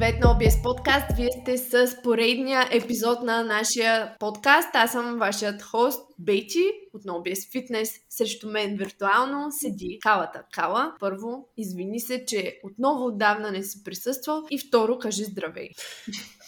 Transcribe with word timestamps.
Привет 0.00 0.20
на 0.20 0.26
OBS 0.26 0.62
подкаст! 0.62 1.06
Вие 1.16 1.28
сте 1.42 1.58
с 1.58 2.02
поредния 2.02 2.68
епизод 2.72 3.22
на 3.22 3.44
нашия 3.44 4.16
подкаст. 4.18 4.68
Аз 4.74 4.92
съм 4.92 5.18
вашият 5.18 5.62
хост 5.62 6.00
Бейти 6.18 6.64
от 6.94 7.02
OBS 7.02 7.34
Fitness. 7.34 7.90
Срещу 8.10 8.50
мен 8.50 8.76
виртуално 8.76 9.48
седи 9.50 9.98
Калата. 10.02 10.42
Кала, 10.52 10.94
първо, 11.00 11.48
извини 11.56 12.00
се, 12.00 12.24
че 12.26 12.60
отново 12.64 13.06
отдавна 13.06 13.50
не 13.50 13.62
си 13.62 13.84
присъствал 13.84 14.42
и 14.50 14.58
второ, 14.58 14.98
кажи 14.98 15.24
здравей. 15.24 15.68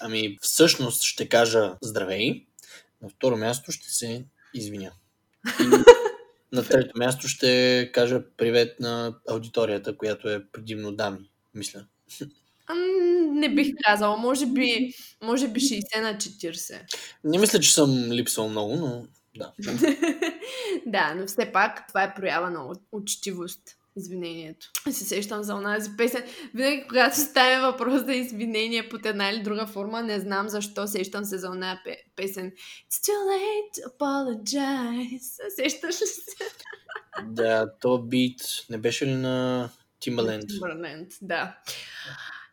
Ами, 0.01 0.39
всъщност 0.41 1.03
ще 1.03 1.29
кажа 1.29 1.75
здравей. 1.83 2.47
На 3.03 3.09
второ 3.09 3.37
място 3.37 3.73
ще 3.73 3.91
се 3.91 4.25
извиня. 4.55 4.93
И 5.61 5.65
на 6.53 6.65
трето 6.65 6.99
място 6.99 7.29
ще 7.29 7.91
кажа 7.95 8.23
привет 8.37 8.81
на 8.81 9.15
аудиторията, 9.29 9.97
която 9.97 10.29
е 10.29 10.47
предимно 10.53 10.93
дами, 10.93 11.31
мисля. 11.55 11.85
Не 13.33 13.49
бих 13.55 13.75
казала. 13.85 14.17
Може 14.17 14.47
би, 14.47 14.95
може 15.23 15.49
би 15.49 15.61
60 15.61 16.01
на 16.01 16.15
40. 16.15 16.81
Не 17.25 17.39
мисля, 17.39 17.61
че 17.61 17.75
съм 17.75 18.13
липсвал 18.13 18.49
много, 18.49 18.77
но 18.77 19.07
да. 19.37 19.53
да, 20.87 21.15
но 21.15 21.27
все 21.27 21.53
пак 21.53 21.89
това 21.89 22.03
е 22.03 22.15
проява 22.15 22.51
на 22.51 22.75
учтивост. 22.93 23.61
Извинението. 23.97 24.71
Се 24.91 25.05
сещам 25.05 25.43
за 25.43 25.55
онази 25.55 25.91
песен. 25.97 26.25
Винаги, 26.55 26.85
когато 26.89 27.17
стане 27.17 27.61
въпрос 27.61 28.05
за 28.05 28.15
извинение 28.15 28.89
под 28.89 29.07
една 29.07 29.31
или 29.31 29.43
друга 29.43 29.67
форма, 29.67 30.03
не 30.03 30.21
знам 30.21 30.49
защо 30.49 30.87
сещам 30.87 31.25
се 31.25 31.39
за 31.39 31.51
оная 31.51 31.81
песен. 32.17 32.53
It's 32.91 33.01
too 33.07 33.21
late 33.33 33.71
to 33.77 33.97
apologize. 33.97 35.55
Сещаш 35.57 36.03
ли 36.03 36.07
се? 36.07 36.45
Да, 37.25 37.73
то 37.81 37.99
бит 37.99 38.41
не 38.71 38.79
беше 38.79 39.07
ли 39.07 39.15
на 39.15 39.69
Timbaland? 40.05 40.47
Timbaland, 40.47 41.19
да. 41.23 41.59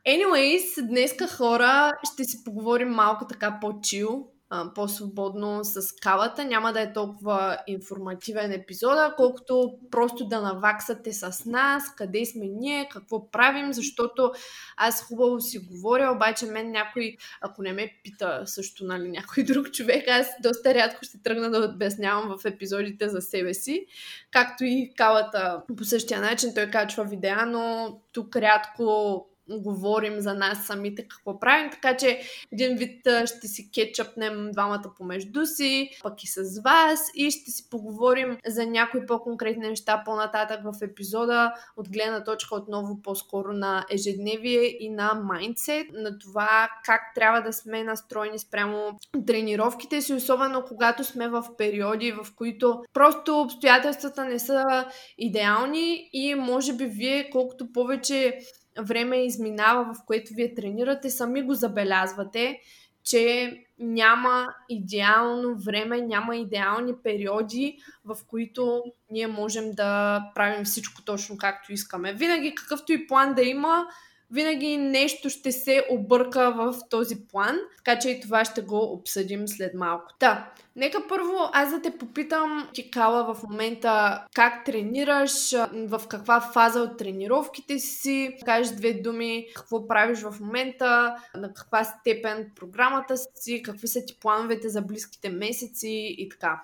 Anyways, 0.07 0.87
днеска 0.87 1.27
хора 1.27 1.97
ще 2.13 2.23
си 2.23 2.43
поговорим 2.43 2.89
малко 2.89 3.27
така 3.27 3.57
по-чил, 3.61 4.27
по-свободно 4.75 5.59
с 5.63 5.81
кавата. 6.01 6.45
Няма 6.45 6.73
да 6.73 6.81
е 6.81 6.93
толкова 6.93 7.57
информативен 7.67 8.51
епизод, 8.51 8.97
колкото 9.17 9.73
просто 9.91 10.25
да 10.25 10.41
наваксате 10.41 11.13
с 11.13 11.45
нас, 11.45 11.83
къде 11.95 12.25
сме 12.25 12.45
ние, 12.45 12.89
какво 12.91 13.31
правим, 13.31 13.73
защото 13.73 14.31
аз 14.77 15.03
хубаво 15.03 15.39
си 15.39 15.59
говоря, 15.59 16.11
обаче 16.15 16.45
мен 16.45 16.71
някой, 16.71 17.15
ако 17.41 17.61
не 17.61 17.73
ме 17.73 17.99
пита 18.03 18.41
също, 18.45 18.85
нали, 18.85 19.09
някой 19.09 19.43
друг 19.53 19.71
човек, 19.71 20.07
аз 20.07 20.27
доста 20.43 20.73
рядко 20.73 20.99
ще 21.01 21.21
тръгна 21.23 21.49
да 21.49 21.71
обяснявам 21.75 22.37
в 22.37 22.45
епизодите 22.45 23.09
за 23.09 23.21
себе 23.21 23.53
си, 23.53 23.85
както 24.31 24.63
и 24.65 24.93
кавата 24.97 25.61
по 25.77 25.83
същия 25.83 26.21
начин, 26.21 26.53
той 26.53 26.69
качва 26.69 27.03
видеа, 27.03 27.45
но 27.45 27.95
тук 28.11 28.35
рядко 28.35 29.25
говорим 29.49 30.19
за 30.19 30.33
нас 30.33 30.65
самите 30.65 31.07
какво 31.07 31.39
правим, 31.39 31.71
така 31.71 31.97
че 31.97 32.21
един 32.51 32.77
вид 32.77 33.07
ще 33.25 33.47
си 33.47 33.71
кетчъпнем 33.71 34.51
двамата 34.51 34.93
помежду 34.97 35.45
си, 35.45 35.89
пък 36.03 36.23
и 36.23 36.27
с 36.27 36.61
вас 36.63 37.11
и 37.15 37.31
ще 37.31 37.51
си 37.51 37.69
поговорим 37.69 38.37
за 38.45 38.65
някои 38.65 39.05
по-конкретни 39.05 39.67
неща 39.67 40.01
по-нататък 40.05 40.59
в 40.63 40.73
епизода 40.81 41.53
от 41.77 41.89
гледна 41.89 42.23
точка 42.23 42.55
отново 42.55 43.01
по-скоро 43.01 43.53
на 43.53 43.85
ежедневие 43.89 44.77
и 44.79 44.89
на 44.89 45.13
майндсет, 45.13 45.87
на 45.93 46.19
това 46.19 46.69
как 46.85 47.01
трябва 47.15 47.41
да 47.41 47.53
сме 47.53 47.83
настроени 47.83 48.39
спрямо 48.39 48.99
тренировките 49.27 50.01
си, 50.01 50.13
особено 50.13 50.65
когато 50.67 51.03
сме 51.03 51.29
в 51.29 51.45
периоди, 51.57 52.11
в 52.11 52.27
които 52.35 52.83
просто 52.93 53.41
обстоятелствата 53.41 54.25
не 54.25 54.39
са 54.39 54.85
идеални 55.17 56.09
и 56.13 56.35
може 56.35 56.73
би 56.73 56.85
вие 56.85 57.29
колкото 57.29 57.71
повече 57.71 58.39
време 58.83 59.25
изминава, 59.25 59.93
в 59.93 60.05
което 60.05 60.33
вие 60.33 60.55
тренирате, 60.55 61.09
сами 61.09 61.41
го 61.41 61.53
забелязвате, 61.53 62.59
че 63.03 63.53
няма 63.79 64.47
идеално 64.69 65.55
време, 65.65 66.01
няма 66.01 66.35
идеални 66.35 66.93
периоди, 67.03 67.77
в 68.05 68.17
които 68.27 68.83
ние 69.11 69.27
можем 69.27 69.71
да 69.71 70.21
правим 70.35 70.65
всичко 70.65 71.01
точно 71.05 71.37
както 71.37 71.73
искаме. 71.73 72.13
Винаги 72.13 72.55
какъвто 72.55 72.93
и 72.93 73.07
план 73.07 73.33
да 73.33 73.41
има, 73.41 73.87
винаги 74.31 74.77
нещо 74.77 75.29
ще 75.29 75.51
се 75.51 75.85
обърка 75.89 76.53
в 76.57 76.75
този 76.89 77.15
план, 77.31 77.57
така 77.77 77.99
че 77.99 78.09
и 78.09 78.21
това 78.21 78.45
ще 78.45 78.61
го 78.61 78.93
обсъдим 78.93 79.47
след 79.47 79.73
малко. 79.73 80.13
Та, 80.19 80.51
нека 80.75 81.07
първо 81.07 81.49
аз 81.53 81.71
да 81.71 81.81
те 81.81 81.97
попитам, 81.97 82.69
ти 82.73 82.91
Кала, 82.91 83.33
в 83.33 83.43
момента 83.43 84.23
как 84.33 84.65
тренираш, 84.65 85.51
в 85.73 86.01
каква 86.09 86.41
фаза 86.41 86.81
от 86.81 86.97
тренировките 86.97 87.79
си, 87.79 88.37
кажеш 88.45 88.73
две 88.73 88.93
думи, 88.93 89.47
какво 89.55 89.87
правиш 89.87 90.19
в 90.19 90.39
момента, 90.39 91.15
на 91.35 91.53
каква 91.53 91.83
степен 91.83 92.51
програмата 92.55 93.15
си, 93.35 93.61
какви 93.63 93.87
са 93.87 94.05
ти 94.05 94.17
плановете 94.21 94.69
за 94.69 94.81
близките 94.81 95.29
месеци 95.29 96.15
и 96.17 96.29
така. 96.29 96.61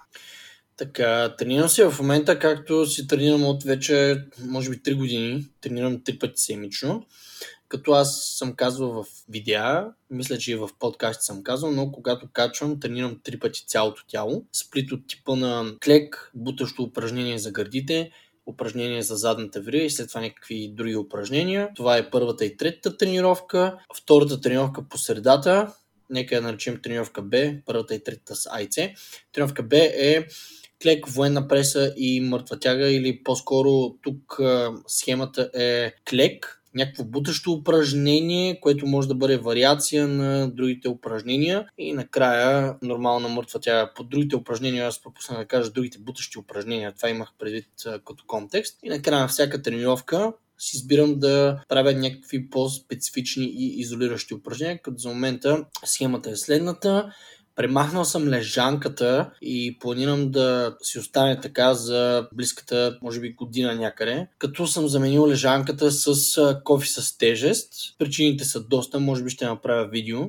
Така, 0.78 1.36
тренирам 1.38 1.70
се 1.70 1.90
в 1.90 2.00
момента, 2.00 2.40
както 2.40 2.86
си 2.86 3.08
тренирам 3.08 3.46
от 3.46 3.64
вече, 3.64 4.26
може 4.46 4.70
би, 4.70 4.78
3 4.78 4.98
години. 4.98 5.48
Тренирам 5.62 5.98
3 5.98 6.20
пъти 6.20 6.42
седмично 6.42 7.06
като 7.68 7.92
аз 7.92 8.36
съм 8.38 8.54
казвал 8.56 8.92
в 8.92 9.06
видеа, 9.30 9.88
мисля, 10.10 10.38
че 10.38 10.52
и 10.52 10.56
в 10.56 10.70
подкаст 10.80 11.22
съм 11.22 11.44
казал, 11.44 11.72
но 11.72 11.92
когато 11.92 12.28
качвам, 12.34 12.80
тренирам 12.80 13.20
три 13.24 13.40
пъти 13.40 13.66
цялото 13.68 14.04
тяло. 14.08 14.46
Сплит 14.54 14.92
от 14.92 15.08
типа 15.08 15.36
на 15.36 15.76
клек, 15.86 16.32
бутащо 16.36 16.84
упражнение 16.84 17.40
за 17.40 17.52
гърдите, 17.52 18.12
упражнение 18.46 19.02
за 19.02 19.16
задната 19.16 19.62
врия 19.62 19.86
и 19.86 19.90
след 19.90 20.08
това 20.08 20.22
някакви 20.22 20.72
други 20.74 20.96
упражнения. 20.96 21.70
Това 21.76 21.98
е 21.98 22.10
първата 22.10 22.46
и 22.46 22.58
третата 22.58 22.98
тренировка. 22.98 23.78
Втората 23.98 24.42
тренировка 24.42 24.84
по 24.90 24.98
средата, 24.98 25.74
нека 26.10 26.36
я 26.36 26.42
наречем 26.42 26.80
тренировка 26.84 27.22
Б, 27.22 27.54
първата 27.66 27.96
и 27.96 28.04
третата 28.04 28.36
с 28.36 28.50
АйЦ. 28.52 28.76
Тренировка 29.34 29.64
Б 29.64 29.78
е 29.78 30.26
клек, 30.82 31.08
военна 31.08 31.48
преса 31.48 31.94
и 31.98 32.22
мъртва 32.22 32.60
тяга 32.60 32.88
или 32.88 33.24
по-скоро 33.24 33.94
тук 34.02 34.40
схемата 34.88 35.50
е 35.54 35.94
клек, 36.10 36.62
някакво 36.76 37.04
бутащо 37.04 37.52
упражнение, 37.52 38.60
което 38.60 38.88
може 38.88 39.08
да 39.08 39.16
бъде 39.16 39.38
вариация 39.38 40.08
на 40.08 40.52
другите 40.52 40.90
упражнения 40.90 41.68
и 41.78 41.94
накрая 41.94 42.76
нормална 42.82 43.30
мъртва 43.30 43.60
тя. 43.60 43.92
По 43.96 44.04
другите 44.04 44.36
упражнения 44.36 44.88
аз 44.88 45.02
пропуснах 45.02 45.40
да 45.40 45.46
кажа 45.46 45.72
другите 45.72 45.98
бутащи 46.00 46.40
упражнения. 46.40 46.94
Това 46.96 47.10
имах 47.10 47.30
предвид 47.40 47.68
като 48.06 48.24
контекст. 48.28 48.80
И 48.84 48.90
накрая 48.90 49.22
на 49.22 49.28
всяка 49.28 49.62
тренировка 49.62 50.34
си 50.58 50.78
избирам 50.78 51.20
да 51.20 51.62
правя 51.70 51.94
някакви 51.94 52.50
по-специфични 52.50 53.46
и 53.46 53.80
изолиращи 53.80 54.34
упражнения, 54.34 54.82
като 54.82 54.98
за 54.98 55.10
момента 55.10 55.66
схемата 55.86 56.30
е 56.30 56.36
следната. 56.36 57.14
Премахнал 57.56 58.06
съм 58.06 58.28
лежанката 58.28 59.32
и 59.42 59.78
планирам 59.80 60.32
да 60.32 60.76
си 60.82 61.00
остане 61.00 61.40
така 61.40 61.74
за 61.74 62.28
близката, 62.34 62.98
може 63.02 63.20
би, 63.20 63.34
година 63.34 63.76
някъде. 63.76 64.28
Като 64.38 64.68
съм 64.68 64.88
заменил 64.88 65.28
лежанката 65.28 65.92
с 65.92 66.62
кофи 66.64 66.90
с 66.90 67.18
тежест. 67.18 67.74
Причините 67.98 68.46
са 68.46 68.64
доста, 68.64 69.00
може 69.00 69.24
би 69.24 69.30
ще 69.30 69.46
направя 69.46 69.88
видео. 69.88 70.20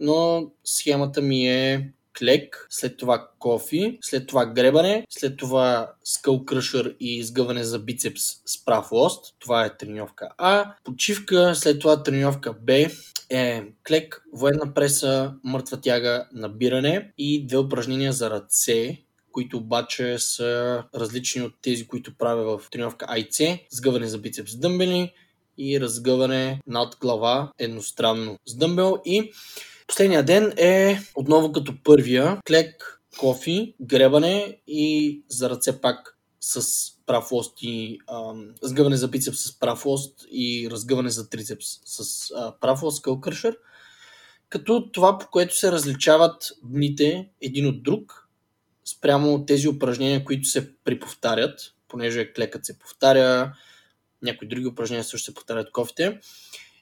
Но 0.00 0.50
схемата 0.64 1.22
ми 1.22 1.48
е 1.48 1.92
клек, 2.18 2.66
след 2.70 2.96
това 2.96 3.28
кофи, 3.38 3.98
след 4.00 4.26
това 4.26 4.46
гребане, 4.46 5.06
след 5.10 5.36
това 5.36 5.92
скъл 6.04 6.44
кръшър 6.44 6.96
и 7.00 7.16
изгъване 7.16 7.64
за 7.64 7.78
бицепс 7.78 8.22
с 8.46 8.64
прав 8.64 8.92
лост. 8.92 9.34
Това 9.38 9.64
е 9.64 9.76
тренировка 9.76 10.28
А. 10.38 10.74
Почивка, 10.84 11.54
след 11.54 11.80
това 11.80 12.02
тренировка 12.02 12.52
Б 12.52 12.86
е 13.30 13.62
клек, 13.88 14.22
военна 14.32 14.74
преса, 14.74 15.34
мъртва 15.44 15.80
тяга, 15.80 16.26
набиране 16.32 17.12
и 17.18 17.46
две 17.46 17.58
упражнения 17.58 18.12
за 18.12 18.30
ръце, 18.30 19.02
които 19.32 19.56
обаче 19.56 20.18
са 20.18 20.84
различни 20.94 21.42
от 21.42 21.52
тези, 21.62 21.86
които 21.86 22.16
правя 22.18 22.58
в 22.58 22.70
тренировка 22.70 23.06
АИЦ, 23.08 23.40
сгъване 23.70 24.06
за 24.06 24.18
бицепс 24.18 24.56
дъмбели 24.56 25.12
и 25.58 25.80
разгъване 25.80 26.60
над 26.66 26.96
глава 27.00 27.52
едностранно 27.58 28.38
с 28.46 28.56
дъмбел 28.56 28.98
и 29.04 29.32
последния 29.88 30.22
ден 30.22 30.52
е 30.56 31.00
отново 31.14 31.52
като 31.52 31.82
първия 31.84 32.38
клек, 32.46 33.00
кофи, 33.18 33.74
гребане 33.80 34.60
и 34.66 35.22
за 35.28 35.50
ръце 35.50 35.80
пак 35.80 36.18
с 36.40 36.66
прав 37.06 37.32
лост 37.32 37.58
и 37.62 37.98
а, 38.06 38.34
сгъване 38.62 38.96
за 38.96 39.08
бицепс 39.08 39.38
с 39.38 39.58
прав 39.58 39.86
лост 39.86 40.26
и 40.30 40.68
разгъване 40.70 41.10
за 41.10 41.30
трицепс 41.30 41.66
с 41.84 42.30
а, 42.36 42.54
прав 42.60 42.82
лост 42.82 43.02
кълкършър. 43.02 43.56
Като 44.48 44.90
това, 44.92 45.18
по 45.18 45.30
което 45.30 45.56
се 45.56 45.72
различават 45.72 46.52
дните 46.62 47.28
един 47.40 47.66
от 47.66 47.82
друг, 47.82 48.28
спрямо 48.84 49.46
тези 49.46 49.68
упражнения, 49.68 50.24
които 50.24 50.48
се 50.48 50.74
приповтарят, 50.84 51.60
понеже 51.88 52.32
клекът 52.32 52.64
се 52.64 52.78
повтаря, 52.78 53.52
някои 54.22 54.48
други 54.48 54.66
упражнения 54.66 55.04
също 55.04 55.24
се 55.24 55.34
повтарят 55.34 55.72
кофите, 55.72 56.20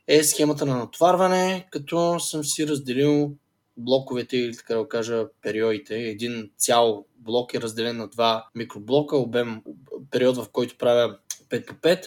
е 0.09 0.23
схемата 0.23 0.67
на 0.67 0.77
натоварване, 0.77 1.67
като 1.71 2.21
съм 2.21 2.45
си 2.45 2.69
разделил 2.69 3.33
блоковете 3.77 4.37
или 4.37 4.57
така 4.57 4.75
да 4.75 4.89
кажа 4.89 5.27
периодите. 5.43 5.97
Един 5.97 6.51
цял 6.59 7.07
блок 7.17 7.55
е 7.55 7.61
разделен 7.61 7.97
на 7.97 8.09
два 8.09 8.49
микроблока, 8.55 9.17
обем, 9.17 9.63
период 10.11 10.37
в 10.37 10.49
който 10.53 10.79
правя 10.79 11.19
5 11.51 11.67
по 11.67 11.75
5 11.75 12.05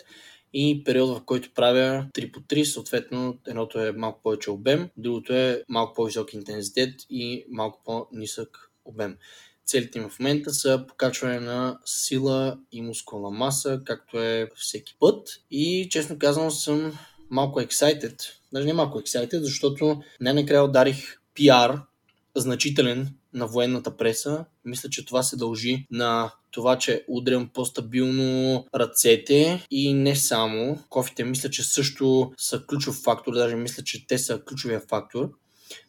и 0.53 0.83
период, 0.83 1.17
в 1.17 1.25
който 1.25 1.53
правя 1.53 2.07
3 2.13 2.31
по 2.31 2.39
3, 2.39 2.63
съответно 2.63 3.37
едното 3.47 3.79
е 3.79 3.91
малко 3.91 4.21
повече 4.23 4.51
обем, 4.51 4.89
другото 4.97 5.33
е 5.33 5.63
малко 5.69 5.93
по-висок 5.93 6.33
интензитет 6.33 6.93
и 7.09 7.45
малко 7.49 7.81
по-нисък 7.85 8.71
обем. 8.85 9.17
Целите 9.65 9.99
им 9.99 10.09
в 10.09 10.19
момента 10.19 10.53
са 10.53 10.85
покачване 10.87 11.39
на 11.39 11.79
сила 11.85 12.59
и 12.71 12.81
мускулна 12.81 13.29
маса, 13.29 13.81
както 13.85 14.19
е 14.19 14.49
всеки 14.55 14.95
път. 14.99 15.29
И 15.51 15.87
честно 15.91 16.19
казвам 16.19 16.51
съм 16.51 16.99
малко 17.29 17.61
excited, 17.61 18.23
даже 18.53 18.65
не 18.65 18.73
малко 18.73 18.99
excited, 18.99 19.39
защото 19.39 20.01
най-накрая 20.21 20.63
ударих 20.63 21.17
PR 21.35 21.81
значителен 22.35 23.13
на 23.33 23.47
военната 23.47 23.97
преса. 23.97 24.45
Мисля, 24.65 24.89
че 24.89 25.05
това 25.05 25.23
се 25.23 25.37
дължи 25.37 25.87
на 25.91 26.31
това, 26.51 26.77
че 26.77 27.05
удрям 27.07 27.49
по-стабилно 27.53 28.65
ръцете 28.75 29.65
и 29.71 29.93
не 29.93 30.15
само. 30.15 30.79
Кофите 30.89 31.23
мисля, 31.23 31.49
че 31.49 31.63
също 31.63 32.31
са 32.37 32.65
ключов 32.65 32.95
фактор, 32.95 33.33
даже 33.33 33.55
мисля, 33.55 33.83
че 33.83 34.07
те 34.07 34.17
са 34.17 34.41
ключовия 34.45 34.81
фактор. 34.89 35.31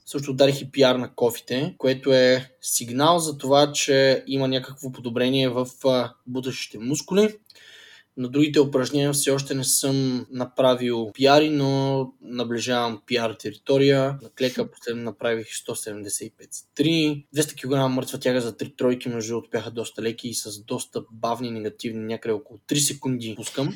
Също 0.06 0.30
ударих 0.30 0.60
и 0.60 0.70
пиар 0.70 0.94
на 0.94 1.14
кофите, 1.14 1.74
което 1.78 2.12
е 2.12 2.50
сигнал 2.60 3.18
за 3.18 3.38
това, 3.38 3.72
че 3.72 4.24
има 4.26 4.48
някакво 4.48 4.92
подобрение 4.92 5.48
в 5.48 5.68
бутащите 6.26 6.78
мускули. 6.78 7.34
На 8.20 8.28
другите 8.28 8.60
упражнения 8.60 9.12
все 9.12 9.30
още 9.30 9.54
не 9.54 9.64
съм 9.64 10.26
направил 10.30 11.10
пиари, 11.14 11.50
но 11.50 12.12
наближавам 12.20 13.02
пиар 13.06 13.34
територия. 13.38 14.18
На 14.22 14.30
клека 14.30 14.70
последно 14.70 15.02
направих 15.02 15.46
175 15.46 16.32
3. 16.76 17.26
200 17.36 17.54
кг 17.54 17.90
мъртва 17.90 18.20
тяга 18.20 18.40
за 18.40 18.56
3 18.56 18.76
тройки, 18.76 19.08
между 19.08 19.32
другото 19.32 19.50
бяха 19.50 19.70
доста 19.70 20.02
леки 20.02 20.28
и 20.28 20.34
с 20.34 20.64
доста 20.64 21.04
бавни 21.12 21.50
негативни, 21.50 22.04
някъде 22.04 22.32
около 22.32 22.58
3 22.58 22.78
секунди 22.78 23.34
пускам. 23.36 23.74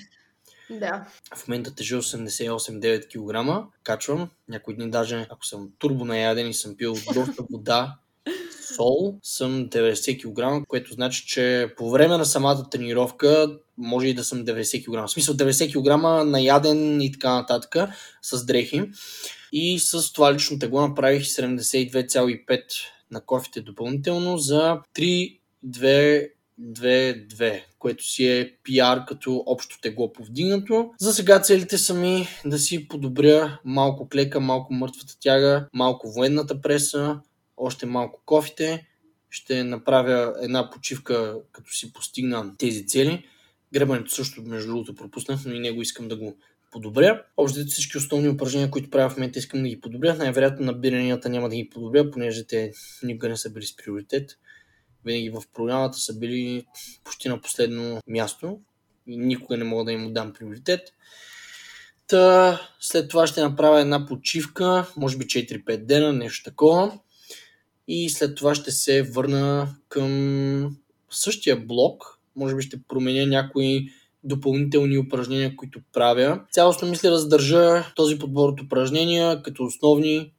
Да. 0.70 1.08
В 1.36 1.48
момента 1.48 1.74
тежа 1.74 1.96
88-9 1.96 3.08
кг. 3.08 3.66
Качвам. 3.82 4.30
Някои 4.48 4.74
дни 4.74 4.90
даже, 4.90 5.26
ако 5.30 5.46
съм 5.46 5.68
турбо 5.78 6.04
наяден 6.04 6.48
и 6.48 6.54
съм 6.54 6.76
пил 6.76 6.94
доста 7.14 7.42
вода, 7.50 7.98
сол, 8.74 9.14
съм 9.22 9.68
90 9.68 10.22
кг, 10.22 10.66
което 10.68 10.94
значи, 10.94 11.26
че 11.26 11.72
по 11.76 11.90
време 11.90 12.16
на 12.16 12.26
самата 12.26 12.70
тренировка 12.70 13.58
може 13.78 14.06
и 14.06 14.14
да 14.14 14.24
съм 14.24 14.44
90 14.44 14.84
кг. 14.84 15.08
В 15.08 15.12
смисъл 15.12 15.34
90 15.34 15.72
кг 15.72 16.26
наяден 16.26 17.00
и 17.00 17.12
така 17.12 17.34
нататък 17.34 17.76
с 18.22 18.46
дрехи. 18.46 18.82
И 19.52 19.78
с 19.78 20.12
това 20.12 20.34
лично 20.34 20.58
тегло 20.58 20.80
направих 20.80 21.22
72,5 21.22 22.62
на 23.10 23.20
кофите 23.20 23.60
допълнително 23.60 24.38
за 24.38 24.78
3, 24.96 25.38
2, 25.66 26.28
2-2, 26.60 27.62
което 27.78 28.04
си 28.04 28.26
е 28.26 28.56
PR 28.68 29.04
като 29.04 29.42
общо 29.46 29.80
тегло 29.80 30.12
повдигнато. 30.12 30.90
За 31.00 31.12
сега 31.12 31.40
целите 31.40 31.78
са 31.78 31.94
ми 31.94 32.28
да 32.44 32.58
си 32.58 32.88
подобря 32.88 33.60
малко 33.64 34.08
клека, 34.08 34.40
малко 34.40 34.74
мъртвата 34.74 35.14
тяга, 35.20 35.68
малко 35.72 36.12
военната 36.12 36.60
преса, 36.60 37.20
още 37.56 37.86
малко 37.86 38.22
кофите. 38.26 38.86
Ще 39.30 39.64
направя 39.64 40.34
една 40.42 40.70
почивка, 40.70 41.36
като 41.52 41.72
си 41.72 41.92
постигна 41.92 42.56
тези 42.58 42.86
цели. 42.86 43.26
Гребането 43.72 44.10
също, 44.10 44.42
между 44.42 44.68
другото, 44.68 44.94
пропуснах, 44.94 45.40
но 45.44 45.54
и 45.54 45.60
него 45.60 45.82
искам 45.82 46.08
да 46.08 46.16
го 46.16 46.36
подобря. 46.72 47.22
Общо 47.36 47.64
всички 47.66 47.98
основни 47.98 48.28
упражнения, 48.28 48.70
които 48.70 48.90
правя 48.90 49.10
в 49.10 49.16
момента, 49.16 49.38
искам 49.38 49.62
да 49.62 49.68
ги 49.68 49.80
подобря. 49.80 50.14
Най-вероятно 50.14 50.66
набиранията 50.66 51.28
няма 51.28 51.48
да 51.48 51.56
ги 51.56 51.70
подобря, 51.70 52.10
понеже 52.10 52.46
те 52.46 52.72
никога 53.02 53.28
не 53.28 53.36
са 53.36 53.50
били 53.50 53.66
с 53.66 53.76
приоритет. 53.76 54.30
Винаги 55.04 55.30
в 55.30 55.42
програмата 55.54 55.98
са 55.98 56.18
били 56.18 56.64
почти 57.04 57.28
на 57.28 57.40
последно 57.40 58.00
място 58.08 58.60
и 59.06 59.16
никога 59.16 59.56
не 59.56 59.64
мога 59.64 59.84
да 59.84 59.92
им 59.92 60.06
отдам 60.06 60.32
приоритет. 60.32 60.80
Та, 62.06 62.60
след 62.80 63.08
това 63.08 63.26
ще 63.26 63.42
направя 63.42 63.80
една 63.80 64.06
почивка, 64.06 64.86
може 64.96 65.18
би 65.18 65.24
4-5 65.24 65.76
дена, 65.76 66.12
нещо 66.12 66.50
такова. 66.50 66.98
И 67.88 68.10
след 68.10 68.36
това 68.36 68.54
ще 68.54 68.70
се 68.70 69.02
върна 69.02 69.68
към 69.88 70.76
същия 71.10 71.56
блок. 71.56 72.18
Може 72.36 72.56
би 72.56 72.62
ще 72.62 72.82
променя 72.88 73.26
някои 73.26 73.88
допълнителни 74.24 74.98
упражнения, 74.98 75.56
които 75.56 75.80
правя. 75.92 76.40
Цялостно 76.50 76.88
мисля 76.88 77.10
да 77.10 77.18
задържа 77.18 77.92
този 77.96 78.18
подбор 78.18 78.48
от 78.48 78.60
упражнения 78.60 79.42
като 79.42 79.64
основни 79.64 80.34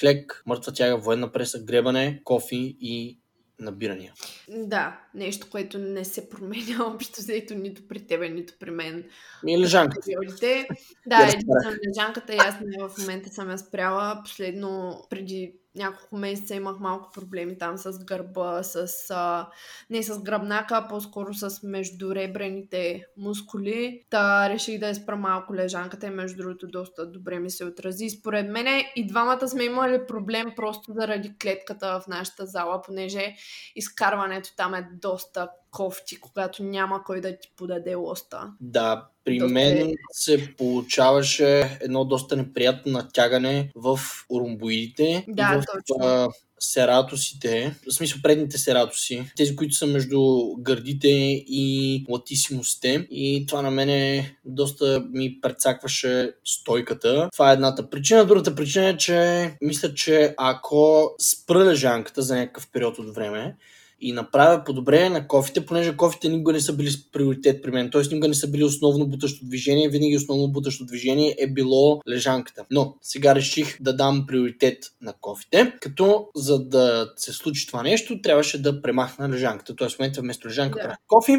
клек, 0.00 0.42
мъртва 0.46 0.72
тяга, 0.72 0.96
военна 0.96 1.32
преса, 1.32 1.58
гребане, 1.58 2.20
кофи 2.24 2.76
и 2.80 3.18
набирания. 3.60 4.12
Да, 4.48 5.00
нещо, 5.14 5.46
което 5.50 5.78
не 5.78 6.04
се 6.04 6.30
променя 6.30 6.86
общо 6.94 7.20
взето 7.20 7.54
нито 7.54 7.82
при 7.88 8.06
тебе, 8.06 8.28
нито 8.28 8.54
при 8.60 8.70
мен. 8.70 9.04
Ми 9.44 9.54
е 9.54 9.58
лежанката. 9.58 10.10
Да, 11.06 11.22
единствено 11.22 11.76
лежанката 11.88 12.34
и 12.34 12.38
аз 12.38 12.54
не 12.60 12.88
в 12.88 12.98
момента 12.98 13.30
съм 13.30 13.50
я 13.50 13.58
спряла. 13.58 14.20
Последно, 14.24 15.02
преди 15.10 15.54
няколко 15.78 16.16
месеца 16.16 16.54
имах 16.54 16.78
малко 16.78 17.10
проблеми 17.10 17.58
там 17.58 17.78
с 17.78 18.04
гърба, 18.04 18.62
с, 18.62 18.86
а, 19.10 19.48
не 19.90 20.02
с 20.02 20.22
гръбнака, 20.22 20.76
а 20.76 20.88
по-скоро 20.88 21.34
с 21.34 21.62
междуребрените 21.62 23.04
мускули. 23.16 24.04
Та 24.10 24.50
реших 24.50 24.80
да 24.80 24.94
спра 24.94 25.16
малко 25.16 25.54
лежанката 25.54 26.06
и 26.06 26.10
между 26.10 26.36
другото 26.36 26.66
доста 26.66 27.10
добре 27.10 27.38
ми 27.38 27.50
се 27.50 27.64
отрази. 27.64 28.10
Според 28.10 28.50
мен 28.50 28.84
и 28.96 29.06
двамата 29.06 29.48
сме 29.48 29.64
имали 29.64 30.06
проблем 30.06 30.52
просто 30.56 30.92
заради 30.92 31.38
клетката 31.42 32.00
в 32.00 32.08
нашата 32.08 32.46
зала, 32.46 32.82
понеже 32.82 33.36
изкарването 33.76 34.56
там 34.56 34.74
е 34.74 34.88
доста 34.92 35.48
кофти, 35.70 36.20
когато 36.20 36.62
няма 36.62 37.04
кой 37.04 37.20
да 37.20 37.38
ти 37.38 37.52
подаде 37.56 37.94
лоста. 37.94 38.52
Да, 38.60 39.08
при 39.28 39.40
мен 39.40 39.76
е... 39.76 39.94
се 40.12 40.48
получаваше 40.56 41.78
едно 41.80 42.04
доста 42.04 42.36
неприятно 42.36 42.92
натягане 42.92 43.70
в 43.74 44.00
ромбоидите 44.34 45.24
да, 45.28 45.60
в 45.60 45.64
точно. 45.88 46.28
сератосите, 46.60 47.74
в 47.88 47.94
смисъл 47.94 48.18
предните 48.22 48.58
сератоси, 48.58 49.24
тези, 49.36 49.56
които 49.56 49.74
са 49.74 49.86
между 49.86 50.38
гърдите 50.58 51.08
и 51.48 52.04
латисимостите 52.08 53.06
и 53.10 53.44
това 53.48 53.62
на 53.62 53.70
мене 53.70 54.30
доста 54.44 55.04
ми 55.10 55.40
прецакваше 55.40 56.32
стойката. 56.44 57.28
Това 57.32 57.50
е 57.50 57.54
едната 57.54 57.90
причина. 57.90 58.26
Другата 58.26 58.54
причина 58.54 58.88
е, 58.88 58.96
че 58.96 59.50
мисля, 59.60 59.94
че 59.94 60.34
ако 60.36 61.10
спра 61.20 61.58
лежанката 61.58 62.22
за 62.22 62.36
някакъв 62.36 62.68
период 62.72 62.98
от 62.98 63.14
време, 63.14 63.56
и 64.00 64.12
направя 64.12 64.64
подобрение 64.64 65.10
на 65.10 65.28
кофите, 65.28 65.66
понеже 65.66 65.96
кофите 65.96 66.28
никога 66.28 66.52
не 66.52 66.60
са 66.60 66.72
били 66.72 66.90
приоритет 67.12 67.62
при 67.62 67.70
мен. 67.70 67.90
Тоест 67.90 68.12
никога 68.12 68.28
не 68.28 68.34
са 68.34 68.50
били 68.50 68.64
основно 68.64 69.06
бутащо 69.06 69.44
движение, 69.44 69.88
винаги 69.88 70.16
основно 70.16 70.48
бутащо 70.48 70.84
движение 70.84 71.36
е 71.38 71.46
било 71.46 72.00
лежанката. 72.08 72.64
Но 72.70 72.94
сега 73.02 73.34
реших 73.34 73.82
да 73.82 73.96
дам 73.96 74.24
приоритет 74.26 74.78
на 75.02 75.12
кофите, 75.20 75.72
като 75.80 76.26
за 76.36 76.64
да 76.64 77.12
се 77.16 77.32
случи 77.32 77.66
това 77.66 77.82
нещо, 77.82 78.22
трябваше 78.22 78.62
да 78.62 78.82
премахна 78.82 79.28
лежанката. 79.28 79.76
Тоест 79.76 79.96
в 79.96 79.98
момента 79.98 80.20
вместо 80.20 80.48
лежанка 80.48 80.78
да. 80.78 80.82
правя 80.82 80.96
кофи, 81.06 81.32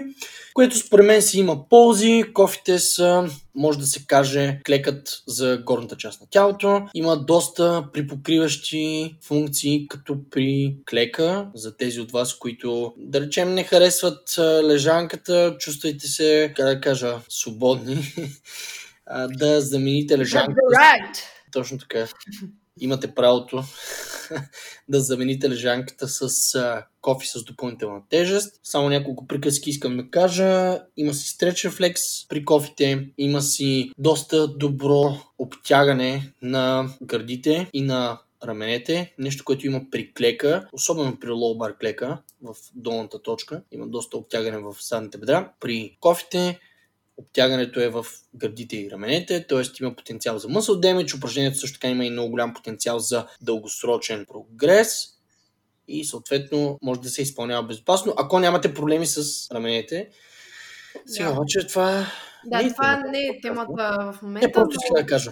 което 0.53 0.77
според 0.77 1.05
мен 1.05 1.21
си 1.21 1.39
има 1.39 1.69
ползи. 1.69 2.23
Кофите 2.33 2.79
са 2.79 3.29
може 3.55 3.79
да 3.79 3.85
се 3.85 4.05
каже 4.07 4.59
клекът 4.65 5.23
за 5.27 5.61
горната 5.65 5.97
част 5.97 6.21
на 6.21 6.27
тялото. 6.31 6.81
Има 6.93 7.25
доста 7.25 7.85
припокриващи 7.93 9.15
функции, 9.23 9.87
като 9.87 10.17
при 10.31 10.75
клека, 10.89 11.47
за 11.55 11.77
тези 11.77 12.01
от 12.01 12.11
вас, 12.11 12.33
които 12.33 12.48
да 12.97 13.21
речем 13.21 13.53
не 13.53 13.63
харесват 13.63 14.35
лежанката, 14.63 15.55
чувствайте 15.59 16.07
се, 16.07 16.53
как 16.55 16.65
да 16.65 16.81
кажа, 16.81 17.19
свободни 17.29 18.13
да 19.29 19.61
замените 19.61 20.17
лежанката. 20.17 20.61
Right. 20.61 21.17
Точно 21.51 21.77
така 21.77 22.07
имате 22.79 23.15
правото 23.15 23.63
да 24.89 25.01
замените 25.01 25.49
лежанката 25.49 26.07
с 26.07 26.55
а, 26.55 26.85
кофи 27.01 27.27
с 27.27 27.43
допълнителна 27.43 28.01
тежест. 28.09 28.59
Само 28.63 28.89
няколко 28.89 29.27
приказки 29.27 29.69
искам 29.69 29.97
да 29.97 30.09
кажа. 30.09 30.79
Има 30.97 31.13
си 31.13 31.29
стреч 31.29 31.65
рефлекс 31.65 32.27
при 32.29 32.45
кофите, 32.45 33.09
има 33.17 33.41
си 33.41 33.91
доста 33.97 34.47
добро 34.47 35.17
обтягане 35.37 36.33
на 36.41 36.89
гърдите 37.03 37.69
и 37.73 37.81
на 37.81 38.19
раменете, 38.43 39.13
нещо, 39.17 39.43
което 39.43 39.67
има 39.67 39.81
при 39.91 40.13
клека, 40.13 40.67
особено 40.73 41.19
при 41.19 41.29
лоу-бар 41.29 41.79
клека 41.79 42.17
в 42.41 42.55
долната 42.75 43.21
точка, 43.21 43.61
има 43.71 43.87
доста 43.87 44.17
обтягане 44.17 44.57
в 44.57 44.75
задните 44.81 45.17
бедра. 45.17 45.53
При 45.59 45.97
кофите 45.99 46.59
обтягането 47.17 47.79
е 47.79 47.89
в 47.89 48.05
гърдите 48.35 48.77
и 48.77 48.91
раменете, 48.91 49.47
т.е. 49.47 49.63
има 49.81 49.95
потенциал 49.95 50.39
за 50.39 50.47
muscle 50.47 50.79
damage, 50.79 51.17
упражнението 51.17 51.59
също 51.59 51.79
така 51.79 51.91
има 51.91 52.05
и 52.05 52.09
много 52.09 52.31
голям 52.31 52.53
потенциал 52.53 52.99
за 52.99 53.27
дългосрочен 53.41 54.25
прогрес 54.25 54.89
и 55.87 56.05
съответно 56.05 56.79
може 56.81 57.01
да 57.01 57.09
се 57.09 57.21
изпълнява 57.21 57.67
безопасно, 57.67 58.13
ако 58.17 58.39
нямате 58.39 58.73
проблеми 58.73 59.05
с 59.05 59.47
раменете. 59.51 60.09
Сега 61.05 61.31
обаче 61.31 61.67
това 61.67 62.05
да, 62.45 62.61
не 62.61 62.73
това 62.73 62.97
не 62.97 63.19
е 63.19 63.41
темата 63.41 64.13
в 64.13 64.21
момента. 64.21 64.47
Не, 64.47 64.53
просто 64.53 64.77
но... 64.89 64.95
да 65.01 65.05
кажа. 65.05 65.31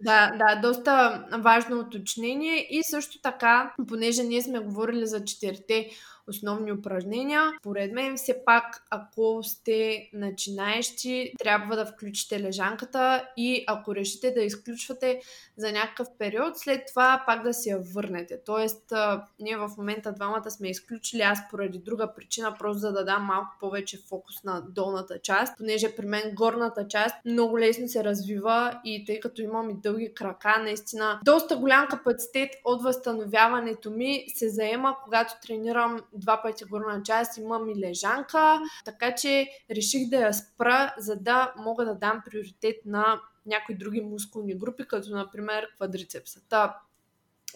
Да, 0.00 0.32
да, 0.38 0.60
доста 0.60 1.24
важно 1.38 1.78
уточнение 1.78 2.66
и 2.70 2.80
също 2.82 3.20
така, 3.22 3.74
понеже 3.88 4.22
ние 4.22 4.42
сме 4.42 4.58
говорили 4.58 5.06
за 5.06 5.24
четирите 5.24 5.90
основни 6.28 6.72
упражнения. 6.72 7.42
Поред 7.62 7.92
мен 7.92 8.16
все 8.16 8.44
пак, 8.44 8.86
ако 8.90 9.40
сте 9.42 10.10
начинаещи, 10.12 11.32
трябва 11.38 11.76
да 11.76 11.86
включите 11.86 12.42
лежанката 12.42 13.28
и 13.36 13.64
ако 13.66 13.94
решите 13.94 14.30
да 14.30 14.40
изключвате 14.40 15.20
за 15.56 15.72
някакъв 15.72 16.08
период, 16.18 16.58
след 16.58 16.82
това 16.86 17.22
пак 17.26 17.42
да 17.42 17.54
си 17.54 17.68
я 17.68 17.78
върнете. 17.94 18.40
Тоест, 18.46 18.92
ние 19.40 19.56
в 19.56 19.70
момента 19.78 20.12
двамата 20.12 20.50
сме 20.50 20.68
изключили, 20.68 21.22
аз 21.22 21.38
поради 21.50 21.78
друга 21.78 22.14
причина, 22.14 22.54
просто 22.58 22.78
за 22.78 22.92
да 22.92 23.04
дам 23.04 23.24
малко 23.24 23.56
повече 23.60 23.98
фокус 24.08 24.44
на 24.44 24.60
долната 24.60 25.18
част, 25.18 25.58
понеже 25.58 25.96
при 25.96 26.06
мен 26.06 26.34
горната 26.34 26.88
част 26.88 27.14
много 27.24 27.58
лесно 27.58 27.88
се 27.88 28.04
развива 28.04 28.80
и 28.84 29.04
тъй 29.04 29.20
като 29.20 29.42
имам 29.42 29.70
и 29.70 29.74
дълги 29.74 30.14
крака, 30.14 30.58
наистина 30.62 31.20
доста 31.24 31.56
голям 31.56 31.88
капацитет 31.88 32.50
от 32.64 32.82
възстановяването 32.82 33.90
ми 33.90 34.24
се 34.34 34.48
заема, 34.48 34.96
когато 35.04 35.34
тренирам 35.46 36.00
два 36.18 36.42
пъти 36.42 36.64
горна 36.64 37.02
част, 37.04 37.38
имам 37.38 37.70
и 37.70 37.80
лежанка, 37.80 38.60
така 38.84 39.14
че 39.14 39.48
реших 39.70 40.08
да 40.08 40.16
я 40.16 40.32
спра, 40.34 40.94
за 40.98 41.16
да 41.16 41.52
мога 41.56 41.84
да 41.84 41.94
дам 41.94 42.22
приоритет 42.30 42.76
на 42.86 43.20
някои 43.46 43.74
други 43.74 44.00
мускулни 44.00 44.54
групи, 44.54 44.84
като 44.88 45.10
например 45.10 45.66
квадрицепса. 45.76 46.40
Та, 46.48 46.80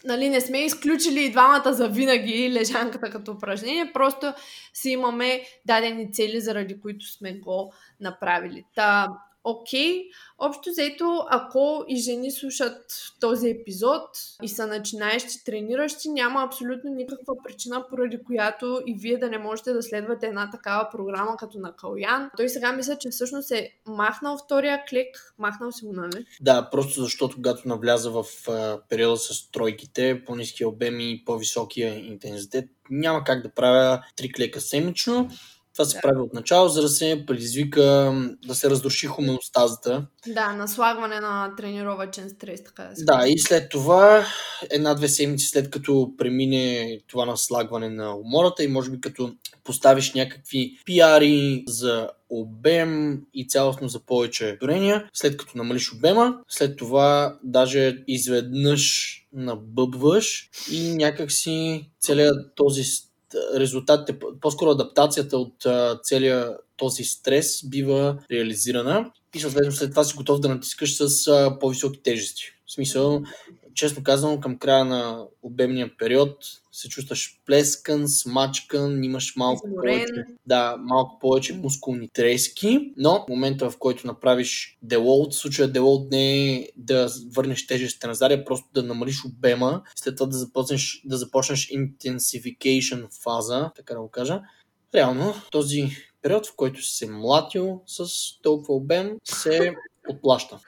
нали, 0.05 0.29
не 0.29 0.41
сме 0.41 0.65
изключили 0.65 1.25
и 1.25 1.31
двамата 1.31 1.73
за 1.73 1.89
винаги 1.89 2.53
лежанката 2.53 3.11
като 3.11 3.33
упражнение, 3.33 3.93
просто 3.93 4.35
си 4.75 4.91
имаме 4.91 5.43
дадени 5.67 6.13
цели, 6.13 6.41
заради 6.41 6.81
които 6.81 7.13
сме 7.13 7.33
го 7.33 7.73
направили. 8.01 8.65
Та, 8.75 9.09
окей. 9.45 10.03
Общо 10.39 10.71
взето, 10.71 11.25
ако 11.31 11.85
и 11.89 11.97
жени 11.97 12.31
слушат 12.31 12.83
този 13.21 13.51
епизод 13.51 14.09
и 14.43 14.49
са 14.49 14.67
начинаещи 14.67 15.45
трениращи, 15.45 16.09
няма 16.09 16.43
абсолютно 16.43 16.91
никаква 16.91 17.35
причина, 17.45 17.87
поради 17.91 18.23
която 18.27 18.83
и 18.87 18.95
вие 18.99 19.19
да 19.19 19.29
не 19.29 19.39
можете 19.39 19.73
да 19.73 19.83
следвате 19.83 20.27
една 20.27 20.51
такава 20.51 20.89
програма 20.93 21.37
като 21.37 21.59
на 21.59 21.77
Калян. 21.77 22.31
Той 22.37 22.49
сега 22.49 22.73
мисля, 22.73 22.99
че 22.99 23.11
всъщност 23.11 23.51
е 23.51 23.71
махнал 23.87 24.39
втория 24.45 24.85
клик. 24.89 25.35
Махнал 25.39 25.73
си 25.73 25.85
го, 25.85 25.93
нали? 25.93 26.27
Да, 26.41 26.69
просто 26.71 27.01
защото 27.01 27.37
когато 27.37 27.69
навляза 27.69 28.11
в 28.11 28.25
периода 28.89 29.17
с 29.17 29.51
тройките, 29.51 30.23
по-низкия 30.27 30.69
обем 30.69 31.01
и 31.01 31.23
по-високия 31.25 32.07
интензитет, 32.07 32.65
няма 32.91 33.25
как 33.25 33.43
да 33.43 33.49
правя 33.49 34.05
три 34.17 34.33
клека 34.33 34.61
седмично 34.61 35.31
това 35.73 35.85
се 35.85 35.97
да. 35.97 36.01
прави 36.01 36.21
от 36.21 36.33
начало, 36.33 36.69
за 36.69 36.83
да 36.83 36.89
се 36.89 37.25
предизвика 37.27 37.83
да 38.47 38.55
се 38.55 38.71
разруши 38.71 39.07
хомеостазата. 39.07 40.07
Да, 40.27 40.53
наслагване 40.53 41.21
на 41.21 41.57
тренировачен 41.57 42.31
стрес, 42.31 42.65
така 42.65 42.83
да 42.83 42.97
се 42.97 43.05
Да, 43.05 43.25
и 43.27 43.39
след 43.39 43.69
това, 43.71 44.27
една-две 44.71 45.09
седмици 45.09 45.47
след 45.47 45.71
като 45.71 46.13
премине 46.19 46.99
това 47.07 47.27
наслагване 47.27 47.89
на 47.89 48.17
умората 48.17 48.65
и 48.65 48.69
може 48.69 48.91
би 48.91 49.01
като 49.01 49.33
поставиш 49.65 50.15
някакви 50.15 50.79
пиари 50.85 51.65
за 51.69 52.09
обем 52.31 53.21
и 53.35 53.49
цялостно 53.49 53.89
за 53.89 54.01
повече 54.01 54.57
дорения, 54.61 55.09
след 55.13 55.37
като 55.37 55.59
намалиш 55.59 55.93
обема, 55.93 56.35
след 56.49 56.77
това 56.77 57.39
даже 57.43 58.05
изведнъж 58.07 59.17
набъбваш 59.33 60.51
и 60.73 60.95
някакси 60.95 61.91
целият 62.01 62.55
този 62.55 62.85
резултатите, 63.57 64.19
по-скоро 64.41 64.71
адаптацията 64.71 65.39
от 65.39 65.55
целия 66.03 66.57
този 66.77 67.05
стрес 67.05 67.69
бива 67.69 68.19
реализирана 68.31 69.11
и 69.35 69.41
съответно 69.41 69.73
след 69.73 69.91
това 69.91 70.05
си 70.05 70.17
готов 70.17 70.41
да 70.41 70.49
натискаш 70.49 70.97
с 70.97 71.27
по-високи 71.61 72.03
тежести. 72.03 72.43
В 72.67 72.73
смисъл, 72.73 73.23
честно 73.75 74.03
казано, 74.03 74.41
към 74.41 74.59
края 74.59 74.85
на 74.85 75.25
обемния 75.43 75.91
период 75.99 76.37
се 76.73 76.89
чувстваш 76.89 77.41
плескан, 77.47 78.09
смачкан, 78.09 79.05
имаш 79.05 79.37
малко 79.37 79.69
повече, 79.77 80.25
да, 80.47 80.77
малко 80.79 81.19
повече 81.19 81.55
мускулни 81.55 82.09
трески, 82.09 82.93
но 82.97 83.25
в 83.25 83.29
момента 83.29 83.71
в 83.71 83.79
който 83.79 84.07
направиш 84.07 84.79
делоуд, 84.83 85.33
в 85.33 85.37
случая 85.37 85.69
делоуд 85.69 86.11
не 86.11 86.55
е 86.55 86.69
да 86.77 87.09
върнеш 87.35 87.67
тежестите 87.67 88.07
назад, 88.07 88.33
е 88.33 88.45
просто 88.45 88.69
да 88.75 88.83
намалиш 88.83 89.25
обема, 89.25 89.83
след 89.95 90.17
това 90.17 90.27
да 90.27 90.37
започнеш, 90.37 91.03
да 91.05 91.17
започнеш 91.17 91.69
intensification 91.69 93.23
фаза, 93.23 93.71
така 93.77 93.95
да 93.95 94.01
го 94.01 94.11
кажа. 94.11 94.41
Реално, 94.95 95.35
този 95.51 95.97
период, 96.23 96.47
в 96.47 96.57
който 96.57 96.83
си 96.83 96.97
се 96.97 97.11
млатил 97.11 97.83
с 97.87 98.07
толкова 98.43 98.75
обем, 98.75 99.17
се 99.25 99.75
отплаща. 100.09 100.59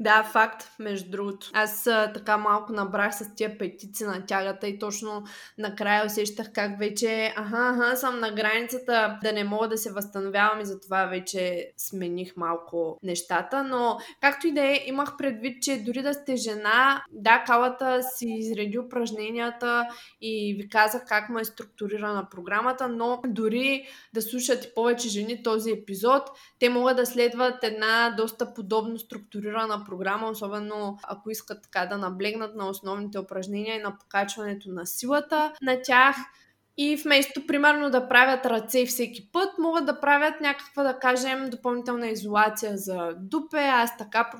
Да, 0.00 0.24
факт, 0.32 0.70
между 0.78 1.10
другото. 1.10 1.50
Аз 1.52 1.86
а, 1.86 2.12
така 2.12 2.36
малко 2.36 2.72
набрах 2.72 3.14
с 3.14 3.34
тия 3.34 3.58
петици 3.58 4.04
на 4.04 4.26
тягата 4.26 4.68
и 4.68 4.78
точно 4.78 5.24
накрая 5.58 6.06
усещах 6.06 6.52
как 6.52 6.78
вече, 6.78 7.34
аха, 7.36 7.74
аха, 7.76 7.96
съм 7.96 8.20
на 8.20 8.30
границата 8.32 9.18
да 9.22 9.32
не 9.32 9.44
мога 9.44 9.68
да 9.68 9.78
се 9.78 9.92
възстановявам 9.92 10.60
и 10.60 10.66
затова 10.66 11.06
вече 11.06 11.72
смених 11.76 12.36
малко 12.36 12.98
нещата, 13.02 13.64
но 13.64 13.98
както 14.20 14.46
и 14.46 14.52
да 14.52 14.62
е, 14.62 14.82
имах 14.86 15.16
предвид, 15.16 15.62
че 15.62 15.82
дори 15.86 16.02
да 16.02 16.14
сте 16.14 16.36
жена, 16.36 17.04
да, 17.10 17.44
калата 17.46 18.02
си 18.02 18.26
изреди 18.28 18.78
упражненията 18.78 19.88
и 20.20 20.54
ви 20.58 20.68
казах 20.68 21.02
как 21.08 21.28
му 21.28 21.38
е 21.38 21.44
структурирана 21.44 22.28
програмата, 22.30 22.88
но 22.88 23.20
дори 23.26 23.86
да 24.14 24.22
слушат 24.22 24.74
повече 24.74 25.08
жени 25.08 25.42
този 25.42 25.70
епизод, 25.70 26.22
те 26.58 26.68
могат 26.68 26.96
да 26.96 27.06
следват 27.06 27.64
една 27.64 28.14
доста 28.16 28.54
подобно 28.76 28.98
структурирана 28.98 29.84
програма, 29.84 30.28
особено 30.28 30.98
ако 31.02 31.30
искат 31.30 31.62
така 31.62 31.86
да 31.86 31.98
наблегнат 31.98 32.54
на 32.54 32.68
основните 32.68 33.18
упражнения 33.18 33.76
и 33.76 33.82
на 33.82 33.98
покачването 33.98 34.70
на 34.70 34.86
силата 34.86 35.52
на 35.62 35.82
тях. 35.82 36.16
И 36.78 36.96
вместо, 36.96 37.46
примерно, 37.46 37.90
да 37.90 38.08
правят 38.08 38.46
ръце 38.46 38.86
всеки 38.86 39.32
път, 39.32 39.48
могат 39.58 39.86
да 39.86 40.00
правят 40.00 40.40
някаква, 40.40 40.82
да 40.82 40.98
кажем, 40.98 41.50
допълнителна 41.50 42.08
изолация 42.08 42.76
за 42.76 43.12
дупе. 43.16 43.58
Аз 43.58 43.96
така 43.96 44.30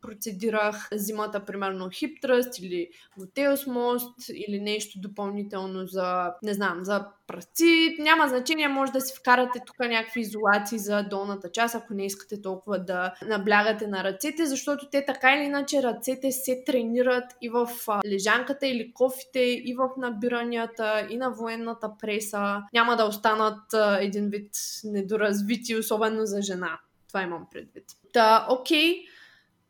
процедирах 0.00 0.88
зимата, 0.92 1.44
примерно, 1.44 1.90
хиптръст 1.90 2.58
или 2.58 2.88
готеус 3.18 3.66
мост 3.66 4.28
или 4.34 4.60
нещо 4.60 5.00
допълнително 5.00 5.86
за, 5.86 6.32
не 6.42 6.54
знам, 6.54 6.78
за 6.82 7.06
пръсти. 7.28 7.96
Няма 7.98 8.28
значение, 8.28 8.68
може 8.68 8.92
да 8.92 9.00
си 9.00 9.14
вкарате 9.18 9.60
тук 9.66 9.78
някакви 9.78 10.20
изолации 10.20 10.78
за 10.78 11.02
долната 11.02 11.50
част, 11.52 11.74
ако 11.74 11.94
не 11.94 12.06
искате 12.06 12.42
толкова 12.42 12.78
да 12.78 13.14
наблягате 13.26 13.86
на 13.86 14.04
ръцете, 14.04 14.46
защото 14.46 14.90
те 14.90 15.04
така 15.04 15.34
или 15.34 15.44
иначе 15.44 15.82
ръцете 15.82 16.32
се 16.32 16.62
тренират 16.66 17.24
и 17.42 17.48
в 17.48 17.68
лежанката 18.06 18.66
или 18.66 18.92
кофите, 18.92 19.40
и 19.40 19.74
в 19.78 19.88
набиранията, 19.98 21.06
и 21.10 21.16
на 21.16 21.30
военната 21.30 21.90
преса. 22.00 22.62
Няма 22.72 22.96
да 22.96 23.04
останат 23.04 23.74
един 24.00 24.28
вид 24.28 24.50
недоразвити, 24.84 25.76
особено 25.76 26.26
за 26.26 26.42
жена. 26.42 26.78
Това 27.08 27.22
имам 27.22 27.46
предвид. 27.52 27.84
Та, 28.12 28.46
окей. 28.50 29.04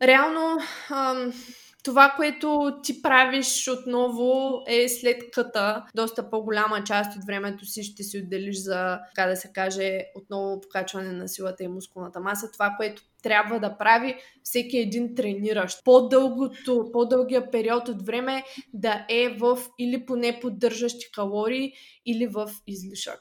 Реално, 0.02 0.58
ам, 0.90 1.32
това, 1.88 2.14
което 2.16 2.78
ти 2.82 3.02
правиш 3.02 3.68
отново 3.68 4.62
е 4.66 4.88
след 4.88 5.30
къта. 5.32 5.84
Доста 5.94 6.30
по-голяма 6.30 6.84
част 6.84 7.16
от 7.16 7.24
времето 7.26 7.66
си 7.66 7.82
ще 7.82 8.02
си 8.02 8.18
отделиш 8.18 8.56
за, 8.56 8.98
така 9.14 9.28
да 9.28 9.36
се 9.36 9.52
каже, 9.52 10.04
отново 10.14 10.60
покачване 10.60 11.12
на 11.12 11.28
силата 11.28 11.64
и 11.64 11.68
мускулната 11.68 12.20
маса. 12.20 12.52
Това, 12.52 12.74
което 12.76 13.02
трябва 13.22 13.60
да 13.60 13.78
прави 13.78 14.16
всеки 14.42 14.78
един 14.78 15.14
трениращ. 15.14 15.84
По-дългото, 15.84 16.90
по-дългия 16.92 17.50
период 17.50 17.88
от 17.88 18.06
време 18.06 18.44
да 18.74 19.06
е 19.08 19.28
в 19.28 19.58
или 19.78 20.06
поне 20.06 20.38
поддържащи 20.40 21.12
калории, 21.12 21.72
или 22.06 22.26
в 22.26 22.50
излишък. 22.66 23.20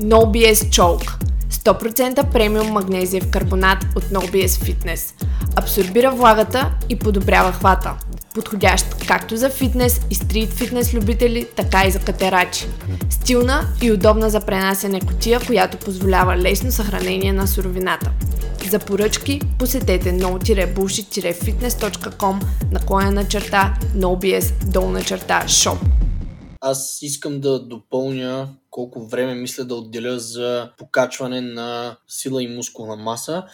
No 0.00 0.24
BS 0.24 0.52
Choke 0.52 1.32
100% 1.50 2.32
премиум 2.32 2.66
магнезиев 2.66 3.30
карбонат 3.30 3.78
от 3.96 4.02
NoBS 4.02 4.46
Fitness. 4.46 5.26
Абсорбира 5.56 6.10
влагата 6.10 6.70
и 6.88 6.98
подобрява 6.98 7.52
хвата. 7.52 7.94
Подходящ 8.34 9.06
както 9.06 9.36
за 9.36 9.50
фитнес 9.50 10.00
и 10.10 10.14
стрит 10.14 10.50
фитнес 10.50 10.94
любители, 10.94 11.48
така 11.56 11.86
и 11.86 11.90
за 11.90 11.98
катерачи. 11.98 12.66
Стилна 13.10 13.62
и 13.82 13.92
удобна 13.92 14.30
за 14.30 14.40
пренасене 14.40 15.00
котия, 15.00 15.40
която 15.46 15.76
позволява 15.76 16.36
лесно 16.36 16.72
съхранение 16.72 17.32
на 17.32 17.46
суровината. 17.46 18.10
За 18.70 18.78
поръчки 18.78 19.40
посетете 19.58 20.12
no-bullshit-fitness.com 20.12 22.42
наклоня 22.72 23.10
на 23.10 23.28
черта 23.28 23.74
NoBS 23.96 24.72
долна 24.72 25.02
черта 25.02 25.44
shop. 25.46 25.78
Аз 26.60 26.98
искам 27.02 27.40
да 27.40 27.58
допълня 27.58 28.48
колко 28.70 29.06
време 29.06 29.34
мисля 29.34 29.64
да 29.64 29.74
отделя 29.74 30.18
за 30.18 30.70
покачване 30.78 31.40
на 31.40 31.96
сила 32.08 32.42
и 32.42 32.48
мускулна 32.48 32.96
маса 32.96 33.44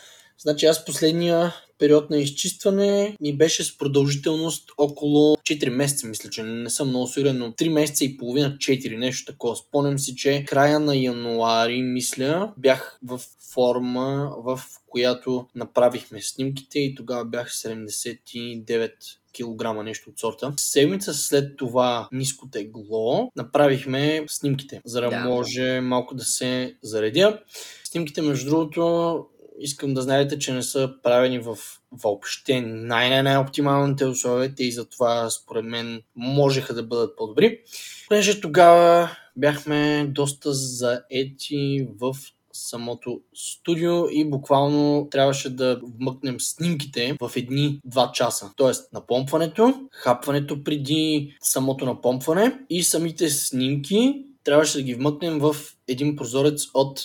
Значи 0.43 0.67
аз 0.67 0.85
последния 0.85 1.55
период 1.79 2.11
на 2.11 2.19
изчистване 2.19 3.17
ми 3.21 3.37
беше 3.37 3.65
с 3.65 3.79
продължителност 3.79 4.71
около 4.79 5.37
4 5.37 5.69
месеца, 5.69 6.07
мисля, 6.07 6.31
че 6.31 6.43
не 6.43 6.71
съм 6.71 6.89
много 6.89 7.07
сигурен, 7.07 7.39
но 7.39 7.53
3 7.53 7.69
месеца 7.69 8.05
и 8.05 8.17
половина, 8.17 8.57
4, 8.57 8.97
нещо 8.97 9.33
такова. 9.33 9.57
Спомням 9.57 9.99
си, 9.99 10.17
че 10.17 10.45
края 10.45 10.81
на 10.81 10.97
януари, 10.97 11.83
мисля, 11.83 12.53
бях 12.57 12.99
в 13.03 13.21
форма, 13.53 14.33
в 14.39 14.61
която 14.87 15.47
направихме 15.55 16.23
снимките 16.23 16.79
и 16.79 16.95
тогава 16.95 17.25
бях 17.25 17.53
79 17.53 18.91
кг, 19.37 19.85
нещо 19.85 20.11
от 20.11 20.19
сорта. 20.19 20.53
Седмица 20.57 21.15
след 21.15 21.57
това 21.57 22.09
ниско 22.13 22.51
тегло 22.51 23.31
направихме 23.37 24.25
снимките, 24.29 24.81
за 24.85 25.01
да, 25.01 25.11
да 25.11 25.21
може 25.21 25.81
малко 25.81 26.15
да 26.15 26.25
се 26.25 26.77
заредя. 26.83 27.41
Снимките, 27.85 28.23
между 28.23 28.51
другото, 28.51 29.27
искам 29.61 29.95
да 29.95 30.03
знаете, 30.03 30.38
че 30.38 30.53
не 30.53 30.62
са 30.62 30.91
правени 31.03 31.38
в 31.38 31.59
въобще 31.93 32.61
най-най-оптималните 32.61 34.07
условия 34.07 34.55
и 34.59 34.73
затова 34.73 35.31
според 35.31 35.65
мен 35.65 36.03
можеха 36.17 36.75
да 36.75 36.83
бъдат 36.83 37.17
по-добри. 37.17 37.61
Понеже 38.09 38.41
тогава 38.41 39.11
бяхме 39.37 40.07
доста 40.15 40.53
заети 40.53 41.88
в 42.00 42.17
самото 42.53 43.21
студио 43.35 44.09
и 44.11 44.31
буквално 44.31 45.09
трябваше 45.11 45.50
да 45.50 45.81
вмъкнем 46.00 46.41
снимките 46.41 47.17
в 47.21 47.33
едни 47.37 47.81
2 47.88 48.12
часа. 48.12 48.53
Тоест 48.57 48.93
напомпването, 48.93 49.75
хапването 49.91 50.65
преди 50.65 51.37
самото 51.43 51.85
напомпване 51.85 52.59
и 52.71 52.83
самите 52.83 53.29
снимки 53.29 54.25
трябваше 54.45 54.79
да 54.79 54.83
ги 54.83 54.95
вмъкнем 54.95 55.38
в 55.38 55.57
един 55.88 56.17
прозорец 56.17 56.67
от 56.75 57.00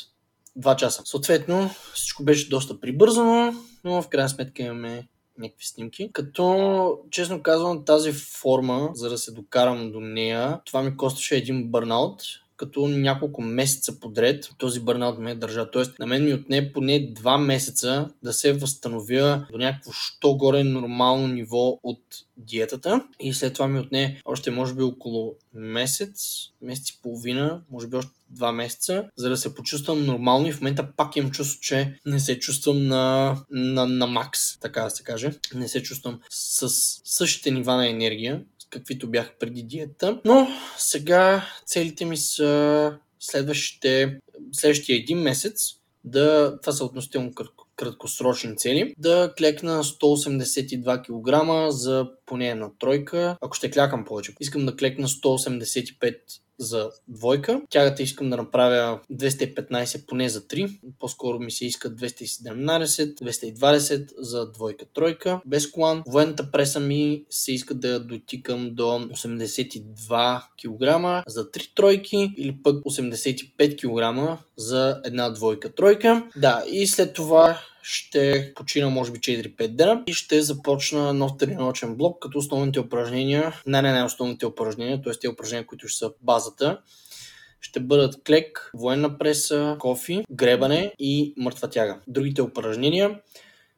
2 0.59 0.75
часа. 0.75 1.01
Съответно, 1.05 1.69
всичко 1.93 2.23
беше 2.23 2.49
доста 2.49 2.79
прибързано, 2.79 3.53
но 3.83 4.01
в 4.01 4.09
крайна 4.09 4.29
сметка 4.29 4.63
имаме 4.63 5.07
някакви 5.37 5.65
снимки. 5.65 6.09
Като, 6.13 6.97
честно 7.11 7.43
казвам, 7.43 7.85
тази 7.85 8.13
форма, 8.13 8.89
за 8.93 9.09
да 9.09 9.17
се 9.17 9.31
докарам 9.31 9.91
до 9.91 9.99
нея, 9.99 10.61
това 10.65 10.81
ми 10.81 10.97
костваше 10.97 11.35
един 11.35 11.71
бърнаут, 11.71 12.21
като 12.57 12.87
няколко 12.87 13.41
месеца 13.41 13.99
подред 13.99 14.49
този 14.57 14.79
бърнаут 14.79 15.19
ме 15.19 15.35
държа. 15.35 15.71
Тоест, 15.71 15.99
на 15.99 16.05
мен 16.05 16.25
ми 16.25 16.33
отне 16.33 16.73
поне 16.73 17.11
два 17.15 17.37
месеца 17.37 18.09
да 18.23 18.33
се 18.33 18.53
възстановя 18.53 19.47
до 19.51 19.57
някакво 19.57 19.91
що 19.91 20.33
горе 20.33 20.63
нормално 20.63 21.27
ниво 21.27 21.79
от 21.83 22.01
диетата 22.37 23.03
и 23.19 23.33
след 23.33 23.53
това 23.53 23.67
ми 23.67 23.79
отне 23.79 24.21
още 24.25 24.51
може 24.51 24.73
би 24.73 24.83
около 24.83 25.35
месец, 25.53 26.37
месец 26.61 26.89
и 26.89 26.99
половина, 27.01 27.61
може 27.71 27.87
би 27.87 27.97
още 27.97 28.11
два 28.29 28.51
месеца, 28.51 29.05
за 29.15 29.29
да 29.29 29.37
се 29.37 29.55
почувствам 29.55 30.05
нормално 30.05 30.47
и 30.47 30.51
в 30.51 30.61
момента 30.61 30.87
пак 30.97 31.15
имам 31.15 31.31
чувство, 31.31 31.59
че 31.61 31.99
не 32.05 32.19
се 32.19 32.39
чувствам 32.39 32.87
на, 32.87 33.35
на, 33.51 33.85
на 33.85 34.07
макс, 34.07 34.59
така 34.59 34.83
да 34.83 34.89
се 34.89 35.03
каже. 35.03 35.31
Не 35.55 35.67
се 35.67 35.83
чувствам 35.83 36.19
с 36.29 36.69
същите 37.03 37.51
нива 37.51 37.75
на 37.75 37.89
енергия, 37.89 38.41
каквито 38.73 39.07
бях 39.07 39.37
преди 39.39 39.63
диета. 39.63 40.21
Но 40.25 40.47
сега 40.77 41.45
целите 41.65 42.05
ми 42.05 42.17
са 42.17 42.93
следващите, 43.19 44.19
следващия 44.51 44.97
един 44.97 45.19
месец 45.19 45.83
да, 46.03 46.59
това 46.61 46.73
са 46.73 46.85
относително 46.85 47.31
краткосрочни 47.75 48.57
цели, 48.57 48.93
да 48.97 49.33
клекна 49.37 49.83
182 49.83 51.01
кг 51.01 51.71
за 51.71 52.07
поне 52.25 52.49
една 52.49 52.69
тройка, 52.79 53.37
ако 53.41 53.55
ще 53.55 53.71
клякам 53.71 54.05
повече. 54.05 54.33
Искам 54.39 54.65
да 54.65 54.75
клекна 54.75 55.07
185 55.07 56.17
за 56.59 56.89
двойка. 57.07 57.61
Тягата 57.69 58.03
искам 58.03 58.29
да 58.29 58.37
направя 58.37 58.99
215 59.11 60.05
поне 60.05 60.29
за 60.29 60.41
3. 60.41 60.79
По-скоро 60.99 61.39
ми 61.39 61.51
се 61.51 61.65
иска 61.65 61.89
217, 61.89 63.15
220 63.15 64.13
за 64.17 64.51
двойка, 64.51 64.85
тройка. 64.93 65.41
Без 65.45 65.71
колан. 65.71 66.03
Военната 66.07 66.51
преса 66.51 66.79
ми 66.79 67.25
се 67.29 67.53
иска 67.53 67.73
да 67.73 67.99
дотикам 67.99 68.69
до 68.73 68.83
82 68.83 70.41
кг 70.61 71.23
за 71.27 71.51
3 71.51 71.75
тройки 71.75 72.33
или 72.37 72.55
пък 72.63 72.75
85 72.75 73.77
кг 73.77 74.37
за 74.57 75.01
една 75.05 75.29
двойка, 75.29 75.75
тройка. 75.75 76.29
Да, 76.35 76.63
и 76.71 76.87
след 76.87 77.13
това 77.13 77.59
ще 77.83 78.53
почина 78.55 78.89
може 78.89 79.11
би 79.11 79.19
4-5 79.19 79.67
дена 79.67 80.03
и 80.07 80.13
ще 80.13 80.41
започна 80.41 81.13
нов 81.13 81.37
тренировъчен 81.37 81.95
блок, 81.95 82.21
като 82.21 82.37
основните 82.37 82.79
упражнения, 82.79 83.53
не, 83.67 83.81
не, 83.81 83.93
не 83.93 84.03
основните 84.03 84.45
упражнения, 84.45 85.01
т.е. 85.01 85.13
те 85.13 85.29
упражнения, 85.29 85.65
които 85.65 85.87
ще 85.87 85.97
са 85.97 86.11
базата, 86.21 86.79
ще 87.61 87.79
бъдат 87.79 88.23
клек, 88.23 88.71
военна 88.73 89.17
преса, 89.17 89.75
кофи, 89.79 90.23
гребане 90.31 90.93
и 90.99 91.33
мъртва 91.37 91.69
тяга. 91.69 91.99
Другите 92.07 92.41
упражнения 92.41 93.19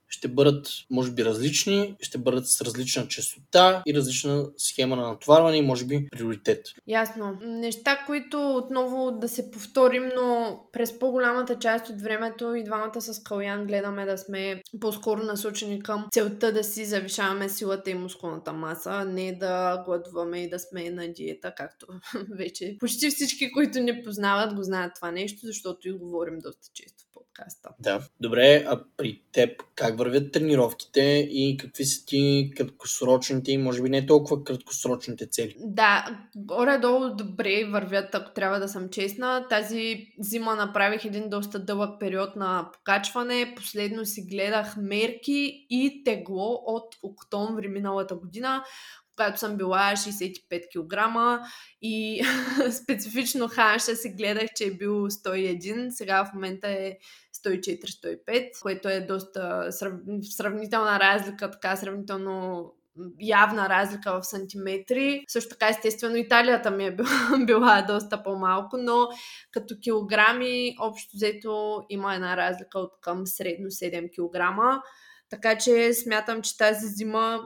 ще 0.09 0.27
бъдат, 0.27 0.67
може 0.89 1.11
би, 1.11 1.25
различни, 1.25 1.95
ще 1.99 2.17
бъдат 2.17 2.47
с 2.47 2.61
различна 2.61 3.07
частота 3.07 3.83
и 3.87 3.93
различна 3.93 4.45
схема 4.57 4.95
на 4.95 5.07
натоварване 5.07 5.57
и, 5.57 5.61
може 5.61 5.85
би, 5.85 6.07
приоритет. 6.11 6.65
Ясно. 6.87 7.37
Неща, 7.41 8.03
които 8.05 8.55
отново 8.55 9.11
да 9.11 9.29
се 9.29 9.51
повторим, 9.51 10.09
но 10.15 10.59
през 10.71 10.99
по-голямата 10.99 11.59
част 11.59 11.89
от 11.89 12.01
времето 12.01 12.55
и 12.55 12.63
двамата 12.63 13.01
с 13.01 13.23
Калян 13.23 13.67
гледаме 13.67 14.05
да 14.05 14.17
сме 14.17 14.61
по-скоро 14.79 15.23
насочени 15.23 15.83
към 15.83 16.07
целта 16.11 16.51
да 16.53 16.63
си 16.63 16.85
завишаваме 16.85 17.49
силата 17.49 17.89
и 17.89 17.93
мускулната 17.93 18.53
маса, 18.53 19.05
не 19.05 19.35
да 19.35 19.83
гладуваме 19.85 20.43
и 20.43 20.49
да 20.49 20.59
сме 20.59 20.89
на 20.89 21.13
диета, 21.13 21.53
както 21.57 21.87
вече 22.37 22.75
почти 22.79 23.09
всички, 23.09 23.51
които 23.51 23.79
не 23.79 24.03
познават, 24.03 24.55
го 24.55 24.63
знаят 24.63 24.91
това 24.95 25.11
нещо, 25.11 25.39
защото 25.43 25.89
и 25.89 25.91
говорим 25.91 26.39
доста 26.39 26.67
често 26.73 27.04
подкаста. 27.35 27.69
Да. 27.79 28.01
Добре, 28.19 28.65
а 28.67 28.83
при 28.97 29.21
теб 29.31 29.63
как 29.75 29.97
вървят 29.97 30.31
тренировките 30.31 31.01
и 31.31 31.57
какви 31.57 31.85
са 31.85 32.05
ти 32.05 32.51
краткосрочните 32.57 33.51
и 33.51 33.57
може 33.57 33.81
би 33.81 33.89
не 33.89 34.05
толкова 34.05 34.43
краткосрочните 34.43 35.27
цели? 35.27 35.55
Да, 35.59 36.19
горе-долу 36.35 37.15
добре 37.15 37.65
вървят, 37.65 38.15
ако 38.15 38.33
трябва 38.33 38.59
да 38.59 38.67
съм 38.67 38.89
честна. 38.89 39.47
Тази 39.49 40.07
зима 40.19 40.55
направих 40.55 41.05
един 41.05 41.29
доста 41.29 41.59
дълъг 41.59 41.99
период 41.99 42.35
на 42.35 42.69
покачване. 42.73 43.53
Последно 43.55 44.05
си 44.05 44.21
гледах 44.31 44.77
мерки 44.77 45.65
и 45.69 46.01
тегло 46.05 46.63
от 46.65 46.95
октомври 47.03 47.67
миналата 47.67 48.15
година 48.15 48.63
когато 49.17 49.39
съм 49.39 49.57
била 49.57 49.93
65 49.95 50.39
кг 50.71 50.95
и 51.81 52.23
специфично 52.83 53.47
Ханша 53.47 53.95
си 53.95 54.09
гледах, 54.09 54.49
че 54.55 54.63
е 54.63 54.71
бил 54.71 55.09
101, 55.09 55.89
сега 55.89 56.25
в 56.25 56.33
момента 56.33 56.67
е 56.67 56.97
104-105, 57.49 58.61
което 58.61 58.89
е 58.89 58.99
доста 58.99 59.71
срав... 59.71 59.93
сравнителна 60.37 60.99
разлика, 60.99 61.51
така 61.51 61.75
сравнително 61.75 62.71
явна 63.19 63.69
разлика 63.69 64.19
в 64.19 64.25
сантиметри. 64.25 65.23
Също 65.27 65.49
така, 65.49 65.69
естествено, 65.69 66.15
Италията 66.15 66.71
ми 66.71 66.85
е 66.85 66.95
била, 66.95 67.09
била 67.45 67.85
доста 67.87 68.23
по-малко, 68.23 68.77
но 68.77 69.07
като 69.51 69.75
килограми, 69.81 70.75
общо 70.79 71.09
взето 71.13 71.83
има 71.89 72.15
една 72.15 72.37
разлика 72.37 72.79
от 72.79 72.91
към 73.01 73.27
средно 73.27 73.67
7 73.67 74.09
кг. 74.09 74.81
Така 75.29 75.57
че 75.57 75.93
смятам, 75.93 76.41
че 76.41 76.57
тази 76.57 76.87
зима 76.87 77.41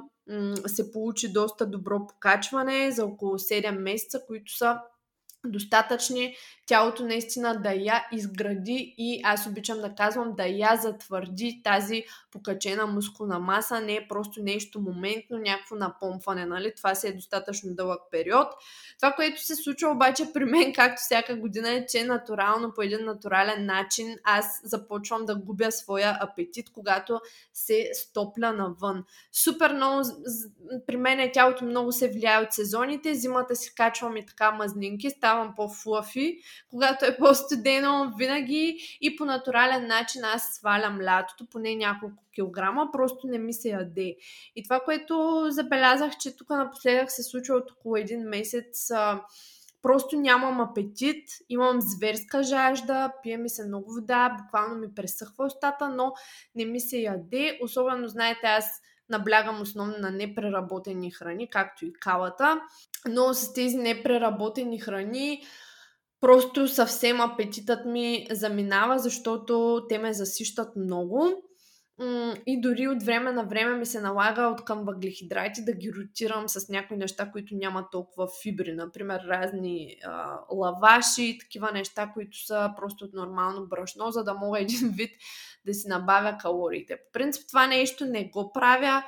се 0.67 0.91
получи 0.91 1.33
доста 1.33 1.65
добро 1.65 2.07
покачване 2.07 2.91
за 2.91 3.05
около 3.05 3.33
7 3.33 3.71
месеца, 3.71 4.19
които 4.27 4.57
са 4.57 4.77
достатъчни 5.45 6.35
тялото 6.69 7.03
наистина 7.03 7.61
да 7.61 7.71
я 7.71 8.07
изгради 8.11 8.95
и 8.97 9.21
аз 9.23 9.47
обичам 9.47 9.81
да 9.81 9.95
казвам 9.95 10.33
да 10.37 10.45
я 10.45 10.75
затвърди 10.75 11.61
тази 11.63 12.03
покачена 12.31 12.87
мускулна 12.87 13.39
маса, 13.39 13.81
не 13.81 13.95
е 13.95 14.07
просто 14.07 14.43
нещо 14.43 14.81
моментно, 14.81 15.37
някакво 15.37 15.75
напомпване, 15.75 16.45
нали? 16.45 16.73
Това 16.75 16.95
си 16.95 17.07
е 17.07 17.13
достатъчно 17.13 17.75
дълъг 17.75 18.01
период. 18.11 18.47
Това, 18.99 19.11
което 19.11 19.45
се 19.45 19.55
случва 19.55 19.91
обаче 19.91 20.33
при 20.33 20.45
мен, 20.45 20.73
както 20.75 21.01
всяка 21.01 21.35
година, 21.35 21.71
е, 21.71 21.85
че 21.85 22.03
натурално, 22.03 22.73
по 22.73 22.81
един 22.81 23.05
натурален 23.05 23.65
начин, 23.65 24.17
аз 24.23 24.61
започвам 24.63 25.25
да 25.25 25.35
губя 25.35 25.71
своя 25.71 26.17
апетит, 26.21 26.69
когато 26.73 27.19
се 27.53 27.89
стопля 27.93 28.53
навън. 28.53 29.03
Супер 29.31 29.73
много, 29.73 30.01
при 30.87 30.97
мен 30.97 31.19
е 31.19 31.31
тялото 31.31 31.65
много 31.65 31.91
се 31.91 32.09
влияе 32.09 32.43
от 32.43 32.53
сезоните, 32.53 33.15
зимата 33.15 33.55
си 33.55 33.75
качвам 33.75 34.17
и 34.17 34.25
така 34.25 34.51
мазнинки, 34.51 35.09
ставам 35.09 35.53
по-флафи, 35.55 36.37
когато 36.69 37.05
е 37.05 37.17
по-студено, 37.17 38.13
винаги 38.17 38.97
и 39.01 39.15
по 39.15 39.25
натурален 39.25 39.87
начин 39.87 40.23
аз 40.23 40.43
свалям 40.53 41.01
лятото, 41.01 41.45
поне 41.51 41.75
няколко 41.75 42.23
килограма, 42.35 42.89
просто 42.93 43.27
не 43.27 43.37
ми 43.37 43.53
се 43.53 43.69
яде. 43.69 44.15
И 44.55 44.63
това, 44.63 44.79
което 44.79 45.45
забелязах, 45.49 46.17
че 46.17 46.37
тук 46.37 46.49
напоследък 46.49 47.11
се 47.11 47.23
случва 47.23 47.55
от 47.55 47.71
около 47.71 47.95
един 47.97 48.21
месец, 48.21 48.91
просто 49.81 50.19
нямам 50.19 50.61
апетит, 50.61 51.29
имам 51.49 51.81
зверска 51.81 52.43
жажда, 52.43 53.11
пие 53.23 53.37
ми 53.37 53.49
се 53.49 53.67
много 53.67 53.93
вода, 53.93 54.37
буквално 54.41 54.75
ми 54.75 54.95
пресъхва 54.95 55.45
устата, 55.45 55.89
но 55.89 56.13
не 56.55 56.65
ми 56.65 56.79
се 56.79 56.97
яде. 56.97 57.59
Особено, 57.63 58.07
знаете, 58.07 58.47
аз 58.47 58.81
наблягам 59.09 59.61
основно 59.61 59.97
на 59.97 60.11
непреработени 60.11 61.11
храни, 61.11 61.49
както 61.49 61.85
и 61.85 61.93
калата, 61.93 62.61
но 63.07 63.33
с 63.33 63.53
тези 63.53 63.77
непреработени 63.77 64.79
храни 64.79 65.43
просто 66.21 66.67
съвсем 66.67 67.21
апетитът 67.21 67.85
ми 67.85 68.27
заминава, 68.31 68.99
защото 68.99 69.85
те 69.89 69.99
ме 69.99 70.13
засищат 70.13 70.75
много. 70.75 71.43
и 72.47 72.61
дори 72.61 72.87
от 72.87 73.03
време 73.03 73.31
на 73.31 73.43
време 73.43 73.75
ми 73.75 73.85
се 73.85 74.01
налага 74.01 74.41
от 74.41 74.65
към 74.65 74.85
въглехидрати 74.85 75.65
да 75.65 75.73
ги 75.73 75.93
ротирам 75.93 76.49
с 76.49 76.69
някои 76.69 76.97
неща, 76.97 77.31
които 77.31 77.55
нямат 77.55 77.85
толкова 77.91 78.27
фибри. 78.41 78.73
Например, 78.73 79.19
разни 79.27 79.97
а, 80.03 80.39
лаваши, 80.51 81.37
такива 81.39 81.71
неща, 81.71 82.11
които 82.13 82.45
са 82.45 82.73
просто 82.77 83.05
от 83.05 83.13
нормално 83.13 83.67
брашно, 83.67 84.11
за 84.11 84.23
да 84.23 84.33
мога 84.33 84.59
един 84.61 84.89
вид 84.89 85.11
да 85.69 85.73
си 85.73 85.87
набавя 85.87 86.37
калориите. 86.37 86.95
По 86.95 87.11
принцип 87.13 87.47
това 87.47 87.67
нещо 87.67 88.05
не 88.05 88.25
го 88.25 88.51
правя. 88.53 89.03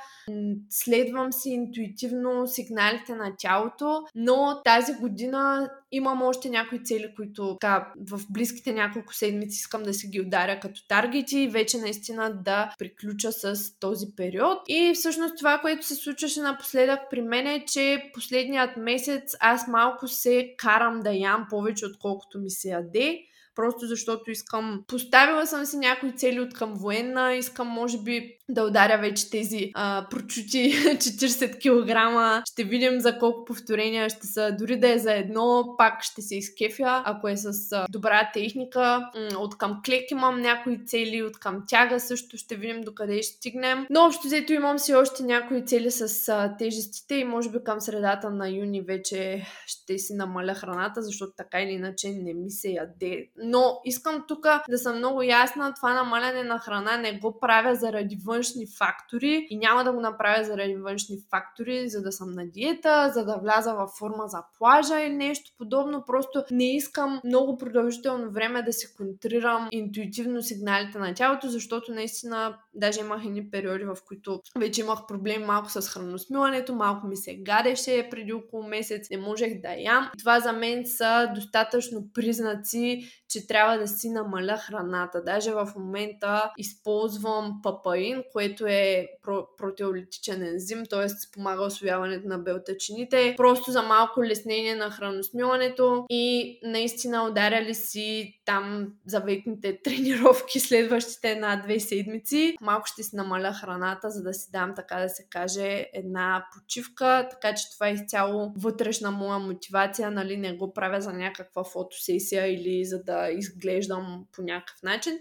Следвам 0.70 1.34
си 1.34 1.50
интуитивно 1.50 2.48
сигналите 2.48 3.16
на 3.16 3.34
тялото, 3.38 4.04
но 4.16 4.62
тази 4.66 4.94
година 4.94 5.70
имам 5.92 6.22
още 6.22 6.50
някои 6.50 6.84
цели, 6.84 7.14
които 7.16 7.58
така, 7.62 7.94
в 8.10 8.22
близките 8.30 8.74
няколко 8.74 9.14
седмици 9.14 9.56
искам 9.56 9.84
да 9.84 9.94
си 9.94 10.08
ги 10.08 10.22
ударя 10.22 10.60
като 10.60 10.88
таргети 10.88 11.40
и 11.40 11.48
вече 11.48 11.78
наистина 11.78 12.34
да 12.44 12.74
приключа 12.80 13.32
с 13.32 13.80
този 13.80 14.06
период. 14.18 14.58
И 14.68 14.94
всъщност 14.96 15.38
това, 15.38 15.60
което 15.60 15.86
се 15.86 15.96
случваше 15.96 16.42
напоследък 16.42 17.00
при 17.10 17.22
мен 17.22 17.48
е, 17.48 17.66
че 17.66 18.12
последният 18.14 18.78
месец 18.78 19.36
аз 19.40 19.68
малко 19.68 20.08
се 20.08 20.56
карам 20.58 21.00
да 21.00 21.12
ям 21.12 21.48
повече, 21.50 21.86
отколкото 21.86 22.40
ми 22.40 22.50
се 22.50 22.70
яде 22.70 23.20
просто 23.56 23.88
защото 23.88 24.32
искам... 24.32 24.84
Поставила 24.88 25.48
съм 25.48 25.66
си 25.66 25.78
някои 25.78 26.16
цели 26.16 26.40
от 26.40 26.54
към 26.54 26.74
военна, 26.74 27.34
искам 27.34 27.68
може 27.68 27.98
би 27.98 28.38
да 28.54 28.64
ударя 28.64 28.98
вече 28.98 29.30
тези 29.30 29.72
а, 29.74 30.08
прочути 30.10 30.74
40 30.74 31.56
кг. 31.58 32.44
Ще 32.48 32.64
видим 32.64 33.00
за 33.00 33.20
колко 33.20 33.46
повторения 33.46 34.10
ще 34.10 34.28
са. 34.28 34.56
Дори 34.60 34.80
да 34.80 34.90
е 34.90 35.00
за 35.00 35.14
едно, 35.14 35.76
пак 35.78 36.04
ще 36.04 36.22
се 36.22 36.36
изкефя, 36.36 37.04
ако 37.06 37.28
е 37.28 37.38
с 37.38 37.72
а, 37.72 37.86
добра 37.90 38.32
техника. 38.34 39.10
От 39.38 39.58
към 39.58 39.82
клек 39.86 40.12
имам 40.12 40.42
някои 40.42 40.86
цели, 40.86 41.24
от 41.24 41.40
към 41.40 41.64
тяга 41.68 42.00
също 42.00 42.38
ще 42.38 42.56
видим 42.56 42.82
докъде 42.82 43.22
ще 43.24 43.36
стигнем. 43.38 43.86
Но 43.90 44.06
общо 44.06 44.28
взето 44.28 44.54
имам 44.54 44.80
си 44.80 44.96
още 44.96 45.24
някои 45.24 45.66
цели 45.66 45.92
с 45.92 46.30
а, 46.30 46.56
тежестите 46.58 47.16
и 47.16 47.24
може 47.24 47.50
би 47.50 47.58
към 47.64 47.82
средата 47.82 48.30
на 48.30 48.50
юни 48.50 48.82
вече 48.82 49.46
ще 49.66 49.98
си 49.98 50.14
намаля 50.14 50.54
храната, 50.54 51.02
защото 51.02 51.32
така 51.38 51.62
или 51.62 51.72
иначе 51.72 52.10
не 52.10 52.34
ми 52.34 52.52
се 52.52 52.70
яде. 52.70 53.28
Но 53.38 53.82
искам 53.86 54.26
тук 54.28 54.48
да 54.70 54.78
съм 54.78 54.98
много 54.98 55.22
ясна, 55.22 55.74
това 55.74 55.94
намаляне 55.94 56.44
на 56.44 56.60
храна 56.60 56.98
не 56.98 57.20
го 57.20 57.40
правя 57.40 57.76
заради 57.76 58.18
вън 58.26 58.41
външни 58.42 58.66
фактори 58.78 59.48
и 59.50 59.58
няма 59.58 59.84
да 59.84 59.94
го 59.94 60.00
направя 60.00 60.44
заради 60.44 60.76
външни 60.76 61.18
фактори, 61.30 61.90
за 61.90 62.02
да 62.02 62.12
съм 62.12 62.32
на 62.32 62.48
диета, 62.48 63.12
за 63.14 63.26
да 63.26 63.38
вляза 63.38 63.74
във 63.74 63.90
форма 64.00 64.24
за 64.28 64.38
плажа 64.58 65.00
или 65.00 65.14
нещо 65.14 65.52
подобно. 65.58 66.04
Просто 66.08 66.44
не 66.52 66.76
искам 66.76 67.22
много 67.26 67.58
продължително 67.58 68.32
време 68.32 68.62
да 68.62 68.74
се 68.74 68.96
контрирам 68.98 69.68
интуитивно 69.72 70.42
сигналите 70.42 71.00
на 71.00 71.14
тялото, 71.14 71.50
защото 71.50 71.94
наистина 71.94 72.58
даже 72.74 73.00
имах 73.00 73.26
едни 73.26 73.50
периоди, 73.50 73.84
в 73.84 73.98
които 74.08 74.42
вече 74.60 74.82
имах 74.82 75.00
проблем 75.08 75.44
малко 75.46 75.72
с 75.72 75.90
храносмилането, 75.90 76.76
малко 76.76 77.08
ми 77.08 77.18
се 77.18 77.36
гадеше 77.36 78.08
преди 78.12 78.34
около 78.34 78.64
месец, 78.64 79.10
не 79.10 79.18
можех 79.18 79.62
да 79.62 79.74
ям. 79.78 80.10
Това 80.20 80.40
за 80.40 80.54
мен 80.54 80.84
са 80.86 81.32
достатъчно 81.36 82.08
признаци, 82.14 83.02
че 83.32 83.48
трябва 83.48 83.78
да 83.78 83.88
си 83.88 84.10
намаля 84.10 84.58
храната. 84.58 85.24
Даже 85.24 85.52
в 85.52 85.72
момента 85.76 86.52
използвам 86.58 87.60
папаин, 87.64 88.24
което 88.32 88.66
е 88.66 89.08
про- 89.26 89.46
протеолитичен 89.58 90.44
ензим, 90.44 90.84
т.е. 90.90 91.10
спомага 91.10 91.64
освояването 91.64 92.28
на 92.28 92.38
белтачините, 92.38 93.34
просто 93.38 93.72
за 93.72 93.82
малко 93.82 94.24
леснение 94.24 94.76
на 94.76 94.92
храносмилането 94.92 96.06
и 96.10 96.60
наистина 96.64 97.24
ударяли 97.24 97.76
си 97.76 98.40
там 98.46 98.88
заветните 99.06 99.80
тренировки 99.84 100.60
следващите 100.60 101.32
една-две 101.32 101.80
седмици. 101.80 102.56
Малко 102.62 102.88
ще 102.88 103.04
си 103.04 103.16
намаля 103.16 103.54
храната, 103.54 104.10
за 104.10 104.24
да 104.24 104.34
си 104.34 104.52
дам, 104.52 104.74
така 104.76 104.96
да 104.96 105.10
се 105.10 105.26
каже, 105.30 105.86
една 105.94 106.46
почивка, 106.54 107.28
така 107.32 107.56
че 107.56 107.64
това 107.74 107.88
е 107.88 107.94
изцяло 107.94 108.54
вътрешна 108.58 109.12
моя 109.12 109.40
мотивация, 109.40 110.12
нали, 110.12 110.38
не 110.38 110.54
го 110.54 110.74
правя 110.74 111.02
за 111.02 111.14
някаква 111.14 111.64
фотосесия 111.64 112.54
или 112.54 112.86
за 112.86 113.04
да 113.04 113.21
изглеждам 113.30 114.26
по 114.36 114.42
някакъв 114.42 114.84
начин. 114.84 115.20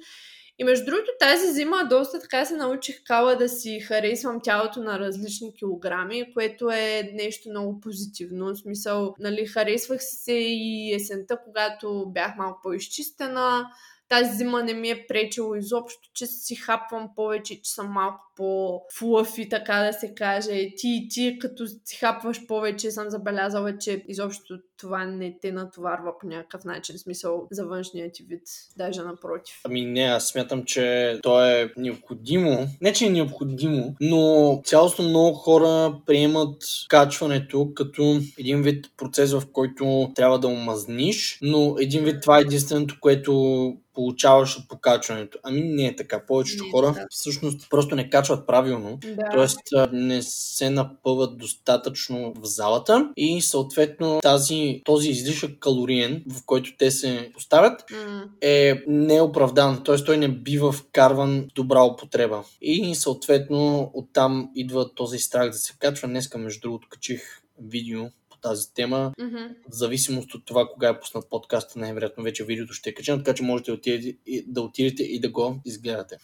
И 0.58 0.64
между 0.64 0.84
другото, 0.84 1.10
тази 1.20 1.52
зима 1.52 1.86
доста 1.90 2.20
така 2.20 2.44
се 2.44 2.56
научих 2.56 3.02
кала 3.04 3.36
да 3.36 3.48
си 3.48 3.80
харесвам 3.80 4.40
тялото 4.42 4.82
на 4.82 4.98
различни 4.98 5.54
килограми, 5.54 6.34
което 6.34 6.70
е 6.70 7.10
нещо 7.14 7.50
много 7.50 7.80
позитивно. 7.80 8.54
В 8.54 8.58
смисъл, 8.58 9.14
нали, 9.18 9.46
харесвах 9.46 10.02
си 10.02 10.16
се 10.16 10.32
и 10.32 10.94
есента, 10.94 11.38
когато 11.44 12.06
бях 12.14 12.36
малко 12.36 12.60
по-изчистена, 12.62 13.70
тази 14.10 14.36
зима 14.36 14.62
не 14.62 14.74
ми 14.74 14.90
е 14.90 15.06
пречило 15.06 15.54
изобщо, 15.54 16.08
че 16.14 16.26
си 16.26 16.54
хапвам 16.54 17.08
повече, 17.16 17.62
че 17.62 17.70
съм 17.72 17.92
малко 17.92 18.20
по-флъфи, 18.36 19.48
така 19.48 19.82
да 19.82 19.92
се 19.92 20.14
каже. 20.14 20.68
Ти 20.76 20.88
и 20.88 21.08
ти, 21.08 21.38
като 21.40 21.66
си 21.66 21.96
хапваш 21.96 22.46
повече, 22.46 22.90
съм 22.90 23.10
забелязала, 23.10 23.78
че 23.78 24.04
изобщо 24.08 24.58
това 24.80 25.04
не 25.04 25.36
те 25.42 25.52
натоварва 25.52 26.18
по 26.20 26.26
някакъв 26.26 26.64
начин, 26.64 26.98
смисъл 26.98 27.46
за 27.50 27.66
външния 27.66 28.12
ти 28.12 28.22
вид, 28.22 28.42
даже 28.76 29.02
напротив. 29.02 29.60
Ами 29.64 29.84
не, 29.84 30.02
аз 30.02 30.28
смятам, 30.28 30.64
че 30.64 31.18
то 31.22 31.44
е 31.46 31.72
необходимо. 31.76 32.68
Не, 32.80 32.92
че 32.92 33.06
е 33.06 33.10
необходимо, 33.10 33.94
но 34.00 34.60
цялостно 34.64 35.08
много 35.08 35.34
хора 35.34 35.94
приемат 36.06 36.62
качването 36.88 37.70
като 37.74 38.20
един 38.38 38.62
вид 38.62 38.86
процес, 38.96 39.32
в 39.32 39.42
който 39.52 40.12
трябва 40.14 40.38
да 40.38 40.48
омазниш, 40.48 41.38
но 41.42 41.76
един 41.80 42.04
вид 42.04 42.20
това 42.22 42.38
е 42.38 42.40
единственото, 42.40 42.96
което 43.00 43.76
получаваш 43.94 44.58
от 44.58 44.68
покачването. 44.68 45.38
Ами 45.42 45.60
не 45.60 45.86
е 45.86 45.96
така. 45.96 46.26
Повечето 46.26 46.64
не, 46.64 46.70
хора 46.70 46.92
да. 46.92 47.06
всъщност 47.10 47.70
просто 47.70 47.96
не 47.96 48.10
качват 48.10 48.46
правилно, 48.46 48.98
да. 49.04 49.46
т.е. 49.46 49.96
не 49.96 50.22
се 50.22 50.70
напъват 50.70 51.38
достатъчно 51.38 52.32
в 52.36 52.44
залата 52.44 53.10
и 53.16 53.40
съответно 53.40 54.20
тази, 54.22 54.69
този 54.84 55.10
излишък 55.10 55.58
калориен, 55.58 56.24
в 56.28 56.44
който 56.46 56.76
те 56.78 56.90
се 56.90 57.30
поставят, 57.34 57.90
mm. 57.90 58.28
е 58.40 58.82
неоправдан, 58.86 59.84
т.е. 59.84 59.96
той 59.96 60.16
не 60.16 60.28
бива 60.28 60.72
вкарван 60.72 61.48
в 61.50 61.54
добра 61.54 61.82
употреба. 61.82 62.44
И 62.62 62.94
съответно 62.94 63.90
оттам 63.94 64.50
идва 64.54 64.94
този 64.94 65.18
страх 65.18 65.50
да 65.50 65.56
се 65.56 65.74
качва. 65.78 66.08
Днеска, 66.08 66.38
между 66.38 66.60
другото, 66.60 66.88
качих 66.90 67.22
видео 67.58 68.06
тази 68.42 68.74
тема. 68.74 69.12
Mm-hmm. 69.18 69.48
В 69.70 69.74
зависимост 69.74 70.34
от 70.34 70.44
това 70.44 70.68
кога 70.72 70.88
е 70.88 71.00
пуснат 71.00 71.30
подкаста, 71.30 71.78
най-вероятно 71.78 72.24
вече 72.24 72.44
видеото 72.44 72.72
ще 72.72 72.90
е 72.90 72.94
качено, 72.94 73.18
така 73.18 73.34
че 73.34 73.42
можете 73.42 73.70
да 73.70 73.74
отидете, 73.74 74.18
да 74.46 74.60
отидете 74.60 75.02
и 75.02 75.20
да 75.20 75.30
го 75.30 75.60
изгледате. 75.64 76.16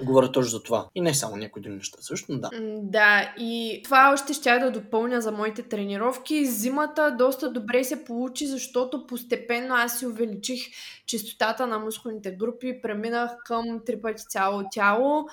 Говоря 0.00 0.32
точно 0.32 0.50
за 0.50 0.62
това. 0.62 0.88
И 0.94 1.00
не 1.00 1.14
само 1.14 1.36
някои 1.36 1.62
други 1.62 1.76
неща. 1.76 1.98
Също, 2.00 2.38
да. 2.38 2.50
Да, 2.82 3.34
и 3.38 3.80
това 3.84 4.10
още 4.12 4.32
ще 4.32 4.58
да 4.58 4.70
допълня 4.70 5.20
за 5.20 5.32
моите 5.32 5.62
тренировки. 5.62 6.46
Зимата 6.46 7.16
доста 7.18 7.52
добре 7.52 7.84
се 7.84 8.04
получи, 8.04 8.46
защото 8.46 9.06
постепенно 9.06 9.74
аз 9.74 9.98
си 9.98 10.06
увеличих 10.06 10.66
частотата 11.06 11.66
на 11.66 11.78
мускулните 11.78 12.30
групи, 12.30 12.82
преминах 12.82 13.30
към 13.44 13.64
три 13.86 14.00
пъти 14.00 14.24
цяло 14.28 14.62
тяло 14.70 15.28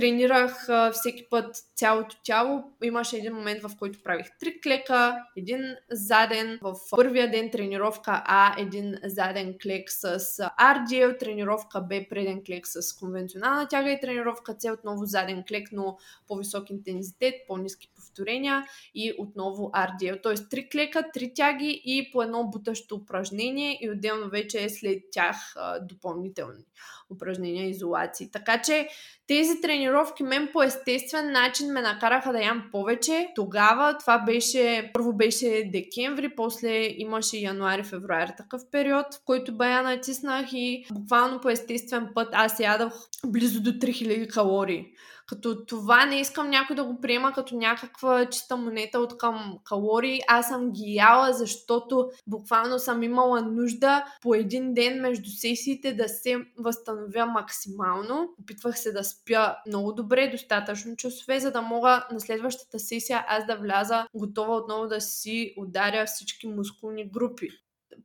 тренирах 0.00 0.68
а, 0.68 0.90
всеки 0.92 1.28
път 1.30 1.56
цялото 1.74 2.16
тяло. 2.24 2.62
Имаше 2.82 3.16
един 3.16 3.34
момент, 3.34 3.62
в 3.62 3.70
който 3.78 4.02
правих 4.02 4.26
три 4.40 4.60
клека, 4.60 5.16
един 5.36 5.76
заден. 5.90 6.58
В 6.62 6.74
първия 6.90 7.30
ден 7.30 7.50
тренировка 7.50 8.22
А, 8.26 8.60
един 8.60 8.96
заден 9.04 9.54
клек 9.62 9.90
с 9.90 10.18
RDL, 10.60 11.18
тренировка 11.18 11.80
Б, 11.80 12.00
преден 12.10 12.42
клек 12.46 12.66
с 12.66 12.96
конвенционална 12.96 13.68
тяга 13.68 13.90
и 13.90 14.00
тренировка 14.00 14.56
С, 14.58 14.70
отново 14.70 15.04
заден 15.04 15.44
клек, 15.48 15.68
но 15.72 15.98
по-висок 16.28 16.70
интензитет, 16.70 17.34
по-низки 17.48 17.90
повторения 17.96 18.66
и 18.94 19.14
отново 19.18 19.70
RDL. 19.74 20.22
Т.е. 20.22 20.34
три 20.50 20.68
клека, 20.68 21.10
три 21.14 21.34
тяги 21.34 21.82
и 21.84 22.10
по 22.12 22.22
едно 22.22 22.44
бутащо 22.44 22.94
упражнение 22.94 23.78
и 23.80 23.90
отделно 23.90 24.30
вече 24.30 24.64
е 24.64 24.68
след 24.68 25.02
тях 25.12 25.36
а, 25.56 25.80
допълнителни 25.80 26.64
упражнения, 27.10 27.68
изолации. 27.68 28.30
Така 28.30 28.62
че 28.62 28.88
тези 29.26 29.60
тренировки 29.60 29.89
мен 30.24 30.48
по 30.52 30.62
естествен 30.62 31.32
начин 31.32 31.72
ме 31.72 31.80
накараха 31.80 32.32
да 32.32 32.40
ям 32.40 32.64
повече. 32.72 33.28
Тогава 33.34 33.98
това 33.98 34.18
беше, 34.18 34.90
първо 34.94 35.12
беше 35.12 35.70
декември, 35.72 36.28
после 36.36 36.86
имаше 36.98 37.36
януари, 37.36 37.82
февруари 37.82 38.32
такъв 38.36 38.62
период, 38.72 39.06
в 39.14 39.24
който 39.24 39.56
бая 39.56 39.82
натиснах 39.82 40.46
и 40.52 40.86
буквално 40.92 41.40
по 41.40 41.48
естествен 41.48 42.08
път 42.14 42.28
аз 42.32 42.60
ядах 42.60 42.92
близо 43.26 43.62
до 43.62 43.70
3000 43.70 44.32
калории. 44.32 44.86
Като 45.30 45.64
това 45.66 46.06
не 46.06 46.20
искам 46.20 46.50
някой 46.50 46.76
да 46.76 46.84
го 46.84 47.00
приема 47.00 47.32
като 47.32 47.56
някаква 47.56 48.26
чиста 48.26 48.56
монета 48.56 49.00
от 49.00 49.18
към 49.18 49.58
калории. 49.64 50.20
Аз 50.28 50.48
съм 50.48 50.72
ги 50.72 50.94
яла, 50.94 51.32
защото 51.32 52.10
буквално 52.26 52.78
съм 52.78 53.02
имала 53.02 53.42
нужда 53.42 54.04
по 54.22 54.34
един 54.34 54.74
ден 54.74 55.00
между 55.00 55.30
сесиите 55.30 55.92
да 55.92 56.08
се 56.08 56.36
възстановя 56.58 57.26
максимално. 57.26 58.34
Опитвах 58.42 58.78
се 58.78 58.92
да 58.92 59.04
спя 59.04 59.56
много 59.66 59.92
добре, 59.92 60.30
достатъчно 60.30 60.96
часове, 60.96 61.40
за 61.40 61.50
да 61.50 61.62
мога 61.62 62.06
на 62.12 62.20
следващата 62.20 62.78
сесия 62.78 63.24
аз 63.28 63.46
да 63.46 63.56
вляза 63.56 64.06
готова 64.14 64.56
отново 64.56 64.86
да 64.86 65.00
си 65.00 65.54
ударя 65.56 66.06
всички 66.06 66.46
мускулни 66.46 67.10
групи 67.10 67.48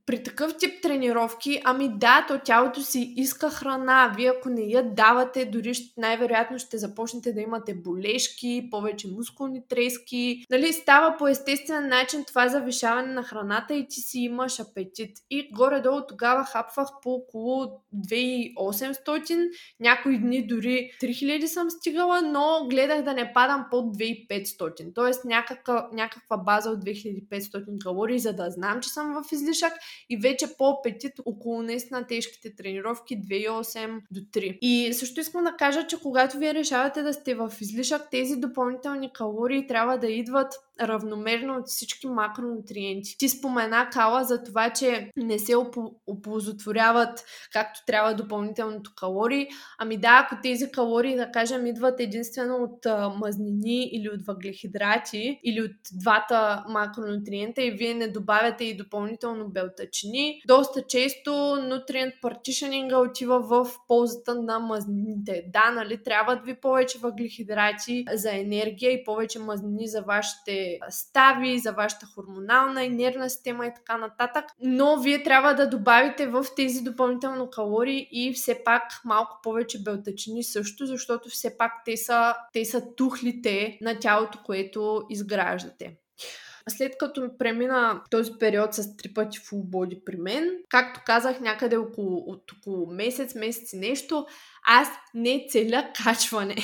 при 0.05 0.23
такъв 0.23 0.57
тип 0.57 0.81
тренировки, 0.81 1.61
ами 1.63 1.89
да, 1.97 2.25
то 2.27 2.39
тялото 2.45 2.81
си 2.81 3.13
иска 3.17 3.49
храна. 3.49 4.13
Вие 4.17 4.31
ако 4.37 4.49
не 4.49 4.61
я 4.61 4.83
давате, 4.83 5.45
дори 5.45 5.73
най-вероятно 5.97 6.59
ще 6.59 6.77
започнете 6.77 7.33
да 7.33 7.41
имате 7.41 7.73
болешки, 7.73 8.67
повече 8.71 9.07
мускулни 9.07 9.67
трески. 9.67 10.45
Нали, 10.49 10.73
става 10.73 11.17
по 11.17 11.27
естествен 11.27 11.87
начин 11.87 12.23
това 12.27 12.47
завишаване 12.47 13.13
на 13.13 13.23
храната 13.23 13.75
и 13.75 13.87
ти 13.87 13.99
си 13.99 14.19
имаш 14.19 14.59
апетит. 14.59 15.17
И 15.29 15.49
горе-долу 15.51 16.01
тогава 16.07 16.45
хапвах 16.45 16.89
по 17.01 17.13
около 17.13 17.81
2800, 18.07 19.49
някои 19.79 20.19
дни 20.19 20.47
дори 20.47 20.91
3000 21.01 21.45
съм 21.45 21.69
стигала, 21.69 22.21
но 22.21 22.67
гледах 22.69 23.03
да 23.03 23.13
не 23.13 23.33
падам 23.33 23.65
под 23.71 23.97
2500. 23.97 24.95
Тоест 24.95 25.25
някаква, 25.25 25.89
някаква 25.93 26.37
база 26.37 26.69
от 26.69 26.85
2500 26.85 27.83
калории, 27.83 28.19
за 28.19 28.33
да 28.33 28.49
знам, 28.49 28.81
че 28.81 28.89
съм 28.89 29.13
в 29.13 29.31
излишък 29.31 29.73
и 30.09 30.17
вече 30.17 30.47
по 30.57 30.69
апетит 30.69 31.13
около 31.25 31.61
наистина 31.61 32.07
тежките 32.07 32.55
тренировки 32.55 33.21
2,8 33.21 34.01
до 34.11 34.19
3. 34.19 34.57
И 34.61 34.93
също 34.93 35.19
искам 35.19 35.43
да 35.43 35.55
кажа, 35.59 35.87
че 35.87 35.99
когато 35.99 36.37
вие 36.37 36.53
решавате 36.53 37.01
да 37.01 37.13
сте 37.13 37.35
в 37.35 37.53
излишък, 37.61 38.09
тези 38.11 38.35
допълнителни 38.35 39.13
калории 39.13 39.67
трябва 39.67 39.97
да 39.97 40.07
идват 40.07 40.53
равномерно 40.81 41.57
от 41.57 41.67
всички 41.67 42.07
макронутриенти. 42.07 43.17
Ти 43.17 43.29
спомена 43.29 43.89
Кала 43.91 44.23
за 44.23 44.43
това, 44.43 44.69
че 44.69 45.11
не 45.17 45.39
се 45.39 45.53
оползотворяват 46.07 47.25
както 47.53 47.79
трябва 47.87 48.13
допълнителното 48.13 48.91
калории. 48.95 49.47
Ами 49.79 49.97
да, 49.97 50.25
ако 50.25 50.41
тези 50.43 50.71
калории, 50.71 51.15
да 51.15 51.31
кажем, 51.31 51.65
идват 51.65 51.99
единствено 51.99 52.55
от 52.55 52.85
мазнини 53.17 53.89
или 53.91 54.09
от 54.09 54.25
въглехидрати 54.25 55.39
или 55.43 55.61
от 55.61 55.71
двата 55.93 56.63
макронутриента 56.69 57.63
и 57.63 57.71
вие 57.71 57.93
не 57.93 58.07
добавяте 58.07 58.63
и 58.63 58.77
допълнително 58.77 59.49
белтачини, 59.49 60.41
доста 60.47 60.81
често 60.87 61.55
нутриент 61.69 62.13
партишенинга 62.21 62.97
отива 62.97 63.39
в 63.39 63.67
ползата 63.87 64.35
на 64.35 64.59
мазнините. 64.59 65.43
Да, 65.53 65.71
нали, 65.71 66.03
трябват 66.03 66.45
ви 66.45 66.55
повече 66.55 66.97
въглехидрати 66.97 68.05
за 68.13 68.35
енергия 68.35 68.91
и 68.91 69.03
повече 69.03 69.39
мазнини 69.39 69.87
за 69.87 70.01
вашите 70.01 70.64
стави, 70.89 71.59
за 71.59 71.71
вашата 71.71 72.05
хормонална 72.05 72.83
и 72.83 72.89
нервна 72.89 73.29
система 73.29 73.65
и 73.65 73.73
така 73.75 73.97
нататък. 73.97 74.45
Но 74.59 75.01
вие 75.01 75.23
трябва 75.23 75.53
да 75.53 75.69
добавите 75.69 76.27
в 76.27 76.45
тези 76.55 76.81
допълнително 76.81 77.49
калории 77.49 78.07
и 78.11 78.33
все 78.33 78.63
пак 78.63 78.83
малко 79.05 79.39
повече 79.43 79.83
белтачини 79.83 80.43
също, 80.43 80.85
защото 80.85 81.29
все 81.29 81.57
пак 81.57 81.71
те 81.85 81.97
са, 81.97 82.35
те 82.53 82.65
са 82.65 82.95
тухлите 82.95 83.77
на 83.81 83.99
тялото, 83.99 84.39
което 84.45 85.03
изграждате 85.09 85.95
след 86.69 86.97
като 86.97 87.37
премина 87.37 88.01
този 88.11 88.31
период 88.39 88.73
с 88.73 88.97
три 88.97 89.13
пъти 89.13 89.39
боди 89.53 90.01
при 90.05 90.17
мен, 90.17 90.51
както 90.69 91.01
казах, 91.05 91.39
някъде 91.39 91.77
около, 91.77 92.23
от 92.27 92.51
около 92.51 92.87
месец, 92.91 93.35
месец 93.35 93.73
и 93.73 93.77
нещо, 93.77 94.25
аз 94.67 94.87
не 95.13 95.45
целя 95.49 95.87
качване. 96.03 96.55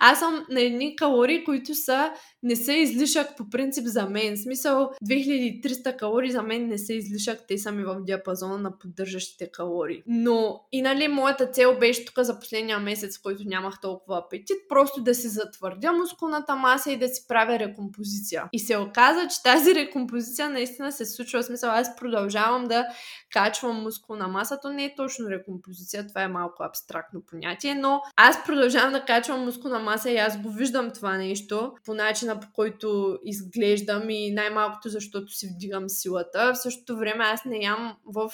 Аз 0.00 0.18
съм 0.18 0.46
на 0.50 0.60
едни 0.60 0.96
калории, 0.96 1.44
които 1.44 1.74
са, 1.74 2.12
не 2.42 2.56
са 2.56 2.72
излишък 2.72 3.36
по 3.36 3.50
принцип 3.50 3.86
за 3.86 4.06
мен. 4.06 4.36
В 4.36 4.38
смисъл 4.38 4.90
2300 5.04 5.96
калории 5.96 6.30
за 6.30 6.42
мен 6.42 6.66
не 6.66 6.78
са 6.78 6.92
излишък, 6.92 7.40
те 7.48 7.58
са 7.58 7.72
ми 7.72 7.84
в 7.84 8.00
диапазона 8.00 8.58
на 8.58 8.78
поддържащите 8.78 9.50
калории. 9.52 10.02
Но 10.06 10.60
и 10.72 10.82
нали 10.82 11.08
моята 11.08 11.50
цел 11.50 11.78
беше 11.78 12.04
тук 12.04 12.18
за 12.18 12.38
последния 12.38 12.78
месец, 12.78 13.18
в 13.18 13.22
който 13.22 13.42
нямах 13.46 13.80
толкова 13.80 14.18
апетит, 14.18 14.56
просто 14.68 15.02
да 15.02 15.14
си 15.14 15.28
затвърдя 15.28 15.92
мускулната 15.92 16.56
маса 16.56 16.92
и 16.92 16.98
да 16.98 17.08
си 17.08 17.24
правя 17.28 17.58
рекомпозиция. 17.58 18.44
И 18.52 18.58
се 18.58 18.76
оказа, 18.78 19.28
че 19.28 19.42
тази 19.42 19.74
рекомпозиция 19.74 20.50
наистина 20.50 20.92
се 20.92 21.04
случва. 21.04 21.42
В 21.42 21.46
смисъл 21.46 21.70
аз 21.70 21.96
продължавам 21.96 22.64
да 22.64 22.86
качвам 23.32 23.82
мускулна 23.82 24.28
маса. 24.28 24.58
То 24.62 24.72
не 24.72 24.84
е 24.84 24.94
точно 24.94 25.30
рекомпозиция, 25.30 26.06
това 26.08 26.22
е 26.22 26.28
малко 26.28 26.62
абстрактно 26.62 27.23
понятие, 27.26 27.74
но 27.74 28.00
аз 28.16 28.44
продължавам 28.44 28.92
да 28.92 29.04
качвам 29.04 29.44
мускулна 29.44 29.78
маса 29.78 30.10
и 30.10 30.16
аз 30.16 30.42
го 30.42 30.50
виждам 30.50 30.90
това 30.90 31.16
нещо 31.16 31.72
по 31.84 31.94
начина 31.94 32.40
по 32.40 32.46
който 32.52 33.18
изглеждам 33.24 34.10
и 34.10 34.30
най-малкото 34.30 34.88
защото 34.88 35.32
си 35.32 35.50
вдигам 35.54 35.88
силата. 35.88 36.52
В 36.52 36.62
същото 36.62 36.96
време 36.96 37.24
аз 37.24 37.44
не 37.44 37.58
ям 37.58 37.96
в 38.14 38.30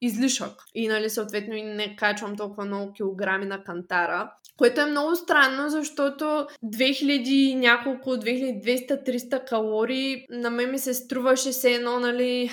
излишък. 0.00 0.52
И, 0.74 0.88
нали, 0.88 1.10
съответно 1.10 1.54
и 1.54 1.62
не 1.62 1.96
качвам 1.96 2.36
толкова 2.36 2.64
много 2.64 2.92
килограми 2.92 3.46
на 3.46 3.64
кантара. 3.64 4.32
Което 4.56 4.80
е 4.80 4.86
много 4.86 5.16
странно, 5.16 5.68
защото 5.68 6.24
2000 6.64 7.54
няколко, 7.54 8.10
2200-300 8.10 9.48
калории 9.48 10.26
на 10.30 10.50
мен 10.50 10.70
ми 10.70 10.78
се 10.78 10.94
струваше 10.94 11.52
се 11.52 11.72
едно, 11.72 12.00
нали, 12.00 12.50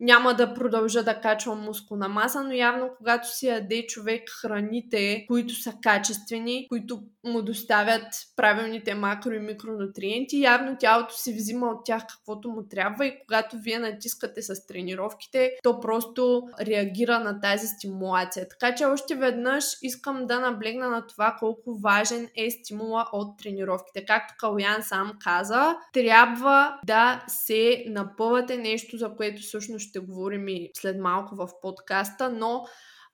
няма 0.00 0.34
да 0.34 0.54
продължа 0.54 1.02
да 1.02 1.20
качвам 1.20 1.64
мускулна 1.64 2.08
маса, 2.08 2.44
но 2.44 2.52
явно 2.52 2.90
когато 2.96 3.36
си 3.36 3.46
яде 3.46 3.86
човек 3.86 4.30
храните, 4.30 5.24
които 5.28 5.54
са 5.54 5.74
качествени, 5.82 6.66
които 6.68 7.02
му 7.24 7.42
доставят 7.42 8.06
правилните 8.36 8.94
макро 8.94 9.32
и 9.32 9.38
микронутриенти, 9.38 10.40
явно 10.40 10.76
тялото 10.80 11.14
си 11.14 11.32
взима 11.32 11.66
от 11.66 11.84
тях 11.84 12.02
каквото 12.06 12.50
му 12.50 12.62
трябва 12.70 13.06
и 13.06 13.18
когато 13.20 13.56
вие 13.58 13.78
натискате 13.78 14.42
с 14.42 14.66
тренировките, 14.66 15.52
то 15.62 15.80
просто 15.80 16.42
реагира 16.60 17.20
на 17.20 17.40
тази 17.40 17.66
стимулация. 17.66 18.48
Така 18.48 18.74
че 18.74 18.84
още 18.84 19.14
веднъж 19.14 19.64
искам 19.82 20.26
да 20.26 20.40
наблегна 20.40 20.88
на 20.88 21.06
това 21.06 21.36
колко 21.38 21.78
важен 21.78 22.28
е 22.36 22.50
стимула 22.50 23.08
от 23.12 23.38
тренировките. 23.38 24.04
Както 24.04 24.34
Калян 24.38 24.82
сам 24.82 25.12
каза, 25.20 25.76
трябва 25.92 26.78
да 26.86 27.24
се 27.28 27.84
напъвате 27.86 28.56
нещо, 28.56 28.96
за 28.96 29.16
което 29.16 29.42
всъщност 29.42 29.87
ще 29.88 29.98
говорим 29.98 30.48
и 30.48 30.70
след 30.74 31.00
малко 31.00 31.34
в 31.34 31.48
подкаста, 31.62 32.30
но 32.30 32.66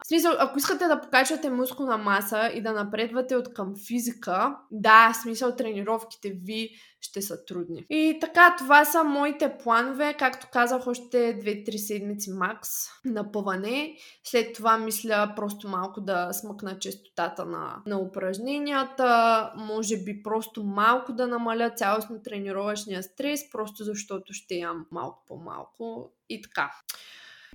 в 0.05 0.07
смисъл, 0.09 0.33
ако 0.39 0.59
искате 0.59 0.87
да 0.87 1.01
покачвате 1.01 1.51
мускулна 1.51 1.99
маса 1.99 2.51
и 2.55 2.63
да 2.63 2.73
напредвате 2.73 3.37
от 3.37 3.55
към 3.55 3.75
физика, 3.87 4.57
да, 4.71 5.13
в 5.13 5.23
смисъл 5.23 5.57
тренировките 5.57 6.31
ви 6.31 6.71
ще 7.01 7.23
са 7.23 7.45
трудни. 7.45 7.87
И 7.91 8.19
така, 8.21 8.57
това 8.59 8.85
са 8.85 9.05
моите 9.05 9.59
планове. 9.63 10.15
Както 10.19 10.47
казах, 10.53 10.87
още 10.87 11.17
2-3 11.17 11.77
седмици 11.77 12.31
макс 12.31 12.69
на 13.05 13.33
пъване. 13.33 13.97
След 14.25 14.55
това 14.55 14.79
мисля 14.79 15.33
просто 15.37 15.69
малко 15.69 16.01
да 16.01 16.33
смъкна 16.33 16.79
честотата 16.79 17.45
на, 17.45 17.83
на 17.87 17.99
упражненията. 17.99 19.53
Може 19.57 19.97
би 19.97 20.23
просто 20.23 20.65
малко 20.65 21.13
да 21.13 21.27
намаля 21.27 21.71
цялостно 21.71 22.23
тренировъчния 22.23 23.03
стрес, 23.03 23.51
просто 23.51 23.85
защото 23.85 24.33
ще 24.33 24.55
ям 24.55 24.87
малко 24.91 25.25
по-малко 25.29 26.13
и 26.29 26.43
така. 26.43 26.71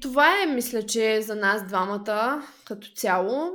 Това 0.02 0.44
е, 0.44 0.46
мисля, 0.46 0.86
че 0.86 1.22
за 1.22 1.36
нас 1.36 1.68
двамата 1.68 2.44
като 2.66 2.88
цяло. 2.96 3.52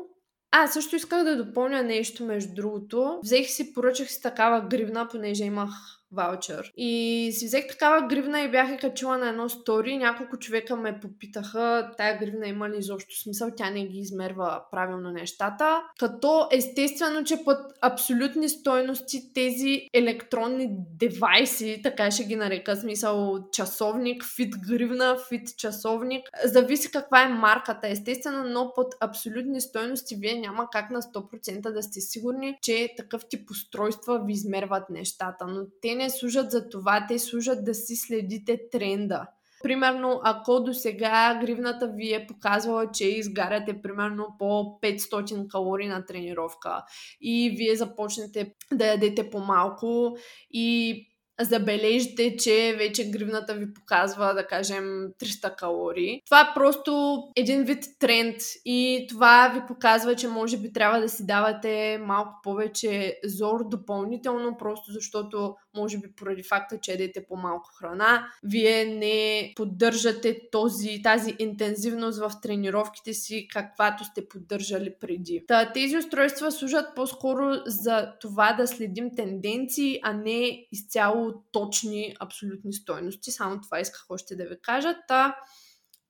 А, 0.51 0.67
също 0.67 0.97
исках 0.97 1.25
да 1.25 1.45
допълня 1.45 1.83
нещо, 1.83 2.25
между 2.25 2.55
другото. 2.55 3.19
Взех 3.23 3.47
си, 3.51 3.75
поръчах 3.75 4.11
си 4.11 4.23
такава 4.23 4.61
гривна, 4.61 5.09
понеже 5.09 5.45
имах 5.45 5.71
ваучер. 6.13 6.73
И 6.77 7.31
си 7.33 7.47
взех 7.47 7.69
такава 7.69 8.07
гривна 8.07 8.41
и 8.41 8.51
бях 8.51 8.81
качила 8.81 9.19
на 9.19 9.29
едно 9.29 9.49
стори. 9.49 9.97
Няколко 9.97 10.39
човека 10.39 10.77
ме 10.77 11.01
попитаха, 11.01 11.91
тая 11.97 12.19
гривна 12.19 12.47
има 12.47 12.71
ли 12.71 12.79
изобщо 12.79 13.21
смисъл, 13.23 13.51
тя 13.57 13.71
не 13.71 13.87
ги 13.87 13.99
измерва 13.99 14.63
правилно 14.71 15.11
нещата. 15.11 15.83
Като 15.99 16.49
естествено, 16.53 17.25
че 17.25 17.45
под 17.45 17.59
абсолютни 17.83 18.49
стойности 18.49 19.33
тези 19.33 19.89
електронни 19.93 20.69
девайси, 20.71 21.81
така 21.83 22.11
ще 22.11 22.25
ги 22.25 22.37
нарека, 22.37 22.77
смисъл 22.77 23.39
часовник, 23.53 24.25
фит 24.37 24.55
гривна, 24.69 25.17
фит 25.29 25.49
часовник, 25.59 26.29
зависи 26.45 26.91
каква 26.91 27.23
е 27.23 27.29
марката, 27.29 27.89
естествено, 27.89 28.45
но 28.45 28.73
под 28.75 28.95
абсолютни 29.01 29.61
стойности 29.61 30.17
вие 30.17 30.35
няма 30.35 30.69
как 30.73 30.91
на 30.91 31.03
100% 31.03 31.73
да 31.73 31.83
сте 31.83 32.01
сигурни, 32.01 32.59
че 32.63 32.95
такъв 32.97 33.23
тип 33.29 33.51
устройства 33.51 34.25
ви 34.27 34.33
измерват 34.33 34.91
нещата. 34.91 35.47
Но 35.47 35.67
те 35.83 35.95
не 35.95 36.04
не 36.05 36.11
служат 36.11 36.51
за 36.51 36.69
това, 36.69 37.07
те 37.09 37.19
служат 37.19 37.65
да 37.65 37.75
си 37.75 37.97
следите 37.97 38.61
тренда. 38.73 39.27
Примерно, 39.63 40.21
ако 40.25 40.61
до 40.61 40.75
сега 40.75 41.39
гривната 41.41 41.89
ви 41.89 42.15
е 42.15 42.27
показвала, 42.27 42.91
че 42.93 43.05
изгаряте 43.05 43.83
примерно 43.83 44.27
по 44.39 44.45
500 44.83 45.49
калории 45.49 45.89
на 45.89 46.05
тренировка 46.05 46.83
и 47.21 47.55
вие 47.59 47.77
започнете 47.77 48.53
да 48.73 48.87
ядете 48.87 49.31
по-малко 49.31 50.17
и 50.51 51.01
забележите, 51.41 52.37
че 52.37 52.75
вече 52.79 53.11
гривната 53.11 53.55
ви 53.55 53.75
показва, 53.75 54.35
да 54.35 54.47
кажем, 54.47 54.85
300 54.85 55.57
калории. 55.57 56.21
Това 56.27 56.41
е 56.41 56.55
просто 56.55 57.23
един 57.37 57.65
вид 57.65 57.85
тренд 57.99 58.37
и 58.65 59.07
това 59.09 59.53
ви 59.55 59.61
показва, 59.69 60.17
че 60.17 60.29
може 60.29 60.57
би 60.57 60.73
трябва 60.73 61.01
да 61.01 61.09
си 61.09 61.27
давате 61.27 61.99
малко 61.99 62.33
повече 62.43 63.19
зор 63.25 63.61
допълнително, 63.71 64.57
просто 64.59 64.93
защото 64.93 65.55
може 65.77 65.99
би 65.99 66.13
поради 66.13 66.43
факта, 66.43 66.81
че 66.81 66.93
едете 66.93 67.27
по-малко 67.27 67.71
храна, 67.79 68.29
вие 68.43 68.85
не 68.85 69.53
поддържате 69.57 70.41
този, 70.53 71.03
тази 71.03 71.37
интензивност 71.39 72.19
в 72.19 72.33
тренировките 72.43 73.15
си, 73.15 73.49
каквато 73.53 74.05
сте 74.05 74.29
поддържали 74.29 74.95
преди. 75.01 75.45
Та, 75.49 75.73
тези 75.73 75.97
устройства 75.97 76.53
служат 76.53 76.95
по-скоро 76.97 77.53
за 77.67 78.13
това 78.21 78.53
да 78.53 78.67
следим 78.67 79.11
тенденции, 79.17 80.01
а 80.03 80.13
не 80.13 80.67
изцяло 80.73 81.35
точни 81.53 82.15
абсолютни 82.21 82.73
стойности. 82.73 83.31
Само 83.31 83.61
това 83.61 83.81
исках 83.81 84.07
още 84.09 84.37
да 84.37 84.45
ви 84.45 84.57
кажа. 84.63 84.97
Та, 85.09 85.37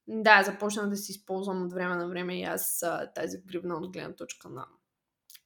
Да, 0.09 0.43
започнах 0.43 0.89
да 0.89 0.97
си 0.97 1.13
използвам 1.13 1.63
от 1.63 1.73
време 1.73 1.97
на 1.97 2.09
време 2.09 2.41
и 2.41 2.43
аз 2.43 2.85
тази 3.15 3.39
гривна 3.47 3.75
от 3.75 3.93
гледна 3.93 4.15
точка 4.15 4.49
на 4.49 4.67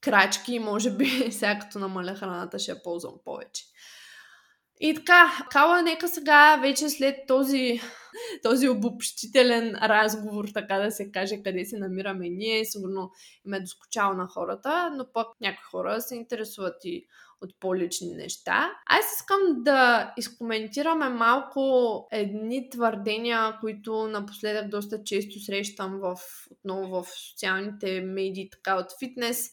крачки 0.01 0.53
и 0.53 0.59
може 0.59 0.91
би 0.91 1.07
сега 1.31 1.59
като 1.59 1.79
намаля 1.79 2.15
храната 2.15 2.59
ще 2.59 2.71
я 2.71 2.83
ползвам 2.83 3.13
повече. 3.25 3.63
И 4.79 4.95
така, 4.95 5.47
Кала, 5.51 5.81
нека 5.81 6.07
сега 6.07 6.55
вече 6.61 6.89
след 6.89 7.15
този, 7.27 7.81
този 8.43 8.69
обобщителен 8.69 9.75
разговор, 9.75 10.45
така 10.53 10.79
да 10.79 10.91
се 10.91 11.11
каже, 11.11 11.43
къде 11.43 11.65
се 11.65 11.77
намираме 11.77 12.29
ние, 12.29 12.65
сигурно 12.65 13.11
им 13.45 13.53
е 13.53 13.59
доскочало 13.59 14.13
на 14.13 14.27
хората, 14.27 14.91
но 14.95 15.05
пък 15.13 15.27
някои 15.41 15.63
хора 15.71 16.01
се 16.01 16.15
интересуват 16.15 16.85
и 16.85 17.05
от 17.41 17.49
по-лични 17.59 18.13
неща. 18.13 18.71
Аз 18.85 19.05
искам 19.19 19.39
да 19.63 20.13
изкоментираме 20.17 21.09
малко 21.09 21.61
едни 22.11 22.69
твърдения, 22.69 23.57
които 23.59 24.07
напоследък 24.07 24.69
доста 24.69 25.03
често 25.03 25.39
срещам 25.39 25.99
в, 26.01 26.15
отново 26.51 27.03
в 27.03 27.07
социалните 27.29 28.01
медии, 28.01 28.49
така 28.49 28.75
от 28.75 28.85
фитнес, 28.99 29.49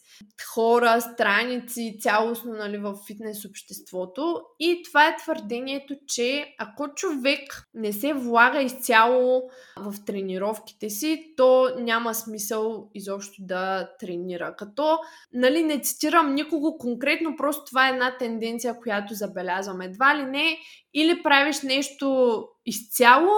хора, 0.53 1.01
страници, 1.01 1.97
цялостно 1.99 2.53
нали, 2.53 2.77
в 2.77 2.95
фитнес 3.07 3.45
обществото. 3.45 4.41
И 4.59 4.81
това 4.85 5.07
е 5.07 5.17
твърдението, 5.17 5.95
че 6.07 6.55
ако 6.59 6.87
човек 6.95 7.67
не 7.73 7.93
се 7.93 8.13
влага 8.13 8.61
изцяло 8.61 9.41
в 9.77 9.95
тренировките 10.05 10.89
си, 10.89 11.33
то 11.37 11.69
няма 11.79 12.15
смисъл 12.15 12.89
изобщо 12.93 13.35
да 13.39 13.89
тренира. 13.99 14.55
Като, 14.55 14.99
нали, 15.33 15.63
не 15.63 15.81
цитирам 15.81 16.35
никого 16.35 16.77
конкретно, 16.77 17.35
просто 17.37 17.63
това 17.65 17.76
е 17.85 17.89
една 17.89 18.17
тенденция, 18.17 18.79
която 18.83 19.13
забелязваме. 19.13 19.85
Едва 19.85 20.17
ли 20.17 20.23
не, 20.23 20.57
или 20.93 21.23
правиш 21.23 21.61
нещо 21.61 22.47
изцяло, 22.65 23.31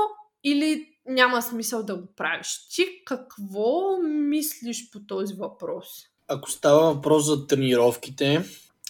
или 0.43 0.85
няма 1.05 1.41
смисъл 1.41 1.83
да 1.83 1.95
го 1.95 2.07
правиш. 2.15 2.67
Ти 2.75 2.85
какво 3.05 3.97
мислиш 4.03 4.91
по 4.91 4.99
този 4.99 5.33
въпрос? 5.33 5.87
Ако 6.27 6.51
става 6.51 6.93
въпрос 6.93 7.25
за 7.25 7.47
тренировките 7.47 8.43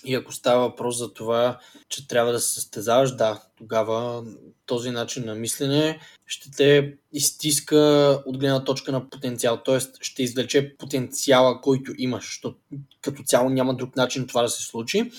и 0.06 0.16
ако 0.16 0.34
става 0.34 0.62
въпрос 0.62 0.98
за 0.98 1.14
това, 1.14 1.60
че 1.90 2.08
трябва 2.08 2.32
да 2.32 2.40
се 2.40 2.54
състезаваш, 2.54 3.16
да, 3.16 3.42
тогава 3.58 4.24
този 4.66 4.92
начин 4.92 5.26
на 5.26 5.36
мислене 5.36 6.00
ще 6.26 6.52
те 6.52 6.94
изтиска 7.14 7.78
от 8.26 8.38
гледна 8.38 8.64
точка 8.64 8.92
на 8.92 9.10
потенциал, 9.10 9.64
т.е. 9.66 9.80
ще 10.02 10.24
извлече 10.24 10.76
потенциала, 10.78 11.62
който 11.62 11.94
имаш, 11.98 12.26
защото 12.26 12.58
като 13.02 13.24
цяло 13.24 13.50
няма 13.50 13.76
друг 13.76 13.96
начин 13.96 14.28
това 14.28 14.42
да 14.42 14.50
се 14.50 14.64
случи. 14.64 15.12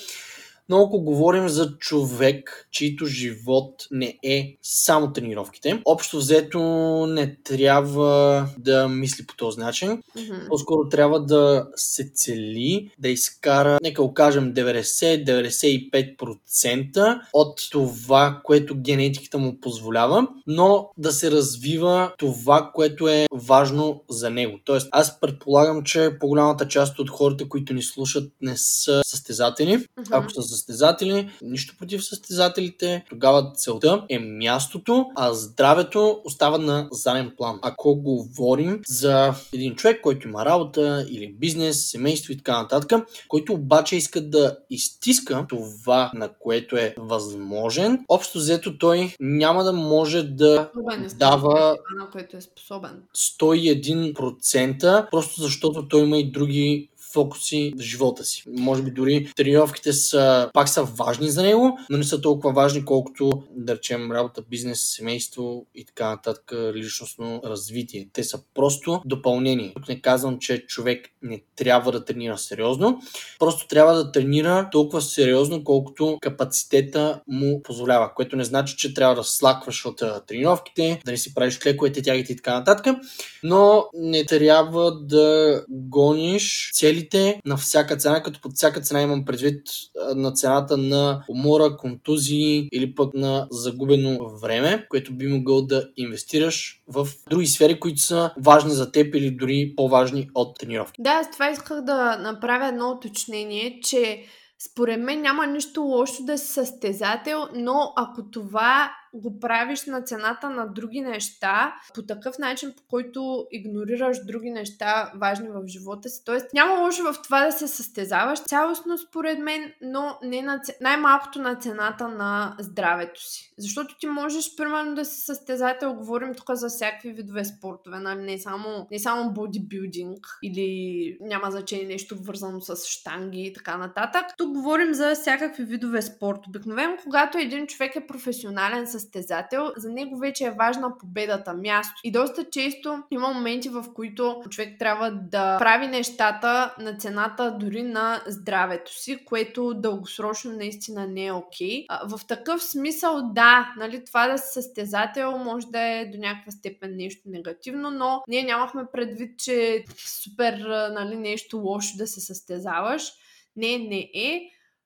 Но 0.71 0.83
ако 0.83 1.01
говорим 1.01 1.49
за 1.49 1.79
човек, 1.79 2.69
чийто 2.71 3.07
живот 3.07 3.87
не 3.91 4.19
е 4.23 4.57
само 4.63 5.13
тренировките, 5.13 5.83
общо 5.85 6.17
взето 6.17 6.61
не 7.07 7.37
трябва 7.45 8.47
да 8.59 8.89
мисли 8.89 9.27
по 9.27 9.37
този 9.37 9.61
начин. 9.61 9.89
Mm-hmm. 9.89 10.49
По-скоро 10.49 10.89
трябва 10.89 11.25
да 11.25 11.67
се 11.77 12.11
цели 12.15 12.91
да 12.99 13.09
изкара, 13.09 13.79
нека 13.83 14.03
го 14.03 14.15
кажем, 14.15 14.55
90-95% 14.55 17.21
от 17.33 17.61
това, 17.71 18.41
което 18.45 18.81
генетиката 18.81 19.39
му 19.39 19.61
позволява, 19.61 20.29
но 20.47 20.91
да 20.99 21.13
се 21.13 21.31
развива 21.31 22.13
това, 22.19 22.71
което 22.75 23.09
е 23.09 23.27
важно 23.33 24.03
за 24.11 24.31
него. 24.31 24.59
Тоест, 24.65 24.89
аз 24.93 25.21
предполагам, 25.21 25.85
че 25.85 26.19
по-голямата 26.21 26.69
част 26.69 26.99
от 26.99 27.11
хората, 27.11 27.49
които 27.49 27.75
ни 27.75 27.83
слушат, 27.83 28.33
не 28.41 28.57
са 28.57 29.03
състезатели. 29.05 29.79
Mm-hmm. 29.79 30.09
Ако 30.11 30.31
са 30.31 30.43
състезатели, 30.61 31.31
нищо 31.43 31.75
против 31.79 32.05
състезателите, 32.05 33.05
тогава 33.11 33.53
целта 33.55 34.05
е 34.09 34.19
мястото, 34.19 35.07
а 35.17 35.35
здравето 35.35 36.21
остава 36.25 36.59
на 36.59 36.89
заден 36.93 37.33
план. 37.37 37.59
Ако 37.63 37.95
говорим 37.97 38.81
за 38.87 39.35
един 39.53 39.75
човек, 39.75 40.01
който 40.01 40.29
има 40.29 40.45
работа 40.45 41.07
или 41.11 41.33
бизнес, 41.33 41.91
семейство 41.91 42.33
и 42.33 42.37
така 42.37 42.63
нататък, 42.63 43.07
който 43.29 43.53
обаче 43.53 43.97
иска 43.97 44.21
да 44.21 44.57
изтиска 44.71 45.47
това, 45.49 46.11
на 46.15 46.29
което 46.41 46.77
е 46.77 46.95
възможен, 46.99 48.05
общо 48.09 48.39
взето 48.39 48.79
той 48.79 49.15
няма 49.21 49.65
да 49.65 49.73
може 49.73 50.23
да 50.23 50.71
дава 51.19 51.77
на 51.99 52.11
което 52.13 52.37
е 52.37 52.41
способен. 52.41 53.03
101%, 53.17 55.11
просто 55.11 55.41
защото 55.41 55.89
той 55.89 56.03
има 56.03 56.19
и 56.19 56.31
други 56.31 56.90
фокуси 57.13 57.73
в 57.77 57.81
живота 57.81 58.25
си. 58.25 58.45
Може 58.49 58.83
би 58.83 58.91
дори 58.91 59.33
тренировките 59.37 59.93
са, 59.93 60.51
пак 60.55 60.69
са 60.69 60.83
важни 60.83 61.31
за 61.31 61.43
него, 61.43 61.79
но 61.91 61.99
не 61.99 62.05
са 62.05 62.21
толкова 62.21 62.53
важни, 62.53 62.85
колкото 62.85 63.31
да 63.57 63.75
речем 63.75 64.13
работа, 64.13 64.43
бизнес, 64.51 64.81
семейство 64.97 65.67
и 65.75 65.85
така 65.85 66.09
нататък, 66.09 66.53
личностно 66.75 67.43
развитие. 67.45 68.09
Те 68.13 68.25
са 68.25 68.41
просто 68.55 69.03
допълнение. 69.05 69.73
Тук 69.75 69.89
не 69.89 70.01
казвам, 70.01 70.39
че 70.39 70.67
човек 70.67 71.09
не 71.23 71.43
трябва 71.57 71.93
да 71.93 72.05
тренира 72.05 72.39
сериозно, 72.39 73.01
просто 73.39 73.69
трябва 73.69 73.95
да 73.95 74.13
тренира 74.13 74.69
толкова 74.73 75.03
сериозно, 75.03 75.65
колкото 75.65 76.19
капацитета 76.21 77.21
му 77.29 77.63
позволява, 77.63 78.15
което 78.15 78.37
не 78.37 78.45
значи, 78.45 78.77
че 78.77 78.95
трябва 78.95 79.15
да 79.15 79.25
слакваш 79.25 79.87
от 79.87 80.03
тренировките, 80.27 81.01
да 81.05 81.11
не 81.11 81.17
си 81.17 81.35
правиш 81.35 81.59
клековете, 81.59 82.03
тягите 82.03 82.33
и 82.33 82.37
така 82.37 82.55
нататък, 82.55 82.97
но 83.43 83.85
не 83.95 84.27
трябва 84.27 85.01
да 85.01 85.65
гониш 85.69 86.71
цели 86.75 87.00
целите 87.01 87.41
на 87.45 87.57
всяка 87.57 87.97
цена, 87.97 88.23
като 88.23 88.41
под 88.41 88.53
всяка 88.55 88.81
цена 88.81 89.03
имам 89.03 89.25
предвид 89.25 89.67
на 90.15 90.33
цената 90.33 90.77
на 90.77 91.25
умора, 91.29 91.77
контузии 91.77 92.69
или 92.73 92.95
пък 92.95 93.15
на 93.15 93.47
загубено 93.51 94.29
време, 94.43 94.87
което 94.91 95.13
би 95.13 95.27
могъл 95.27 95.67
да 95.67 95.89
инвестираш 95.97 96.83
в 96.89 97.09
други 97.31 97.47
сфери, 97.47 97.81
които 97.81 98.01
са 98.01 98.31
важни 98.39 98.71
за 98.71 98.93
теб 98.93 99.15
или 99.15 99.31
дори 99.31 99.73
по-важни 99.77 100.31
от 100.35 100.59
тренировки. 100.59 101.03
Да, 101.03 101.23
с 101.25 101.31
това 101.31 101.51
исках 101.51 101.81
да 101.81 102.17
направя 102.17 102.67
едно 102.67 102.91
уточнение, 102.91 103.81
че 103.85 104.23
според 104.71 105.01
мен 105.01 105.21
няма 105.21 105.47
нищо 105.47 105.83
лошо 105.83 106.23
да 106.23 106.39
си 106.39 106.47
състезател, 106.47 107.49
но 107.55 107.93
ако 107.97 108.23
това 108.31 108.91
го 109.15 109.41
правиш 109.41 109.87
на 109.87 110.03
цената 110.03 110.51
на 110.51 110.67
други 110.67 111.01
неща, 111.01 111.75
по 111.95 112.03
такъв 112.03 112.39
начин, 112.39 112.73
по 112.77 112.83
който 112.91 113.47
игнорираш 113.53 114.25
други 114.27 114.51
неща, 114.51 115.13
важни 115.17 115.49
в 115.49 115.67
живота 115.67 116.09
си. 116.09 116.25
Тоест, 116.25 116.47
няма 116.55 116.81
лошо 116.81 117.03
в 117.03 117.23
това 117.23 117.47
да 117.47 117.53
се 117.53 117.69
състезаваш 117.69 118.43
цялостно, 118.43 118.99
според 118.99 119.39
мен, 119.39 119.73
но 119.83 120.19
не 120.23 120.43
на, 120.43 120.61
най-малкото 120.81 121.43
на 121.43 121.55
цената 121.55 122.09
на 122.09 122.57
здравето 122.59 123.23
си. 123.23 123.53
Защото 123.59 123.97
ти 123.99 124.07
можеш, 124.07 124.57
примерно, 124.57 124.95
да 124.95 125.05
си 125.05 125.21
състезател, 125.21 125.95
говорим 125.95 126.35
тук 126.35 126.51
за 126.51 126.69
всякакви 126.69 127.13
видове 127.13 127.45
спортове, 127.45 127.99
нали? 127.99 128.23
не 128.23 128.39
само, 128.39 128.87
не 128.91 128.99
само 128.99 129.33
бодибилдинг 129.33 130.27
или 130.43 131.17
няма 131.21 131.51
значение 131.51 131.87
нещо 131.87 132.17
вързано 132.21 132.61
с 132.61 132.77
штанги 132.87 133.43
и 133.43 133.53
така 133.53 133.77
нататък. 133.77 134.23
Тук 134.39 134.53
говорим 134.53 134.95
за 134.95 135.15
всякакви 135.15 135.65
видове 135.65 136.03
спорт. 136.03 136.39
Обикновено, 136.49 136.97
когато 137.03 137.39
един 137.39 137.67
човек 137.67 137.97
е 137.97 138.07
професионален 138.07 138.87
с 138.87 139.00
състезател, 139.01 139.73
за 139.77 139.91
него 139.91 140.19
вече 140.19 140.45
е 140.45 140.51
важна 140.51 140.99
победата, 140.99 141.55
място. 141.55 142.01
И 142.05 142.13
доста 142.13 142.45
често 142.51 143.03
има 143.11 143.29
моменти, 143.29 143.69
в 143.69 143.85
които 143.95 144.43
човек 144.51 144.79
трябва 144.79 145.11
да 145.11 145.59
прави 145.59 145.87
нещата 145.87 146.75
на 146.79 146.97
цената 146.97 147.57
дори 147.61 147.83
на 147.83 148.23
здравето 148.27 148.95
си, 148.95 149.25
което 149.25 149.75
дългосрочно 149.75 150.53
наистина 150.53 151.07
не 151.07 151.27
е 151.27 151.33
окей. 151.33 151.87
Okay. 151.87 152.17
В 152.17 152.27
такъв 152.27 152.63
смисъл, 152.63 153.31
да, 153.33 153.75
нали, 153.79 154.05
това 154.05 154.29
да 154.29 154.39
си 154.39 154.53
състезател 154.53 155.39
може 155.39 155.67
да 155.67 155.81
е 155.81 156.07
до 156.07 156.19
някаква 156.19 156.53
степен 156.53 156.97
нещо 156.97 157.23
негативно, 157.27 157.91
но 157.91 158.23
ние 158.29 158.43
нямахме 158.43 158.83
предвид, 158.93 159.39
че 159.39 159.85
супер 159.97 160.55
нали, 160.93 161.17
нещо 161.17 161.57
лошо 161.57 161.97
да 161.97 162.07
се 162.07 162.21
състезаваш. 162.21 163.13
Не, 163.57 163.79
не 163.79 164.11
е 164.15 164.41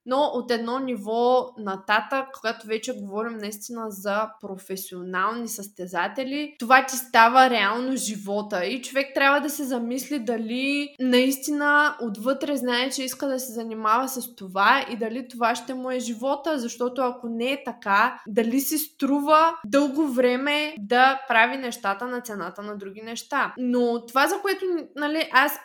но 0.07 0.17
от 0.35 0.51
едно 0.51 0.79
ниво 0.79 1.49
нататък, 1.59 2.27
когато 2.41 2.67
вече 2.67 2.93
говорим 2.93 3.39
наистина 3.39 3.87
за 3.89 4.31
професионални 4.41 5.49
състезатели, 5.49 6.57
това 6.59 6.87
ти 6.87 6.97
става 6.97 7.51
реално 7.51 7.97
живота 7.97 8.65
и 8.65 8.83
човек 8.83 9.07
трябва 9.15 9.41
да 9.41 9.51
се 9.51 9.65
замисли 9.65 10.19
дали 10.19 10.95
наистина 11.01 11.97
отвътре 12.03 12.57
знае, 12.57 12.91
че 12.91 13.03
иска 13.03 13.27
да 13.27 13.41
се 13.41 13.53
занимава 13.53 14.09
с 14.09 14.37
това 14.37 14.87
и 14.91 14.97
дали 14.97 15.29
това 15.29 15.55
ще 15.55 15.75
му 15.75 15.91
е 15.91 15.99
живота, 15.99 16.59
защото 16.59 17.03
ако 17.03 17.29
не 17.29 17.53
е 17.53 17.65
така, 17.65 18.23
дали 18.27 18.61
си 18.61 18.79
струва 18.79 19.57
дълго 19.67 20.09
време 20.09 20.75
да 20.79 21.21
прави 21.29 21.57
нещата 21.57 22.07
на 22.07 22.21
цената 22.21 22.63
на 22.63 22.77
други 22.77 23.03
неща. 23.03 23.55
Но 23.59 24.07
това, 24.07 24.27
за 24.27 24.41
което 24.43 24.65
нали, 24.97 25.29
аз 25.33 25.59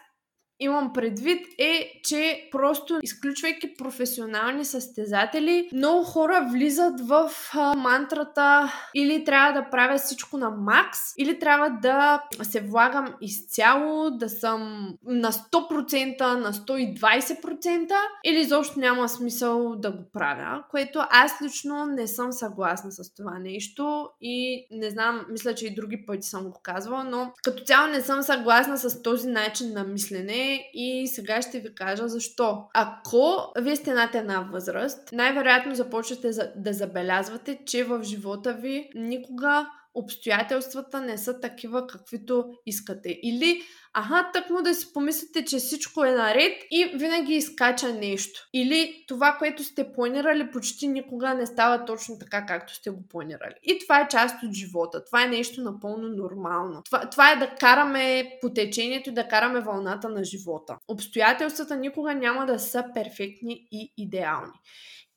имам 0.59 0.93
предвид 0.93 1.47
е, 1.57 2.01
че 2.03 2.49
просто 2.51 2.99
изключвайки 3.03 3.73
професионални 3.77 4.65
състезатели, 4.65 5.69
много 5.73 6.03
хора 6.03 6.47
влизат 6.51 7.01
в 7.01 7.31
а, 7.53 7.73
мантрата 7.75 8.73
или 8.95 9.23
трябва 9.23 9.61
да 9.61 9.69
правя 9.69 9.97
всичко 9.97 10.37
на 10.37 10.49
макс, 10.49 10.99
или 11.17 11.39
трябва 11.39 11.69
да 11.69 12.23
се 12.41 12.61
влагам 12.61 13.13
изцяло, 13.21 14.11
да 14.11 14.29
съм 14.29 14.93
на 15.05 15.31
100%, 15.31 16.21
на 16.21 16.53
120%, 16.53 17.93
или 18.25 18.39
изобщо 18.39 18.79
няма 18.79 19.09
смисъл 19.09 19.75
да 19.75 19.91
го 19.91 20.03
правя, 20.13 20.63
което 20.71 20.99
аз 21.09 21.41
лично 21.41 21.85
не 21.85 22.07
съм 22.07 22.31
съгласна 22.31 22.91
с 22.91 23.15
това 23.15 23.39
нещо 23.39 24.09
и 24.21 24.67
не 24.71 24.89
знам, 24.89 25.25
мисля, 25.31 25.55
че 25.55 25.67
и 25.67 25.75
други 25.75 26.05
пъти 26.05 26.27
съм 26.27 26.43
го 26.43 26.59
казвала, 26.63 27.03
но 27.03 27.31
като 27.43 27.63
цяло 27.63 27.87
не 27.87 28.01
съм 28.01 28.21
съгласна 28.21 28.77
с 28.77 29.01
този 29.01 29.27
начин 29.27 29.73
на 29.73 29.83
мислене 29.83 30.48
и 30.73 31.07
сега 31.07 31.41
ще 31.41 31.59
ви 31.59 31.75
кажа 31.75 32.07
защо. 32.07 32.63
Ако 32.73 33.51
вие 33.59 33.75
сте 33.75 33.93
над 33.93 34.15
една 34.15 34.49
възраст, 34.51 35.09
най-вероятно 35.11 35.75
започвате 35.75 36.29
да 36.55 36.73
забелязвате, 36.73 37.59
че 37.65 37.83
в 37.83 38.03
живота 38.03 38.53
ви 38.53 38.89
никога 38.95 39.67
обстоятелствата 39.93 41.01
не 41.01 41.17
са 41.17 41.39
такива, 41.39 41.87
каквито 41.87 42.45
искате. 42.65 43.19
Или, 43.23 43.61
аха, 43.93 44.29
так 44.33 44.49
му 44.49 44.61
да 44.61 44.73
си 44.73 44.93
помислите, 44.93 45.45
че 45.45 45.57
всичко 45.57 46.03
е 46.03 46.11
наред 46.11 46.63
и 46.71 46.91
винаги 46.95 47.33
изкача 47.33 47.93
нещо. 47.93 48.49
Или 48.53 49.05
това, 49.07 49.35
което 49.39 49.63
сте 49.63 49.91
планирали, 49.91 50.51
почти 50.51 50.87
никога 50.87 51.33
не 51.33 51.45
става 51.45 51.85
точно 51.85 52.19
така, 52.19 52.45
както 52.45 52.73
сте 52.73 52.89
го 52.89 53.07
планирали. 53.07 53.55
И 53.63 53.79
това 53.79 54.01
е 54.01 54.07
част 54.07 54.43
от 54.43 54.53
живота. 54.53 55.05
Това 55.05 55.23
е 55.23 55.29
нещо 55.29 55.61
напълно 55.61 56.09
нормално. 56.09 56.81
Това, 56.83 57.09
това 57.09 57.31
е 57.31 57.35
да 57.35 57.55
караме 57.55 58.31
по 58.41 58.53
течението 58.53 59.09
и 59.09 59.13
да 59.13 59.27
караме 59.27 59.59
вълната 59.59 60.09
на 60.09 60.23
живота. 60.23 60.77
Обстоятелствата 60.87 61.75
никога 61.75 62.15
няма 62.15 62.45
да 62.45 62.59
са 62.59 62.85
перфектни 62.93 63.67
и 63.71 63.93
идеални. 63.97 64.59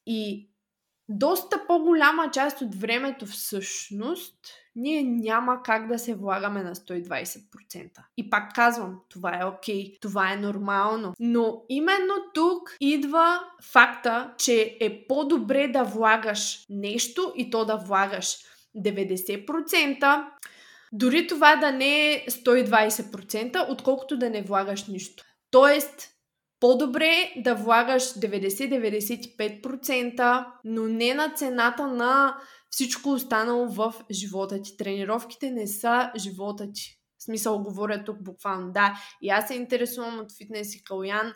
И 0.07 0.49
доста 1.09 1.67
по-голяма 1.67 2.31
част 2.31 2.61
от 2.61 2.75
времето 2.75 3.27
всъщност 3.27 4.37
ние 4.77 5.03
няма 5.03 5.63
как 5.63 5.89
да 5.89 5.99
се 5.99 6.15
влагаме 6.15 6.63
на 6.63 6.75
120%. 6.75 7.89
И 8.17 8.31
пак 8.31 8.55
казвам, 8.55 9.01
това 9.09 9.41
е 9.41 9.45
окей, 9.45 9.85
okay, 9.85 10.01
това 10.01 10.33
е 10.33 10.37
нормално. 10.37 11.15
Но 11.21 11.63
именно 11.69 12.15
тук 12.35 12.77
идва 12.81 13.41
факта, 13.63 14.35
че 14.39 14.77
е 14.81 15.07
по-добре 15.09 15.69
да 15.69 15.83
влагаш 15.83 16.67
нещо 16.71 17.33
и 17.37 17.51
то 17.51 17.65
да 17.65 17.77
влагаш 17.77 18.37
90%, 18.77 20.25
дори 20.93 21.27
това 21.27 21.57
да 21.57 21.73
не 21.73 22.13
е 22.13 22.27
120%, 22.27 23.67
отколкото 23.71 24.17
да 24.17 24.31
не 24.31 24.43
влагаш 24.43 24.87
нищо. 24.87 25.25
Тоест, 25.51 26.12
по-добре 26.63 27.33
да 27.37 27.55
влагаш 27.55 28.03
90-95%, 28.03 30.47
но 30.65 30.83
не 30.83 31.15
на 31.15 31.35
цената 31.35 31.87
на 31.87 32.37
всичко 32.71 33.11
останало 33.11 33.69
в 33.69 33.95
живота 34.11 34.63
ти. 34.63 34.77
Тренировките 34.77 35.51
не 35.51 35.67
са 35.67 36.13
живота 36.17 36.73
ти. 36.73 36.99
В 37.19 37.25
смисъл 37.25 37.63
говоря 37.63 38.05
тук 38.05 38.23
буквално. 38.23 38.73
Да, 38.73 39.01
и 39.23 39.31
аз 39.31 39.49
се 39.49 39.55
интересувам 39.55 40.19
от 40.19 40.37
фитнес 40.39 40.75
и 40.75 40.85
Калян. 40.85 41.33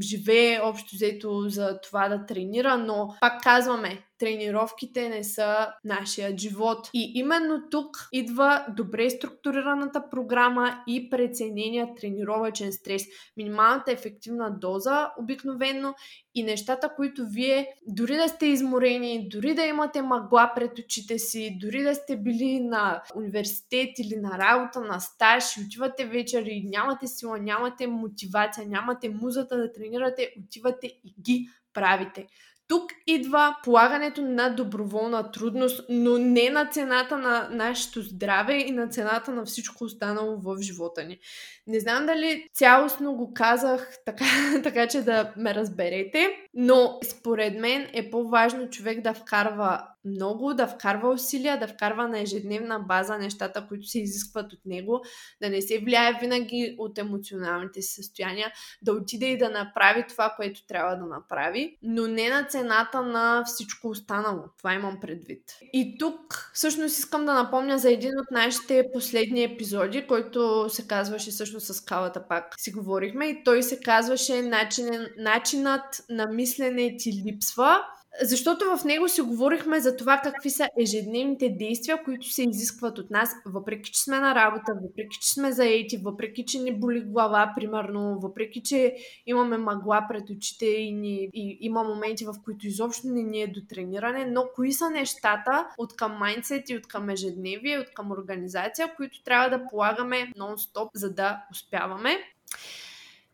Живее 0.00 0.60
общо 0.60 0.96
взето 0.96 1.44
за 1.48 1.80
това 1.80 2.08
да 2.08 2.26
тренира, 2.26 2.78
но 2.78 3.16
пак 3.20 3.42
казваме, 3.42 4.04
тренировките 4.20 5.08
не 5.08 5.24
са 5.24 5.68
нашия 5.84 6.38
живот. 6.38 6.90
И 6.94 7.12
именно 7.14 7.62
тук 7.70 8.08
идва 8.12 8.66
добре 8.76 9.10
структурираната 9.10 10.10
програма 10.10 10.82
и 10.86 11.10
преценения 11.10 11.88
тренировачен 12.00 12.72
стрес. 12.72 13.02
Минималната 13.36 13.92
ефективна 13.92 14.58
доза 14.60 15.10
обикновено 15.18 15.94
и 16.34 16.42
нещата, 16.42 16.94
които 16.96 17.26
вие 17.26 17.66
дори 17.86 18.16
да 18.16 18.28
сте 18.28 18.46
изморени, 18.46 19.28
дори 19.28 19.54
да 19.54 19.62
имате 19.62 20.02
мъгла 20.02 20.52
пред 20.54 20.78
очите 20.78 21.18
си, 21.18 21.58
дори 21.60 21.82
да 21.82 21.94
сте 21.94 22.16
били 22.16 22.60
на 22.60 23.02
университет 23.14 23.98
или 23.98 24.16
на 24.16 24.38
работа, 24.38 24.80
на 24.80 25.00
стаж 25.00 25.44
отивате 25.66 26.04
вечер 26.04 26.42
и 26.46 26.64
нямате 26.64 27.06
сила, 27.06 27.38
нямате 27.38 27.86
мотивация, 27.86 28.68
нямате 28.68 29.08
музата 29.08 29.56
да 29.56 29.72
тренирате, 29.72 30.34
отивате 30.44 30.86
и 30.86 31.14
ги 31.20 31.48
правите. 31.72 32.26
Тук 32.70 32.90
идва 33.06 33.56
полагането 33.64 34.22
на 34.22 34.48
доброволна 34.48 35.30
трудност, 35.30 35.84
но 35.88 36.18
не 36.18 36.50
на 36.50 36.66
цената 36.66 37.18
на 37.18 37.48
нашето 37.52 38.02
здраве 38.02 38.54
и 38.54 38.70
на 38.72 38.88
цената 38.88 39.30
на 39.30 39.44
всичко 39.44 39.84
останало 39.84 40.36
в 40.36 40.62
живота 40.62 41.04
ни. 41.04 41.18
Не 41.66 41.80
знам 41.80 42.06
дали 42.06 42.48
цялостно 42.54 43.16
го 43.16 43.34
казах 43.34 43.92
така, 44.04 44.24
така 44.62 44.86
че 44.86 45.02
да 45.02 45.32
ме 45.36 45.54
разберете, 45.54 46.28
но 46.54 46.98
според 47.04 47.60
мен 47.60 47.86
е 47.92 48.10
по-важно 48.10 48.70
човек 48.70 49.00
да 49.00 49.14
вкарва 49.14 49.86
много, 50.04 50.54
да 50.54 50.66
вкарва 50.66 51.10
усилия, 51.10 51.58
да 51.58 51.68
вкарва 51.68 52.08
на 52.08 52.20
ежедневна 52.20 52.80
база 52.80 53.18
нещата, 53.18 53.66
които 53.68 53.86
се 53.86 54.00
изискват 54.00 54.52
от 54.52 54.60
него, 54.66 55.04
да 55.42 55.50
не 55.50 55.62
се 55.62 55.78
влияе 55.78 56.18
винаги 56.20 56.74
от 56.78 56.98
емоционалните 56.98 57.82
си 57.82 57.94
състояния, 57.94 58.52
да 58.82 58.92
отиде 58.92 59.26
и 59.26 59.38
да 59.38 59.50
направи 59.50 60.04
това, 60.08 60.34
което 60.36 60.66
трябва 60.66 60.96
да 60.96 61.06
направи, 61.06 61.78
но 61.82 62.06
не 62.06 62.28
на 62.28 62.44
цената 62.44 63.02
на 63.02 63.44
всичко 63.46 63.88
останало. 63.88 64.42
Това 64.58 64.74
имам 64.74 65.00
предвид. 65.00 65.42
И 65.72 65.98
тук 65.98 66.50
всъщност 66.54 66.98
искам 66.98 67.24
да 67.24 67.34
напомня 67.34 67.78
за 67.78 67.90
един 67.90 68.18
от 68.18 68.30
нашите 68.30 68.86
последни 68.92 69.44
епизоди, 69.44 70.06
който 70.06 70.66
се 70.68 70.86
казваше 70.86 71.30
всъщност 71.30 71.66
с 71.66 71.80
калата 71.80 72.28
пак 72.28 72.54
си 72.58 72.72
говорихме 72.72 73.26
и 73.26 73.44
той 73.44 73.62
се 73.62 73.80
казваше 73.80 74.42
начин, 74.42 74.88
начинът 75.18 76.04
на 76.08 76.26
мислене 76.26 76.96
ти 76.96 77.12
липсва 77.26 77.80
защото 78.22 78.76
в 78.76 78.84
него 78.84 79.08
си 79.08 79.20
говорихме 79.20 79.80
за 79.80 79.96
това 79.96 80.20
какви 80.24 80.50
са 80.50 80.68
ежедневните 80.80 81.48
действия, 81.48 82.04
които 82.04 82.26
се 82.26 82.42
изискват 82.42 82.98
от 82.98 83.10
нас, 83.10 83.30
въпреки 83.46 83.90
че 83.90 84.02
сме 84.02 84.20
на 84.20 84.34
работа, 84.34 84.72
въпреки 84.82 85.18
че 85.20 85.32
сме 85.32 85.52
заети, 85.52 85.96
въпреки 85.96 86.44
че 86.44 86.58
ни 86.58 86.80
боли 86.80 87.00
глава, 87.00 87.52
примерно, 87.56 88.18
въпреки 88.20 88.62
че 88.62 88.94
имаме 89.26 89.56
мъгла 89.56 90.06
пред 90.08 90.30
очите 90.30 90.66
и, 90.66 90.92
ни, 90.92 91.28
и 91.34 91.58
има 91.60 91.84
моменти, 91.84 92.24
в 92.24 92.34
които 92.44 92.66
изобщо 92.66 93.06
не 93.08 93.22
ни 93.22 93.42
е 93.42 93.46
до 93.46 93.60
трениране, 93.68 94.24
но 94.24 94.44
кои 94.54 94.72
са 94.72 94.90
нещата 94.90 95.66
от 95.78 95.96
към 95.96 96.12
майндсет 96.12 96.70
и 96.70 96.76
от 96.76 96.88
към 96.88 97.10
ежедневие, 97.10 97.78
от 97.78 97.90
към 97.94 98.10
организация, 98.10 98.94
които 98.96 99.22
трябва 99.22 99.58
да 99.58 99.66
полагаме 99.70 100.32
нон-стоп, 100.38 100.90
за 100.94 101.14
да 101.14 101.42
успяваме. 101.52 102.18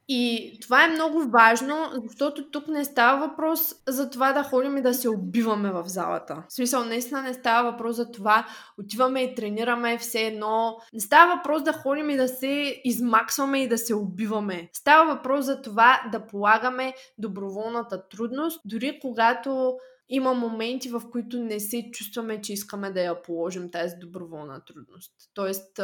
И 0.09 0.59
това 0.63 0.85
е 0.85 0.89
много 0.89 1.23
важно, 1.29 1.77
защото 2.09 2.51
тук 2.51 2.69
не 2.69 2.85
става 2.85 3.29
въпрос 3.29 3.75
за 3.89 4.11
това 4.11 4.33
да 4.33 4.43
ходим 4.43 4.77
и 4.77 4.83
да 4.83 4.95
се 4.95 5.09
убиваме 5.09 5.71
в 5.73 5.85
залата. 5.87 6.45
В 6.49 6.53
смисъл, 6.53 6.85
наистина 6.85 7.23
не 7.23 7.35
става 7.35 7.71
въпрос 7.71 7.97
за 7.97 8.11
това, 8.11 8.47
отиваме 8.79 9.23
и 9.23 9.35
тренираме 9.35 9.99
все 9.99 10.21
едно. 10.21 10.77
Не 10.93 11.01
става 11.01 11.37
въпрос 11.37 11.63
да 11.63 11.73
ходим 11.73 12.11
и 12.11 12.17
да 12.17 12.29
се 12.29 12.81
измаксваме 12.85 13.63
и 13.63 13.69
да 13.69 13.79
се 13.79 13.95
убиваме. 13.95 14.69
Става 14.73 15.15
въпрос 15.15 15.45
за 15.45 15.63
това 15.63 16.03
да 16.13 16.27
полагаме 16.27 16.95
доброволната 17.19 18.09
трудност, 18.09 18.61
дори 18.65 18.99
когато 19.03 19.79
има 20.09 20.35
моменти, 20.35 20.89
в 20.89 21.03
които 21.13 21.39
не 21.39 21.61
се 21.61 21.91
чувстваме, 21.93 22.41
че 22.41 22.53
искаме 22.53 22.91
да 22.91 23.01
я 23.01 23.23
положим 23.23 23.71
тази 23.71 23.95
доброволна 24.01 24.65
трудност. 24.65 25.13
Тоест, 25.35 25.81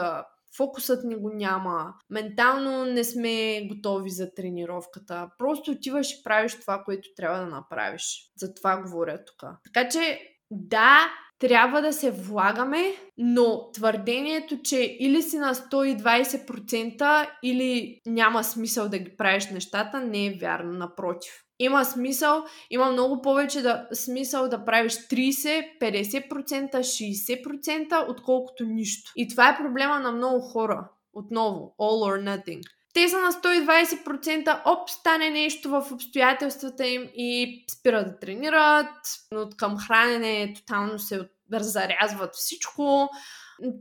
фокусът 0.56 1.04
ни 1.04 1.16
го 1.16 1.30
няма, 1.34 1.94
ментално 2.10 2.84
не 2.84 3.04
сме 3.04 3.66
готови 3.68 4.10
за 4.10 4.34
тренировката. 4.34 5.28
Просто 5.38 5.70
отиваш 5.70 6.12
и 6.12 6.22
правиш 6.24 6.60
това, 6.60 6.82
което 6.84 7.08
трябва 7.16 7.38
да 7.38 7.46
направиш. 7.46 8.04
За 8.36 8.54
това 8.54 8.82
говоря 8.82 9.18
тук. 9.24 9.50
Така 9.64 9.88
че, 9.88 10.20
да, 10.50 11.12
трябва 11.38 11.82
да 11.82 11.92
се 11.92 12.10
влагаме, 12.10 12.94
но 13.18 13.70
твърдението, 13.72 14.62
че 14.62 14.96
или 15.00 15.22
си 15.22 15.38
на 15.38 15.54
120% 15.54 17.28
или 17.42 18.00
няма 18.06 18.44
смисъл 18.44 18.88
да 18.88 18.98
ги 18.98 19.16
правиш 19.16 19.50
нещата, 19.50 20.00
не 20.00 20.26
е 20.26 20.38
вярно. 20.40 20.72
Напротив. 20.72 21.32
Има 21.62 21.84
смисъл, 21.84 22.44
има 22.70 22.92
много 22.92 23.22
повече 23.22 23.62
да, 23.62 23.88
смисъл 23.92 24.48
да 24.48 24.64
правиш 24.64 24.92
30, 24.92 25.78
50%, 25.80 26.74
60%, 26.74 28.10
отколкото 28.10 28.64
нищо. 28.64 29.12
И 29.16 29.28
това 29.28 29.48
е 29.48 29.56
проблема 29.56 30.00
на 30.00 30.12
много 30.12 30.40
хора. 30.40 30.88
Отново, 31.14 31.74
all 31.78 32.10
or 32.10 32.36
nothing. 32.36 32.60
Те 32.94 33.08
са 33.08 33.18
на 33.18 33.32
120%, 33.32 34.60
оп, 34.64 34.90
стане 34.90 35.30
нещо 35.30 35.70
в 35.70 35.92
обстоятелствата 35.92 36.86
им 36.86 37.08
и 37.14 37.64
спират 37.70 38.06
да 38.06 38.18
тренират, 38.18 38.90
от 39.34 39.56
към 39.56 39.78
хранене 39.78 40.54
тотално 40.56 40.98
се 40.98 41.28
разрязват 41.52 42.34
всичко, 42.34 43.08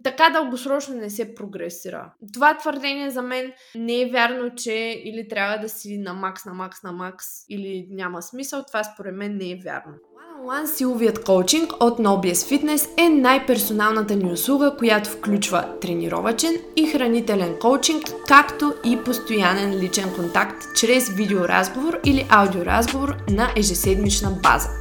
така 0.04 0.30
дългосрочно 0.30 0.96
не 0.96 1.10
се 1.10 1.36
прогресира. 1.36 2.14
Това 2.34 2.58
твърдение 2.58 3.10
за 3.10 3.22
мен 3.22 3.52
не 3.76 4.02
е 4.02 4.10
вярно, 4.10 4.56
че 4.56 5.02
или 5.06 5.28
трябва 5.28 5.58
да 5.58 5.70
си 5.70 5.98
на 5.98 6.14
макс, 6.14 6.46
на 6.46 6.54
макс, 6.54 6.84
на 6.84 6.92
макс, 6.92 7.26
или 7.50 7.88
няма 7.90 8.22
смисъл. 8.22 8.64
Това 8.68 8.84
според 8.84 9.16
мен 9.16 9.38
не 9.38 9.52
е 9.52 9.60
вярно. 9.64 9.94
One 10.46 10.66
силовият 10.66 11.24
коучинг 11.24 11.72
от 11.80 12.00
NoBS 12.00 12.34
Fitness 12.34 12.90
е 12.98 13.10
най-персоналната 13.10 14.16
ни 14.16 14.32
услуга, 14.32 14.76
която 14.78 15.10
включва 15.10 15.80
тренировачен 15.82 16.54
и 16.76 16.86
хранителен 16.86 17.60
коучинг, 17.60 18.04
както 18.28 18.74
и 18.86 18.98
постоянен 19.06 19.80
личен 19.80 20.16
контакт 20.16 20.64
чрез 20.76 21.10
видеоразговор 21.10 22.00
или 22.06 22.28
аудиоразговор 22.30 23.16
на 23.30 23.54
ежеседмична 23.58 24.30
база. 24.44 24.81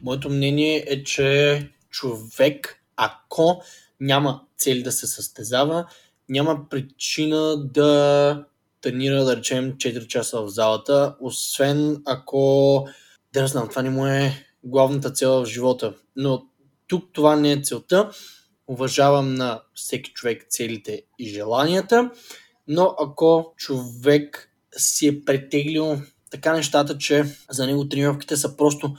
Моето 0.02 0.30
мнение 0.30 0.84
е, 0.86 1.04
че 1.04 1.70
човек, 1.90 2.82
ако 2.96 3.62
няма 4.00 4.45
цели 4.58 4.82
да 4.82 4.92
се 4.92 5.06
състезава, 5.06 5.86
няма 6.28 6.68
причина 6.70 7.56
да 7.56 8.44
тренира, 8.80 9.24
да 9.24 9.36
речем, 9.36 9.72
4 9.72 10.06
часа 10.06 10.42
в 10.42 10.48
залата, 10.48 11.14
освен 11.20 12.02
ако, 12.04 12.86
да 13.32 13.46
знам, 13.46 13.68
това 13.68 13.82
не 13.82 13.90
му 13.90 14.06
е 14.06 14.46
главната 14.64 15.10
цел 15.10 15.42
в 15.42 15.46
живота. 15.46 15.94
Но 16.16 16.42
тук 16.86 17.04
това 17.12 17.36
не 17.36 17.52
е 17.52 17.62
целта. 17.62 18.10
Уважавам 18.68 19.34
на 19.34 19.62
всеки 19.74 20.12
човек 20.12 20.46
целите 20.50 21.02
и 21.18 21.28
желанията, 21.28 22.10
но 22.68 22.94
ако 23.00 23.54
човек 23.56 24.50
си 24.76 25.06
е 25.06 25.24
претеглил 25.24 26.00
така 26.30 26.52
нещата, 26.52 26.98
че 26.98 27.24
за 27.50 27.66
него 27.66 27.88
тренировките 27.88 28.36
са 28.36 28.56
просто 28.56 28.96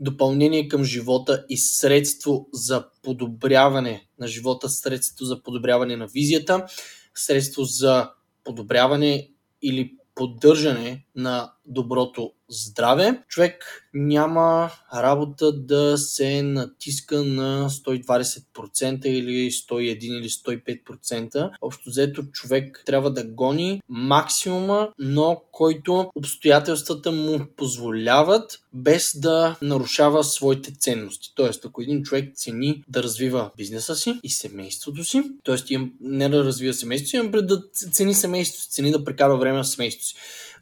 допълнение 0.00 0.68
към 0.68 0.84
живота 0.84 1.44
и 1.48 1.56
средство 1.56 2.48
за 2.52 2.84
подобряване 3.02 4.06
на 4.18 4.26
живота, 4.26 4.68
средство 4.68 5.24
за 5.24 5.42
подобряване 5.42 5.96
на 5.96 6.06
визията, 6.06 6.66
средство 7.14 7.64
за 7.64 8.10
подобряване 8.44 9.30
или 9.62 9.94
поддържане 10.14 11.05
на 11.16 11.52
доброто 11.66 12.32
здраве. 12.48 13.22
Човек 13.28 13.82
няма 13.94 14.70
работа 14.94 15.52
да 15.52 15.98
се 15.98 16.42
натиска 16.42 17.24
на 17.24 17.70
120% 17.70 19.06
или 19.06 19.50
101 19.50 20.04
или 20.04 20.28
105%. 20.28 21.50
Общо 21.60 21.90
взето 21.90 22.22
човек 22.22 22.82
трябва 22.86 23.10
да 23.10 23.24
гони 23.24 23.82
максимума, 23.88 24.88
но 24.98 25.42
който 25.52 26.10
обстоятелствата 26.14 27.12
му 27.12 27.40
позволяват 27.56 28.58
без 28.72 29.20
да 29.20 29.56
нарушава 29.62 30.24
своите 30.24 30.74
ценности. 30.78 31.32
Тоест, 31.36 31.64
ако 31.64 31.82
един 31.82 32.02
човек 32.02 32.34
цени 32.34 32.84
да 32.88 33.02
развива 33.02 33.50
бизнеса 33.56 33.96
си 33.96 34.20
и 34.22 34.30
семейството 34.30 35.04
си, 35.04 35.22
т.е. 35.44 35.76
не 36.00 36.28
да 36.28 36.44
развива 36.44 36.74
семейството 36.74 37.10
си, 37.10 37.16
а 37.16 37.42
да 37.42 37.62
цени 37.92 38.14
семейството 38.14 38.62
си, 38.62 38.70
цени 38.70 38.90
да 38.90 39.04
прекарва 39.04 39.36
време 39.36 39.64
с 39.64 39.68
семейството 39.68 40.06
си 40.06 40.14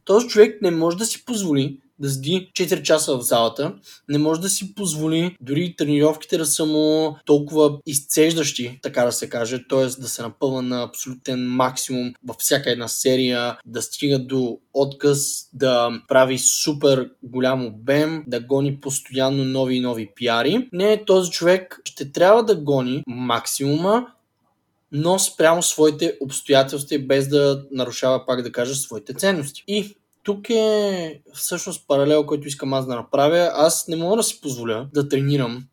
този 0.05 0.27
човек 0.27 0.63
не 0.63 0.71
може 0.71 0.97
да 0.97 1.07
си 1.07 1.25
позволи 1.25 1.79
да 1.99 2.11
седи 2.11 2.51
4 2.53 2.83
часа 2.83 3.17
в 3.17 3.23
залата, 3.23 3.75
не 4.09 4.19
може 4.19 4.41
да 4.41 4.49
си 4.49 4.75
позволи 4.75 5.37
дори 5.41 5.75
тренировките 5.79 6.39
да 6.39 6.47
са 6.47 6.67
му 6.67 7.17
толкова 7.25 7.79
изцеждащи, 7.87 8.79
така 8.83 9.05
да 9.05 9.13
се 9.13 9.29
каже, 9.29 9.65
т.е. 9.69 9.85
да 9.85 10.09
се 10.09 10.23
напълва 10.23 10.63
на 10.63 10.83
абсолютен 10.83 11.49
максимум 11.49 12.15
във 12.27 12.37
всяка 12.39 12.71
една 12.71 12.89
серия, 12.89 13.59
да 13.67 13.83
стига 13.83 14.19
до 14.19 14.59
отказ, 14.75 15.49
да 15.53 16.01
прави 16.09 16.39
супер 16.39 17.11
голям 17.23 17.67
обем, 17.67 18.25
да 18.27 18.41
гони 18.41 18.81
постоянно 18.81 19.45
нови 19.45 19.75
и 19.75 19.81
нови 19.81 20.11
пиари. 20.15 20.69
Не, 20.73 21.05
този 21.05 21.31
човек 21.31 21.81
ще 21.85 22.13
трябва 22.13 22.45
да 22.45 22.57
гони 22.57 23.03
максимума, 23.07 24.07
но 24.97 25.19
спрямо 25.19 25.63
своите 25.63 26.17
обстоятелства 26.21 26.99
без 26.99 27.29
да 27.29 27.65
нарушава, 27.71 28.27
пак 28.27 28.43
да 28.43 28.53
кажа, 28.53 28.75
своите 28.75 29.15
ценности. 29.15 29.65
И 29.69 29.97
тук 30.23 30.51
е 30.51 31.21
всъщност 31.35 31.89
паралел, 31.89 32.27
който 32.27 32.49
искам 32.49 32.75
аз 32.75 32.87
да 32.87 32.95
направя. 32.95 33.51
Аз 33.55 33.89
не 33.89 33.97
мога 33.97 34.17
да 34.17 34.23
си 34.23 34.41
позволя 34.41 34.89
да 34.95 35.09
тренирам 35.09 35.65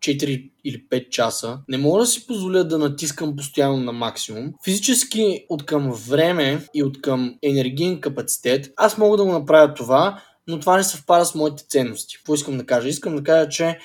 4 0.00 0.50
или 0.64 0.84
5 0.90 1.08
часа. 1.08 1.58
Не 1.68 1.78
мога 1.78 2.00
да 2.00 2.06
си 2.06 2.26
позволя 2.26 2.64
да 2.64 2.78
натискам 2.78 3.36
постоянно 3.36 3.76
на 3.76 3.92
максимум. 3.92 4.52
Физически 4.64 5.46
от 5.48 5.66
към 5.66 5.92
време 5.92 6.66
и 6.74 6.82
от 6.82 7.00
към 7.00 7.34
енергиен 7.42 8.00
капацитет, 8.00 8.72
аз 8.76 8.98
мога 8.98 9.16
да 9.16 9.24
го 9.24 9.32
направя 9.32 9.74
това, 9.74 10.22
но 10.46 10.60
това 10.60 10.76
не 10.76 10.84
съвпада 10.84 11.24
с 11.24 11.34
моите 11.34 11.64
ценности. 11.68 12.16
Какво 12.16 12.34
искам 12.34 12.58
да 12.58 12.66
кажа? 12.66 12.88
Искам 12.88 13.16
да 13.16 13.22
кажа, 13.22 13.48
че 13.48 13.78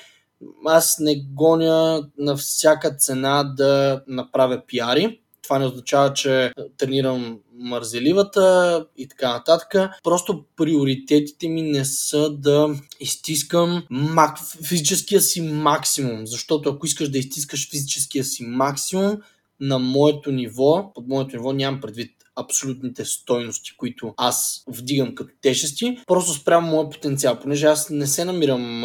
аз 0.66 0.96
не 0.98 1.24
гоня 1.34 2.08
на 2.18 2.36
всяка 2.36 2.96
цена 2.96 3.44
да 3.56 4.02
направя 4.06 4.62
пиари. 4.66 5.20
Това 5.42 5.58
не 5.58 5.66
означава, 5.66 6.12
че 6.12 6.52
тренирам 6.76 7.38
мързеливата 7.58 8.86
и 8.96 9.08
така 9.08 9.32
нататък. 9.32 9.90
Просто 10.02 10.44
приоритетите 10.56 11.48
ми 11.48 11.62
не 11.62 11.84
са 11.84 12.30
да 12.30 12.74
изтискам 13.00 13.82
мак... 13.90 14.38
физическия 14.64 15.20
си 15.20 15.40
максимум. 15.40 16.26
Защото 16.26 16.68
ако 16.68 16.86
искаш 16.86 17.08
да 17.08 17.18
изтискаш 17.18 17.70
физическия 17.70 18.24
си 18.24 18.44
максимум 18.44 19.16
на 19.60 19.78
моето 19.78 20.32
ниво, 20.32 20.92
под 20.94 21.08
моето 21.08 21.36
ниво 21.36 21.52
нямам 21.52 21.80
предвид 21.80 22.10
абсолютните 22.36 23.04
стойности, 23.04 23.76
които 23.76 24.14
аз 24.16 24.64
вдигам 24.66 25.14
като 25.14 25.34
тежести, 25.40 25.98
просто 26.06 26.32
спрямо 26.32 26.70
моя 26.70 26.90
потенциал, 26.90 27.38
понеже 27.40 27.66
аз 27.66 27.90
не 27.90 28.06
се 28.06 28.24
намирам 28.24 28.84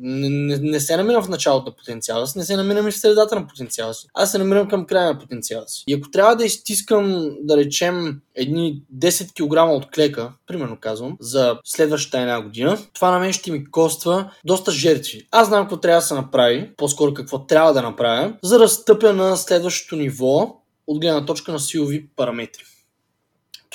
не, 0.00 0.56
не, 0.56 0.80
се 0.80 0.96
намирам 0.96 1.22
в 1.22 1.28
началото 1.28 1.70
на 1.70 1.76
потенциала 1.76 2.26
си, 2.26 2.38
не 2.38 2.44
се 2.44 2.56
намирам 2.56 2.88
и 2.88 2.90
в 2.90 2.98
средата 2.98 3.34
на 3.34 3.46
потенциала 3.46 3.94
си. 3.94 4.06
Аз 4.14 4.30
се 4.30 4.38
намирам 4.38 4.68
към 4.68 4.86
края 4.86 5.12
на 5.12 5.18
потенциала 5.18 5.68
си. 5.68 5.84
И 5.86 5.94
ако 5.94 6.10
трябва 6.10 6.36
да 6.36 6.44
изтискам, 6.44 7.36
да 7.40 7.56
речем, 7.56 8.20
едни 8.34 8.82
10 8.96 9.32
кг 9.32 9.76
от 9.76 9.90
клека, 9.90 10.32
примерно 10.46 10.76
казвам, 10.80 11.16
за 11.20 11.58
следващата 11.64 12.18
една 12.18 12.42
година, 12.42 12.78
това 12.92 13.10
на 13.10 13.18
мен 13.18 13.32
ще 13.32 13.52
ми 13.52 13.70
коства 13.70 14.30
доста 14.44 14.72
жертви. 14.72 15.28
Аз 15.30 15.48
знам 15.48 15.64
какво 15.64 15.76
трябва 15.76 16.00
да 16.00 16.06
се 16.06 16.14
направи, 16.14 16.70
по-скоро 16.76 17.14
какво 17.14 17.46
трябва 17.46 17.72
да 17.72 17.82
направя, 17.82 18.32
за 18.42 18.58
да 18.58 18.68
стъпя 18.68 19.12
на 19.12 19.36
следващото 19.36 19.96
ниво 19.96 20.56
от 20.86 21.00
гледна 21.00 21.26
точка 21.26 21.52
на 21.52 21.60
силови 21.60 22.08
параметри 22.16 22.64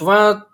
това 0.01 0.45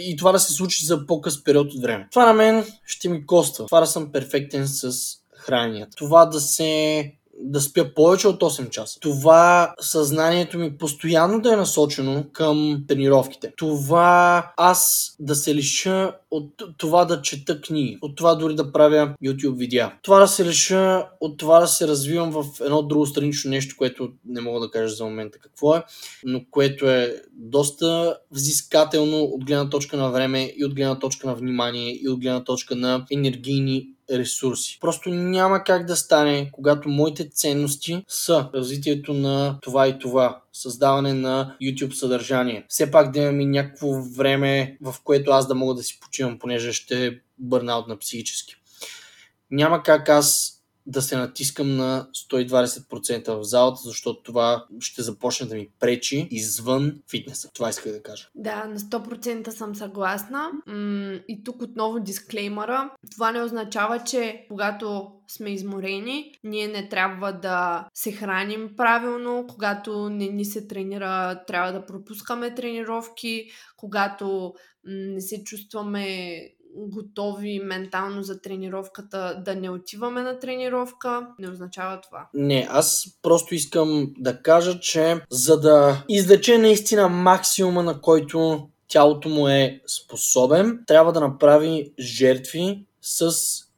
и 0.00 0.16
това 0.16 0.32
да 0.32 0.38
се 0.38 0.52
случи 0.52 0.86
за 0.86 1.06
по-къс 1.06 1.44
период 1.44 1.72
от 1.72 1.82
време. 1.82 2.08
Това 2.10 2.26
на 2.26 2.32
мен 2.32 2.64
ще 2.86 3.08
ми 3.08 3.26
коства. 3.26 3.66
Това 3.66 3.80
да 3.80 3.86
съм 3.86 4.12
перфектен 4.12 4.68
с 4.68 4.92
храненията. 5.36 5.96
Това 5.96 6.26
да 6.26 6.40
се 6.40 7.12
да 7.42 7.60
спя 7.60 7.94
повече 7.94 8.28
от 8.28 8.40
8 8.40 8.70
часа. 8.70 9.00
Това 9.00 9.74
съзнанието 9.80 10.58
ми 10.58 10.78
постоянно 10.78 11.40
да 11.40 11.52
е 11.52 11.56
насочено 11.56 12.24
към 12.32 12.84
тренировките. 12.88 13.52
Това 13.56 14.52
аз 14.56 15.10
да 15.20 15.34
се 15.34 15.54
лиша 15.54 16.12
от 16.30 16.62
това 16.78 17.04
да 17.04 17.22
чета 17.22 17.60
книги, 17.60 17.98
от 18.02 18.16
това 18.16 18.34
дори 18.34 18.54
да 18.54 18.72
правя 18.72 19.14
YouTube 19.24 19.56
видеа. 19.56 19.92
Това 20.02 20.20
да 20.20 20.28
се 20.28 20.44
лиша 20.44 21.06
от 21.20 21.38
това 21.38 21.60
да 21.60 21.66
се 21.66 21.88
развивам 21.88 22.30
в 22.30 22.44
едно 22.60 22.82
друго 22.82 23.06
странично 23.06 23.50
нещо, 23.50 23.74
което 23.78 24.08
не 24.26 24.40
мога 24.40 24.60
да 24.60 24.70
кажа 24.70 24.94
за 24.94 25.04
момента 25.04 25.38
какво 25.38 25.76
е, 25.76 25.82
но 26.24 26.40
което 26.50 26.90
е 26.90 27.22
доста 27.44 28.18
взискателно 28.30 29.22
от 29.22 29.44
гледна 29.44 29.70
точка 29.70 29.96
на 29.96 30.10
време 30.10 30.52
и 30.56 30.64
от 30.64 30.74
гледна 30.74 30.98
точка 30.98 31.26
на 31.26 31.34
внимание 31.34 31.98
и 32.02 32.08
от 32.08 32.20
гледна 32.20 32.44
точка 32.44 32.76
на 32.76 33.06
енергийни 33.10 33.88
ресурси. 34.10 34.78
Просто 34.80 35.10
няма 35.10 35.64
как 35.64 35.86
да 35.86 35.96
стане, 35.96 36.50
когато 36.52 36.88
моите 36.88 37.30
ценности 37.30 38.04
са 38.08 38.48
развитието 38.54 39.14
на 39.14 39.58
това 39.62 39.88
и 39.88 39.98
това, 39.98 40.42
създаване 40.52 41.14
на 41.14 41.56
YouTube 41.62 41.92
съдържание. 41.92 42.66
Все 42.68 42.90
пак 42.90 43.12
да 43.12 43.20
имам 43.20 43.40
и 43.40 43.46
някакво 43.46 44.02
време, 44.16 44.78
в 44.82 44.94
което 45.04 45.30
аз 45.30 45.48
да 45.48 45.54
мога 45.54 45.74
да 45.74 45.82
си 45.82 46.00
почивам, 46.00 46.38
понеже 46.38 46.72
ще 46.72 47.20
бърнаут 47.38 47.88
на 47.88 47.98
психически. 47.98 48.54
Няма 49.50 49.82
как 49.82 50.08
аз 50.08 50.58
да 50.86 51.02
се 51.02 51.16
натискам 51.16 51.76
на 51.76 52.08
120% 52.32 53.34
в 53.34 53.42
залата, 53.42 53.80
защото 53.84 54.22
това 54.22 54.66
ще 54.80 55.02
започне 55.02 55.46
да 55.46 55.54
ми 55.54 55.68
пречи 55.80 56.28
извън 56.30 57.02
фитнеса. 57.10 57.50
Това 57.54 57.68
исках 57.68 57.92
да 57.92 58.02
кажа. 58.02 58.28
Да, 58.34 58.64
на 58.64 58.78
100% 58.78 59.50
съм 59.50 59.74
съгласна. 59.74 60.50
И 61.28 61.44
тук 61.44 61.62
отново 61.62 62.00
дисклеймъра. 62.00 62.90
Това 63.10 63.32
не 63.32 63.42
означава, 63.42 64.04
че 64.04 64.46
когато 64.48 65.12
сме 65.28 65.50
изморени, 65.50 66.34
ние 66.44 66.68
не 66.68 66.88
трябва 66.88 67.32
да 67.32 67.88
се 67.94 68.12
храним 68.12 68.70
правилно, 68.76 69.46
когато 69.48 70.10
не 70.10 70.28
ни 70.28 70.44
се 70.44 70.66
тренира, 70.66 71.44
трябва 71.46 71.72
да 71.72 71.86
пропускаме 71.86 72.54
тренировки, 72.54 73.50
когато 73.76 74.54
не 74.84 75.20
се 75.20 75.44
чувстваме 75.44 76.38
готови 76.76 77.60
ментално 77.64 78.22
за 78.22 78.40
тренировката, 78.40 79.42
да 79.44 79.54
не 79.54 79.70
отиваме 79.70 80.22
на 80.22 80.38
тренировка, 80.38 81.28
не 81.38 81.50
означава 81.50 82.00
това. 82.00 82.28
Не, 82.34 82.66
аз 82.70 83.06
просто 83.22 83.54
искам 83.54 84.12
да 84.18 84.42
кажа, 84.42 84.80
че 84.80 85.20
за 85.30 85.60
да 85.60 86.04
излече 86.08 86.58
наистина 86.58 87.08
максимума, 87.08 87.82
на 87.82 88.00
който 88.00 88.68
тялото 88.88 89.28
му 89.28 89.48
е 89.48 89.80
способен, 89.86 90.80
трябва 90.86 91.12
да 91.12 91.20
направи 91.20 91.92
жертви 91.98 92.84
с 93.00 93.32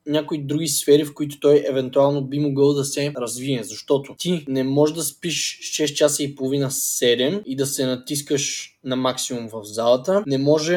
някои 0.07 0.43
други 0.43 0.69
сфери, 0.69 1.05
в 1.05 1.15
които 1.15 1.41
той 1.41 1.65
евентуално 1.69 2.25
би 2.25 2.39
могъл 2.39 2.75
да 2.75 2.85
се 2.85 3.13
развие. 3.17 3.63
Защото 3.63 4.15
ти 4.19 4.45
не 4.49 4.65
можеш 4.65 4.97
да 4.97 5.03
спиш 5.03 5.59
6 5.63 5.95
часа 5.95 6.23
и 6.23 6.35
половина 6.35 6.71
7 6.71 7.43
и 7.47 7.57
да 7.57 7.67
се 7.67 7.87
натискаш 7.87 8.71
на 8.85 8.97
максимум 8.97 9.49
в 9.49 9.65
залата. 9.65 10.25
Не 10.27 10.39
може 10.39 10.75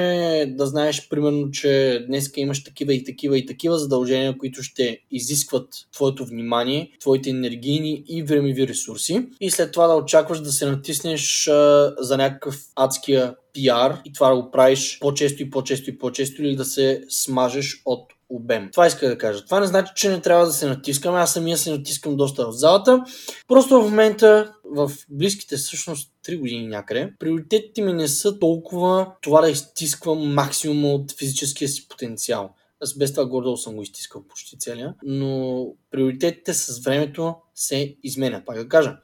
да 0.48 0.68
знаеш, 0.68 1.10
примерно, 1.10 1.52
че 1.52 2.06
днес 2.08 2.32
имаш 2.36 2.64
такива 2.64 2.94
и 2.94 3.04
такива 3.04 3.38
и 3.38 3.46
такива 3.46 3.78
задължения, 3.78 4.38
които 4.38 4.64
ще 4.64 5.00
изискват 5.12 5.68
твоето 5.94 6.26
внимание, 6.26 6.92
твоите 7.00 7.30
енергийни 7.30 8.04
и 8.08 8.24
времеви 8.24 8.68
ресурси. 8.68 9.28
И 9.42 9.52
след 9.52 9.72
това 9.72 9.88
да 9.88 9.96
очакваш 9.96 10.42
да 10.42 10.52
се 10.52 10.66
натиснеш 10.66 11.48
а, 11.48 11.94
за 12.00 12.18
някакъв 12.18 12.56
адския 12.76 13.36
пиар 13.54 14.02
и 14.06 14.14
това 14.14 14.30
да 14.30 14.42
го 14.42 14.52
правиш 14.52 14.98
по-често 15.00 15.44
и 15.44 15.50
по-често 15.50 15.90
и 15.90 15.98
по-често 15.98 16.44
или 16.44 16.56
да 16.56 16.66
се 16.66 17.04
смажеш 17.10 17.82
от 17.86 18.17
обем. 18.30 18.70
Това 18.72 18.88
иска 18.88 19.08
да 19.08 19.18
кажа. 19.18 19.46
Това 19.46 19.60
не 19.60 19.68
значи, 19.68 19.92
че 19.96 20.10
не 20.10 20.22
трябва 20.22 20.46
да 20.46 20.52
се 20.52 20.68
натискаме. 20.68 21.20
Аз 21.20 21.34
самия 21.34 21.58
се 21.58 21.72
натискам 21.72 22.18
доста 22.18 22.48
в 22.48 22.52
залата. 22.52 23.04
Просто 23.48 23.82
в 23.82 23.90
момента, 23.90 24.54
в 24.66 24.92
близките 25.10 25.58
всъщност 25.58 26.12
3 26.26 26.40
години 26.40 26.68
някъде, 26.68 27.14
приоритетите 27.20 27.82
ми 27.82 27.94
не 27.94 28.08
са 28.08 28.40
толкова 28.40 29.12
това 29.22 29.42
да 29.42 29.50
изтисквам 29.50 30.34
максимум 30.34 30.86
от 30.86 31.18
физическия 31.18 31.70
си 31.70 31.88
потенциал. 31.88 32.50
Аз 32.84 32.98
без 32.98 33.12
това 33.12 33.26
гордо 33.26 33.58
съм 33.58 33.76
го 33.76 33.82
изтискал 33.82 34.24
почти 34.28 34.60
целия, 34.60 34.94
но 35.04 35.66
приоритетите 35.92 36.54
с 36.54 36.80
времето 36.80 37.36
се 37.56 37.96
изменят. 38.04 38.46
Пак 38.46 38.58
да 38.58 38.70
кажа, 38.70 38.98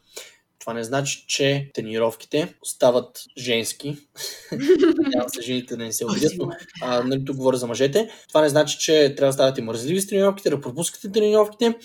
това 0.60 0.74
не 0.74 0.84
значи, 0.84 1.26
че 1.28 1.72
тренировките 1.74 2.54
стават 2.64 3.24
женски. 3.38 3.98
Надявам 5.14 5.30
се 5.30 5.42
жените 5.42 5.76
да 5.76 5.84
не 5.84 5.92
се 5.92 6.06
обидят, 6.06 6.34
но 6.38 6.50
а, 6.82 7.04
нали, 7.04 7.26
тук 7.26 7.36
говоря 7.36 7.58
за 7.58 7.68
мъжете. 7.68 8.10
Това 8.28 8.42
не 8.42 8.50
значи, 8.50 8.78
че 8.80 9.16
трябва 9.16 9.30
да 9.30 9.34
ставате 9.34 9.62
мързливи 9.62 10.02
с 10.02 10.08
тренировките, 10.08 10.50
да 10.50 10.62
пропускате 10.62 11.12
тренировките 11.12 11.76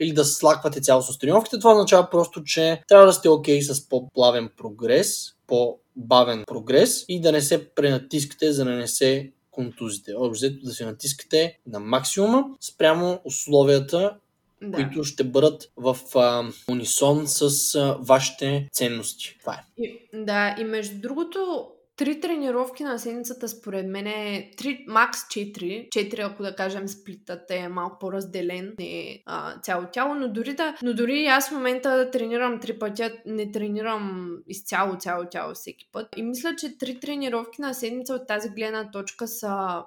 или 0.00 0.12
да 0.12 0.24
слаквате 0.24 0.80
цялостно 0.80 1.14
с 1.14 1.18
тренировките. 1.18 1.58
Това 1.58 1.72
означава 1.72 2.10
просто, 2.10 2.44
че 2.44 2.82
трябва 2.88 3.06
да 3.06 3.12
сте 3.12 3.28
окей 3.28 3.58
okay 3.58 3.72
с 3.72 3.88
по-плавен 3.88 4.50
прогрес, 4.56 5.34
по-бавен 5.46 6.44
прогрес 6.46 7.04
и 7.08 7.20
да 7.20 7.32
не 7.32 7.40
се 7.40 7.68
пренатискате, 7.68 8.52
за 8.52 8.64
да 8.64 8.70
не 8.70 8.88
се 8.88 9.30
контузите. 9.50 10.14
Общо 10.16 10.50
да 10.62 10.70
се 10.70 10.84
натискате 10.84 11.58
на 11.66 11.80
максимума 11.80 12.44
спрямо 12.60 13.20
условията 13.24 14.16
да. 14.62 14.76
които 14.76 15.04
ще 15.04 15.24
бъдат 15.24 15.70
в 15.76 15.98
а, 16.14 16.44
унисон 16.70 17.26
с 17.26 17.74
а, 17.74 17.96
вашите 18.00 18.68
ценности. 18.72 19.36
Това 19.40 19.54
е. 19.54 19.82
И, 19.82 20.00
да, 20.14 20.56
и 20.60 20.64
между 20.64 21.00
другото, 21.00 21.68
три 21.98 22.20
тренировки 22.20 22.84
на 22.84 22.98
седмицата 22.98 23.48
според 23.48 23.86
мен 23.86 24.06
е 24.06 24.50
три, 24.56 24.84
макс 24.88 25.18
4. 25.18 25.88
4, 25.88 26.32
ако 26.32 26.42
да 26.42 26.56
кажем 26.56 26.88
сплитът 26.88 27.50
е 27.50 27.68
малко 27.68 27.98
по-разделен, 27.98 28.74
не 28.78 29.00
е 29.00 29.22
а, 29.26 29.60
цяло 29.60 29.86
тяло, 29.92 30.14
но 30.14 30.28
дори, 30.28 30.54
да, 30.54 30.76
но 30.82 30.94
дори 30.94 31.26
аз 31.26 31.48
в 31.48 31.52
момента 31.52 31.96
да 31.96 32.10
тренирам 32.10 32.60
три 32.60 32.78
пътя, 32.78 33.12
не 33.26 33.52
тренирам 33.52 34.30
изцяло 34.46 34.96
цяло 34.96 35.24
тяло 35.30 35.54
всеки 35.54 35.88
път. 35.92 36.08
И 36.16 36.22
мисля, 36.22 36.56
че 36.56 36.78
три 36.78 37.00
тренировки 37.00 37.60
на 37.60 37.74
седмица 37.74 38.14
от 38.14 38.26
тази 38.26 38.48
гледна 38.48 38.90
точка 38.90 39.28
са 39.28 39.48
м- 39.48 39.84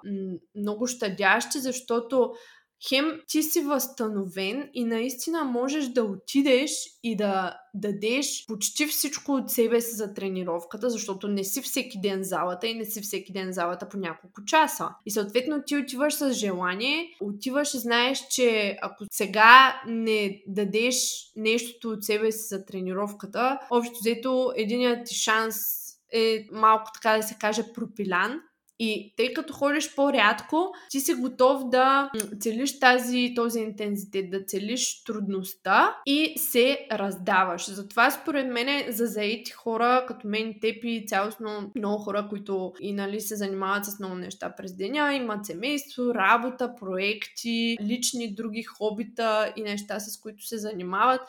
много 0.54 0.86
щадящи, 0.86 1.58
защото 1.58 2.32
хем 2.88 3.20
ти 3.28 3.42
си 3.42 3.60
възстановен 3.60 4.70
и 4.74 4.84
наистина 4.84 5.44
можеш 5.44 5.88
да 5.88 6.04
отидеш 6.04 6.70
и 7.02 7.16
да 7.16 7.56
дадеш 7.74 8.44
почти 8.48 8.86
всичко 8.86 9.32
от 9.32 9.50
себе 9.50 9.80
си 9.80 9.96
за 9.96 10.14
тренировката, 10.14 10.90
защото 10.90 11.28
не 11.28 11.44
си 11.44 11.62
всеки 11.62 12.00
ден 12.00 12.22
залата 12.22 12.66
и 12.66 12.74
не 12.74 12.84
си 12.84 13.00
всеки 13.00 13.32
ден 13.32 13.52
залата 13.52 13.88
по 13.88 13.96
няколко 13.96 14.44
часа. 14.44 14.88
И 15.06 15.10
съответно 15.10 15.62
ти 15.66 15.76
отиваш 15.76 16.14
с 16.14 16.32
желание, 16.32 17.16
отиваш 17.20 17.74
и 17.74 17.78
знаеш, 17.78 18.26
че 18.30 18.76
ако 18.82 19.04
сега 19.10 19.82
не 19.86 20.42
дадеш 20.46 20.94
нещото 21.36 21.88
от 21.88 22.04
себе 22.04 22.32
си 22.32 22.46
за 22.48 22.64
тренировката, 22.64 23.58
общо 23.70 23.94
взето 24.00 24.52
единият 24.56 25.06
ти 25.06 25.14
шанс 25.14 25.56
е 26.12 26.46
малко 26.52 26.90
така 26.94 27.16
да 27.16 27.22
се 27.22 27.36
каже 27.40 27.72
пропилян, 27.74 28.40
и 28.78 29.14
тъй 29.16 29.34
като 29.34 29.52
ходиш 29.52 29.94
по-рядко, 29.94 30.72
ти 30.90 31.00
си 31.00 31.14
готов 31.14 31.68
да 31.68 32.10
целиш 32.40 32.80
тази, 32.80 33.32
този 33.36 33.60
интензитет, 33.60 34.30
да 34.30 34.44
целиш 34.44 35.04
трудността 35.04 35.96
и 36.06 36.34
се 36.38 36.86
раздаваш. 36.92 37.70
Затова 37.70 38.10
според 38.10 38.46
мен 38.46 38.92
за 38.92 39.06
заети 39.06 39.52
хора, 39.52 40.04
като 40.08 40.28
мен, 40.28 40.54
теб 40.60 40.84
и 40.84 41.04
цялостно 41.06 41.72
много 41.76 41.98
хора, 41.98 42.26
които 42.30 42.72
и 42.80 42.92
нали 42.92 43.20
се 43.20 43.36
занимават 43.36 43.84
с 43.84 43.98
много 43.98 44.14
неща 44.14 44.54
през 44.56 44.76
деня, 44.76 45.14
имат 45.14 45.46
семейство, 45.46 46.14
работа, 46.14 46.74
проекти, 46.80 47.76
лични 47.82 48.34
други 48.34 48.62
хобита 48.62 49.52
и 49.56 49.62
неща, 49.62 50.00
с 50.00 50.20
които 50.20 50.46
се 50.46 50.58
занимават, 50.58 51.20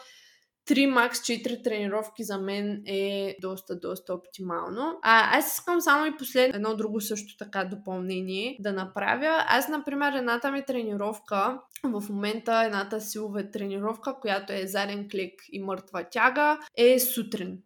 3 0.69 0.85
макс 0.85 1.19
4 1.19 1.63
тренировки 1.63 2.23
за 2.23 2.37
мен 2.37 2.83
е 2.85 3.35
доста, 3.41 3.79
доста 3.79 4.13
оптимално. 4.13 4.99
А, 5.01 5.37
аз 5.37 5.53
искам 5.53 5.81
само 5.81 6.05
и 6.05 6.17
последно 6.17 6.55
едно 6.55 6.75
друго 6.75 7.01
също 7.01 7.37
така 7.37 7.65
допълнение 7.65 8.57
да 8.59 8.73
направя. 8.73 9.43
Аз, 9.47 9.67
например, 9.67 10.13
едната 10.13 10.51
ми 10.51 10.65
тренировка, 10.65 11.59
в 11.83 12.03
момента 12.09 12.63
едната 12.65 13.01
силова 13.01 13.51
тренировка, 13.51 14.19
която 14.21 14.53
е 14.53 14.67
заден 14.67 15.09
клик 15.09 15.33
и 15.51 15.59
мъртва 15.59 16.03
тяга, 16.11 16.59
е 16.77 16.99
сутрин. 16.99 17.57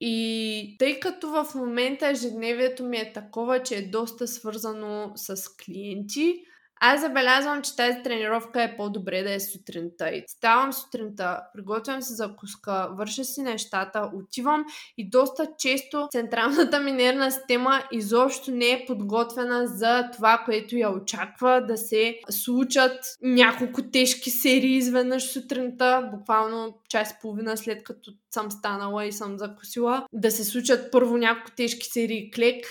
И 0.00 0.76
тъй 0.78 1.00
като 1.00 1.28
в 1.28 1.46
момента 1.54 2.08
ежедневието 2.08 2.84
ми 2.84 2.96
е 2.96 3.12
такова, 3.12 3.62
че 3.62 3.74
е 3.74 3.88
доста 3.88 4.28
свързано 4.28 5.12
с 5.14 5.56
клиенти, 5.56 6.44
аз 6.84 7.00
забелязвам, 7.00 7.62
че 7.62 7.76
тази 7.76 8.02
тренировка 8.04 8.62
е 8.62 8.76
по-добре 8.76 9.22
да 9.22 9.32
е 9.32 9.40
сутринта. 9.40 10.10
И 10.10 10.24
ставам 10.28 10.72
сутринта, 10.72 11.40
приготвям 11.54 12.02
се 12.02 12.14
закуска, 12.14 12.88
върша 12.98 13.24
си 13.24 13.42
нещата, 13.42 14.10
отивам 14.14 14.64
и 14.98 15.10
доста 15.10 15.48
често 15.58 16.08
централната 16.12 16.80
ми 16.80 16.92
нервна 16.92 17.32
система 17.32 17.82
изобщо 17.92 18.50
не 18.50 18.70
е 18.70 18.84
подготвена 18.86 19.66
за 19.66 20.10
това, 20.12 20.42
което 20.44 20.76
я 20.76 20.90
очаква 20.90 21.64
да 21.68 21.76
се 21.76 22.18
случат 22.30 22.98
няколко 23.22 23.82
тежки 23.82 24.30
серии 24.30 24.76
изведнъж 24.76 25.32
сутринта, 25.32 26.10
буквално 26.14 26.78
час 26.88 27.10
и 27.10 27.14
половина 27.20 27.56
след 27.56 27.84
като 27.84 28.12
съм 28.34 28.50
станала 28.50 29.06
и 29.06 29.12
съм 29.12 29.38
закусила, 29.38 30.06
да 30.12 30.30
се 30.30 30.44
случат 30.44 30.92
първо 30.92 31.16
няколко 31.16 31.50
тежки 31.56 31.86
серии 31.86 32.30
клек, 32.30 32.66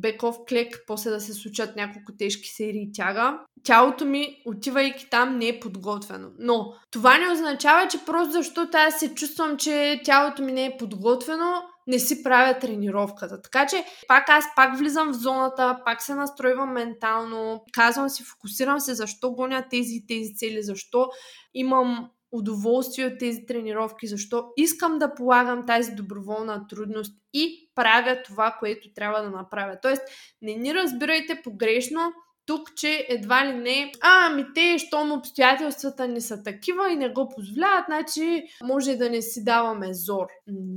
беков 0.00 0.36
клек, 0.48 0.84
после 0.86 1.10
да 1.10 1.20
се 1.20 1.32
случат 1.32 1.76
няколко 1.76 2.12
тежки 2.18 2.48
серии 2.48 2.90
тяга. 2.94 3.38
Тялото 3.64 4.04
ми, 4.04 4.42
отивайки 4.46 5.10
там, 5.10 5.38
не 5.38 5.48
е 5.48 5.60
подготвено. 5.60 6.28
Но 6.38 6.72
това 6.90 7.18
не 7.18 7.32
означава, 7.32 7.88
че 7.88 8.04
просто 8.06 8.32
защото 8.32 8.76
аз 8.76 8.98
се 8.98 9.14
чувствам, 9.14 9.56
че 9.56 10.00
тялото 10.04 10.42
ми 10.42 10.52
не 10.52 10.64
е 10.64 10.76
подготвено, 10.78 11.62
не 11.86 11.98
си 11.98 12.22
правя 12.22 12.58
тренировката. 12.58 13.42
Така 13.42 13.66
че 13.66 13.84
пак 14.08 14.28
аз 14.28 14.44
пак 14.56 14.78
влизам 14.78 15.12
в 15.12 15.16
зоната, 15.16 15.80
пак 15.84 16.02
се 16.02 16.14
настройвам 16.14 16.72
ментално, 16.72 17.64
казвам 17.72 18.08
си, 18.08 18.24
фокусирам 18.24 18.80
се 18.80 18.94
защо 18.94 19.30
гоня 19.30 19.64
тези 19.70 19.94
и 19.94 20.06
тези 20.06 20.34
цели, 20.34 20.62
защо 20.62 21.08
имам 21.54 22.10
удоволствие 22.32 23.06
от 23.06 23.18
тези 23.18 23.46
тренировки, 23.46 24.06
защо 24.06 24.44
искам 24.56 24.98
да 24.98 25.14
полагам 25.14 25.66
тази 25.66 25.92
доброволна 25.92 26.66
трудност 26.66 27.22
и 27.32 27.70
правя 27.74 28.22
това, 28.24 28.56
което 28.58 28.92
трябва 28.94 29.22
да 29.22 29.30
направя. 29.30 29.78
Тоест, 29.82 30.02
не 30.42 30.54
ни 30.54 30.74
разбирайте 30.74 31.40
погрешно, 31.44 32.12
тук, 32.46 32.74
че 32.76 33.06
едва 33.08 33.46
ли 33.46 33.52
не, 33.52 33.92
а, 34.00 34.26
ами 34.26 34.46
те, 34.54 34.78
щом 34.78 35.12
обстоятелствата 35.12 36.08
не 36.08 36.20
са 36.20 36.42
такива 36.42 36.92
и 36.92 36.96
не 36.96 37.08
го 37.08 37.28
позволяват, 37.28 37.84
значи 37.88 38.44
може 38.64 38.96
да 38.96 39.10
не 39.10 39.22
си 39.22 39.44
даваме 39.44 39.94
зор. 39.94 40.26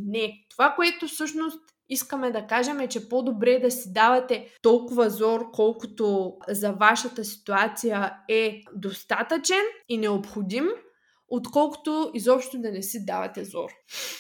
Не. 0.06 0.34
Това, 0.50 0.74
което 0.76 1.08
всъщност 1.08 1.60
искаме 1.90 2.32
да 2.32 2.48
кажем 2.48 2.80
е, 2.80 2.88
че 2.88 3.10
по-добре 3.10 3.60
да 3.60 3.72
си 3.72 3.94
давате 3.94 4.48
толкова 4.62 5.10
зор, 5.10 5.52
колкото 5.54 6.34
за 6.50 6.72
вашата 6.72 7.24
ситуация 7.24 8.14
е 8.30 8.62
достатъчен 8.76 9.64
и 9.90 9.98
необходим, 9.98 10.66
отколкото 11.32 12.12
изобщо 12.14 12.60
да 12.60 12.72
не 12.72 12.82
си 12.82 13.06
давате 13.06 13.46
зор. 13.46 13.70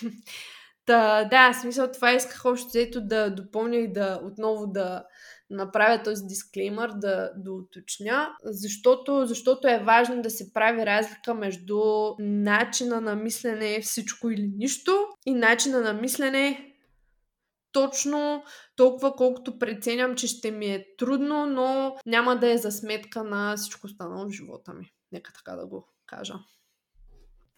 Та, 0.86 1.24
да, 1.24 1.54
смисъл 1.62 1.92
това 1.92 2.12
исках 2.12 2.46
общо 2.46 2.68
взето 2.68 3.02
да 3.02 3.36
допълня 3.36 3.76
и 3.76 3.94
да 3.94 4.22
отново 4.24 4.68
да 4.68 5.04
направя 5.50 6.04
този 6.04 6.24
дисклеймър, 6.26 6.92
да, 6.96 7.32
да 7.38 7.52
уточня, 7.52 8.30
защото, 8.44 9.26
защото 9.26 9.68
е 9.68 9.84
важно 9.84 10.22
да 10.22 10.30
се 10.30 10.54
прави 10.54 10.86
разлика 10.86 11.34
между 11.34 11.80
начина 12.20 13.02
на 13.02 13.16
мислене 13.16 13.82
всичко 13.82 14.30
или 14.30 14.52
нищо 14.58 15.08
и 15.26 15.34
начина 15.34 15.82
на 15.82 15.94
мислене 15.94 16.74
точно 17.72 18.44
толкова, 18.76 19.16
колкото 19.16 19.60
преценям, 19.60 20.16
че 20.16 20.28
ще 20.28 20.52
ми 20.52 20.66
е 20.66 20.88
трудно, 20.98 21.46
но 21.46 21.96
няма 22.06 22.40
да 22.40 22.52
е 22.52 22.58
за 22.58 22.72
сметка 22.72 23.24
на 23.24 23.58
всичко 23.58 23.88
останало 23.88 24.28
в 24.28 24.32
живота 24.32 24.74
ми. 24.74 24.94
Нека 25.12 25.34
така 25.34 25.56
да 25.56 25.68
го 25.68 25.88
кажа. 26.06 26.34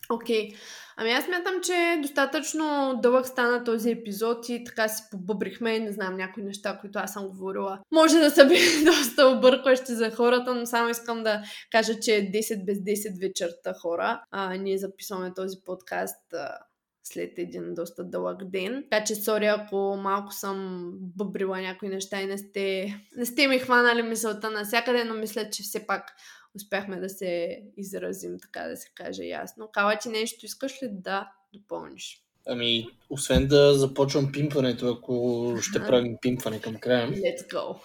Окей. 0.10 0.50
Okay. 0.50 0.56
Ами 0.98 1.12
аз 1.12 1.28
мятам, 1.28 1.62
че 1.64 2.00
достатъчно 2.02 3.00
дълъг 3.02 3.28
стана 3.28 3.64
този 3.64 3.92
епизод 3.92 4.50
и 4.50 4.64
така 4.64 4.88
си 4.88 5.04
побъбрихме, 5.12 5.80
не 5.80 5.92
знам, 5.92 6.18
някои 6.18 6.44
неща, 6.44 6.78
които 6.82 7.00
аз 7.00 7.14
съм 7.14 7.28
говорила. 7.28 7.80
Може 7.92 8.20
да 8.20 8.32
са 8.32 8.46
били 8.48 8.86
доста 8.86 9.28
объркващи 9.28 9.94
за 9.94 10.12
хората, 10.12 10.56
но 10.56 10.66
само 10.66 10.90
искам 10.90 11.24
да 11.24 11.44
кажа, 11.72 12.00
че 12.00 12.16
е 12.16 12.32
10 12.32 12.66
без 12.66 12.78
10 12.78 13.28
вечерта 13.28 13.74
хора. 13.74 14.22
А, 14.32 14.56
ние 14.56 14.78
записваме 14.78 15.34
този 15.34 15.58
подкаст 15.66 16.34
а, 16.34 16.58
след 17.04 17.32
един 17.38 17.74
доста 17.74 18.04
дълъг 18.04 18.44
ден. 18.44 18.84
Така 18.92 19.04
че, 19.04 19.16
сори, 19.16 19.46
ако 19.46 19.98
малко 20.04 20.34
съм 20.34 20.90
бъбрила 20.94 21.62
някои 21.62 21.90
неща 21.90 22.22
и 22.22 22.26
не 22.26 22.38
сте, 22.38 22.96
не 23.18 23.26
сте 23.26 23.48
ми 23.48 23.60
хванали 23.60 24.02
мисълта 24.02 24.50
навсякъде, 24.50 25.04
но 25.04 25.14
мисля, 25.14 25.50
че 25.50 25.64
все 25.64 25.88
пак 25.88 26.04
успяхме 26.56 27.00
да 27.00 27.10
се 27.10 27.62
изразим, 27.78 28.38
така 28.42 28.68
да 28.68 28.78
се 28.78 28.90
каже 28.96 29.24
ясно. 29.24 29.70
Кала 29.72 29.98
ти 29.98 30.10
нещо 30.10 30.46
искаш 30.46 30.84
ли 30.84 30.90
да 30.92 31.32
допълниш? 31.54 32.20
Ами, 32.48 32.88
освен 33.10 33.48
да 33.48 33.74
започвам 33.74 34.32
пимпването, 34.32 34.88
ако 34.88 35.58
ще 35.62 35.80
правим 35.80 36.18
пимпване 36.22 36.62
към 36.62 36.76
края. 36.76 37.12
Let's 37.12 37.52
go! 37.54 37.76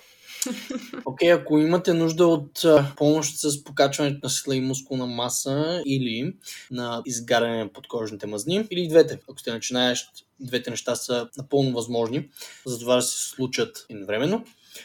Окей, 1.04 1.28
okay, 1.28 1.40
ако 1.40 1.58
имате 1.58 1.94
нужда 1.94 2.26
от 2.26 2.62
помощ 2.96 3.36
с 3.36 3.64
покачването 3.64 4.18
на 4.22 4.30
сила 4.30 4.56
и 4.56 4.60
мускулна 4.60 5.06
маса 5.06 5.82
или 5.86 6.36
на 6.70 7.02
изгаряне 7.06 7.58
на 7.58 7.72
подкожните 7.72 8.26
мазни, 8.26 8.66
или 8.70 8.88
двете, 8.88 9.18
ако 9.28 9.38
сте 9.38 9.52
начинаещ, 9.52 10.08
двете 10.40 10.70
неща 10.70 10.96
са 10.96 11.28
напълно 11.38 11.72
възможни, 11.72 12.28
за 12.66 12.78
това 12.78 12.96
да 12.96 13.02
се 13.02 13.28
случат 13.28 13.86
едновременно. 13.88 14.44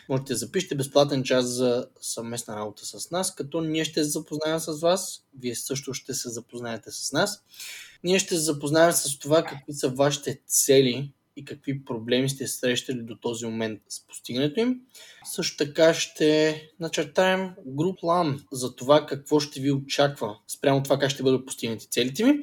Можете 0.10 0.34
да 0.34 0.38
запишете 0.38 0.76
безплатен 0.76 1.24
час 1.24 1.46
за 1.46 1.88
съвместна 2.02 2.56
работа 2.56 2.86
с 2.86 3.12
нас, 3.12 3.36
като 3.36 3.62
ние 3.62 3.86
ще 3.86 4.04
се 4.04 4.10
запознаем 4.10 4.60
с 4.60 4.82
вас, 4.82 5.24
вие 5.40 5.56
също 5.56 5.94
ще 5.94 6.14
се 6.14 6.30
запознаете 6.30 6.92
с 6.92 7.12
нас. 7.12 7.44
Ние 8.04 8.20
ще 8.20 8.36
се 8.36 8.42
запознаем 8.42 8.92
с 8.92 9.20
това 9.20 9.44
какви 9.44 9.74
са 9.74 9.90
вашите 9.90 10.42
цели 10.48 11.12
и 11.36 11.46
какви 11.46 11.86
проблеми 11.86 12.30
сте 12.30 12.48
срещали 12.48 13.02
до 13.02 13.16
този 13.16 13.46
момент 13.46 13.82
с 13.90 14.08
постигането 14.08 14.60
им. 14.60 14.80
Също 15.26 15.58
така 15.58 15.94
ще 15.94 16.62
начертаем 16.80 17.52
груп 17.66 18.00
план 18.00 18.44
за 18.52 18.76
това 18.76 19.06
какво 19.06 19.40
ще 19.40 19.60
ви 19.60 19.72
очаква 19.72 20.38
спрямо 20.48 20.84
това 20.84 21.00
как 21.00 21.10
ще 21.10 21.24
бъдат 21.24 21.46
постигнати 21.46 21.88
целите 21.90 22.24
ви 22.24 22.40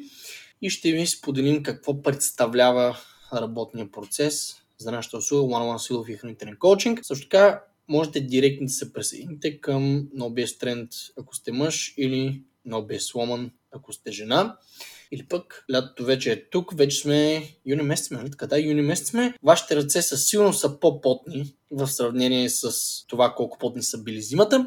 и 0.63 0.71
ще 0.71 0.93
ви 0.93 1.07
споделим 1.07 1.63
какво 1.63 2.03
представлява 2.03 2.99
работния 3.33 3.91
процес 3.91 4.60
за 4.81 4.93
нашата 4.93 5.16
услуга 5.16 5.55
One 5.55 5.74
One 5.74 5.78
силов 5.78 6.09
и 6.09 6.14
хранителен 6.14 6.57
коучинг. 6.59 7.01
Също 7.03 7.28
така 7.28 7.62
можете 7.89 8.20
директно 8.20 8.66
да 8.66 8.72
се 8.72 8.93
присъедините 8.93 9.61
към 9.61 10.09
NoBS 10.16 10.64
Trend, 10.64 11.12
ако 11.18 11.37
сте 11.37 11.53
мъж 11.53 11.95
или 11.97 12.43
NoBS 12.68 12.99
Woman, 12.99 13.51
ако 13.72 13.93
сте 13.93 14.12
жена. 14.12 14.57
Или 15.12 15.26
пък 15.26 15.64
лятото 15.72 16.05
вече 16.05 16.33
е 16.33 16.51
тук, 16.51 16.76
вече 16.76 17.01
сме 17.01 17.49
юни 17.66 17.83
месец 17.83 18.11
нали 18.11 18.31
така? 18.31 18.47
Да, 18.47 18.61
юни 18.61 18.83
месец 18.83 19.09
сме. 19.09 19.35
Вашите 19.43 19.76
ръце 19.76 20.03
със 20.03 20.26
сигурно 20.26 20.53
са 20.53 20.81
по-потни 20.81 21.55
в 21.70 21.89
сравнение 21.89 22.51
с 22.51 22.72
това 23.07 23.35
колко 23.35 23.59
потни 23.59 23.83
са 23.83 24.03
били 24.03 24.22
зимата, 24.22 24.66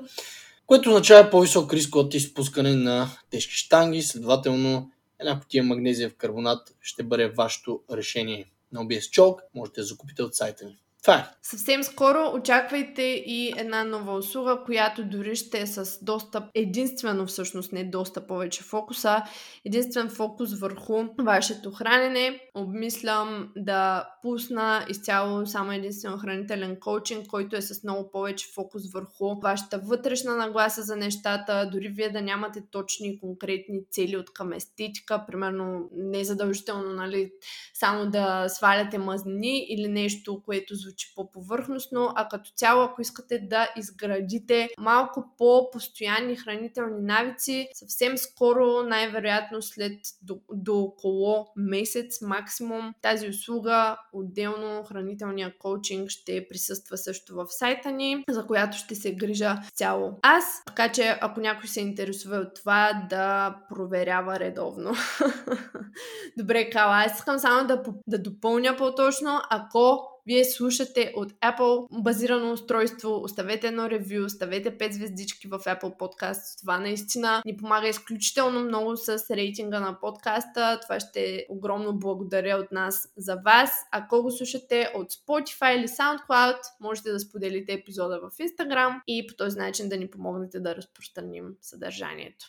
което 0.65 0.89
означава 0.89 1.29
по-висок 1.29 1.73
риск 1.73 1.95
от 1.95 2.13
изпускане 2.13 2.75
на 2.75 3.09
тежки 3.29 3.53
штанги, 3.53 4.01
следователно 4.01 4.91
една 5.19 5.39
потия 5.39 5.63
магнезия 5.63 6.09
в 6.09 6.15
карбонат 6.15 6.75
ще 6.81 7.03
бъде 7.03 7.27
вашето 7.27 7.81
решение 7.91 8.51
на 8.73 8.79
OBS 8.79 8.99
Chalk, 8.99 9.39
можете 9.53 9.81
да 9.81 9.85
закупите 9.85 10.23
от 10.23 10.35
сайта 10.35 10.65
ни. 10.65 10.79
Това 11.03 11.15
е. 11.15 11.25
Съвсем 11.41 11.83
скоро 11.83 12.31
очаквайте 12.33 13.01
и 13.01 13.53
една 13.57 13.83
нова 13.83 14.13
услуга, 14.17 14.61
която 14.65 15.05
дори 15.05 15.35
ще 15.35 15.59
е 15.59 15.67
с 15.67 15.99
достъп, 16.01 16.43
единствено 16.55 17.25
всъщност 17.25 17.71
не 17.71 17.83
доста 17.83 18.27
повече 18.27 18.63
фокуса, 18.63 19.23
единствен 19.65 20.09
фокус 20.09 20.59
върху 20.59 21.03
вашето 21.19 21.71
хранене. 21.71 22.39
Обмислям 22.55 23.51
да 23.55 24.09
пусна 24.21 24.85
изцяло 24.89 25.45
само 25.45 25.71
единствено 25.71 26.17
хранителен 26.17 26.77
коучинг, 26.79 27.27
който 27.27 27.55
е 27.55 27.61
с 27.61 27.83
много 27.83 28.11
повече 28.11 28.47
фокус 28.55 28.91
върху 28.93 29.39
вашата 29.39 29.79
вътрешна 29.79 30.35
нагласа 30.35 30.81
за 30.81 30.95
нещата, 30.95 31.69
дори 31.71 31.89
вие 31.89 32.09
да 32.09 32.21
нямате 32.21 32.63
точни 32.71 33.07
и 33.07 33.19
конкретни 33.19 33.79
цели 33.91 34.17
от 34.17 34.33
към 34.33 34.53
естетика, 34.53 35.23
примерно 35.27 35.89
не 35.95 36.23
задължително 36.23 36.93
нали, 36.93 37.31
само 37.73 38.09
да 38.09 38.49
сваляте 38.49 38.97
мазнини 38.97 39.65
или 39.69 39.87
нещо, 39.87 40.41
което 40.45 40.75
звучи 40.75 40.92
звучи 40.93 41.13
по-повърхностно, 41.15 42.11
а 42.15 42.27
като 42.27 42.51
цяло, 42.55 42.83
ако 42.83 43.01
искате 43.01 43.39
да 43.39 43.67
изградите 43.77 44.69
малко 44.79 45.33
по-постоянни 45.37 46.35
хранителни 46.35 47.01
навици, 47.01 47.67
съвсем 47.73 48.17
скоро, 48.17 48.83
най-вероятно 48.83 49.61
след 49.61 49.99
до, 50.21 50.39
до 50.53 50.79
около 50.79 51.47
месец 51.55 52.21
максимум, 52.21 52.93
тази 53.01 53.29
услуга, 53.29 53.97
отделно 54.13 54.83
хранителния 54.83 55.57
коучинг 55.57 56.09
ще 56.09 56.47
присъства 56.47 56.97
също 56.97 57.35
в 57.35 57.45
сайта 57.49 57.91
ни, 57.91 58.23
за 58.29 58.45
която 58.45 58.77
ще 58.77 58.95
се 58.95 59.15
грижа 59.15 59.55
цяло 59.73 60.19
аз. 60.21 60.63
Така 60.65 60.91
че, 60.91 61.17
ако 61.21 61.39
някой 61.39 61.67
се 61.67 61.81
интересува 61.81 62.37
от 62.37 62.55
това, 62.55 63.05
да 63.09 63.55
проверява 63.69 64.39
редовно. 64.39 64.91
Добре, 66.37 66.69
Кала, 66.69 67.03
аз 67.05 67.19
искам 67.19 67.39
само 67.39 67.67
да, 67.67 67.83
да 68.07 68.19
допълня 68.19 68.75
по-точно, 68.77 69.41
ако 69.49 70.12
вие 70.25 70.45
слушате 70.45 71.13
от 71.15 71.31
Apple 71.31 71.87
базирано 72.01 72.51
устройство, 72.51 73.21
оставете 73.23 73.67
едно 73.67 73.89
ревю, 73.89 74.25
оставете 74.25 74.77
5 74.77 74.91
звездички 74.91 75.47
в 75.47 75.59
Apple 75.59 75.99
Podcast. 75.99 76.61
Това 76.61 76.79
наистина 76.79 77.41
ни 77.45 77.57
помага 77.57 77.87
изключително 77.87 78.59
много 78.59 78.97
с 78.97 79.25
рейтинга 79.31 79.79
на 79.79 79.99
подкаста. 79.99 80.79
Това 80.81 80.99
ще 80.99 81.19
е 81.19 81.45
огромно 81.49 81.99
благодаря 81.99 82.57
от 82.57 82.71
нас 82.71 83.09
за 83.17 83.35
вас. 83.35 83.71
Ако 83.91 84.21
го 84.21 84.31
слушате 84.31 84.91
от 84.95 85.11
Spotify 85.11 85.77
или 85.77 85.87
SoundCloud, 85.87 86.57
можете 86.79 87.11
да 87.11 87.19
споделите 87.19 87.73
епизода 87.73 88.19
в 88.19 88.37
Instagram 88.37 89.01
и 89.07 89.27
по 89.27 89.35
този 89.35 89.57
начин 89.57 89.89
да 89.89 89.97
ни 89.97 90.09
помогнете 90.09 90.59
да 90.59 90.75
разпространим 90.75 91.45
съдържанието. 91.61 92.45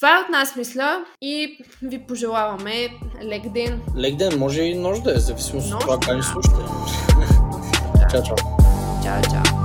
Това 0.00 0.16
е 0.16 0.20
от 0.20 0.28
нас, 0.28 0.56
мисля, 0.56 1.04
и 1.22 1.58
ви 1.82 1.98
пожелаваме 1.98 2.88
лек 3.24 3.48
ден. 3.52 3.80
Лек 3.96 4.16
ден, 4.16 4.38
може 4.38 4.62
и 4.62 4.74
нощ 4.74 5.02
да 5.02 5.12
е, 5.12 5.18
зависимо 5.18 5.62
от 5.62 5.80
това 5.80 5.98
как 6.00 6.16
ни 6.16 6.22
слушате. 6.22 6.56
чао, 8.10 8.22
чао. 8.22 8.36
Чао, 9.02 9.22
чао. 9.22 9.59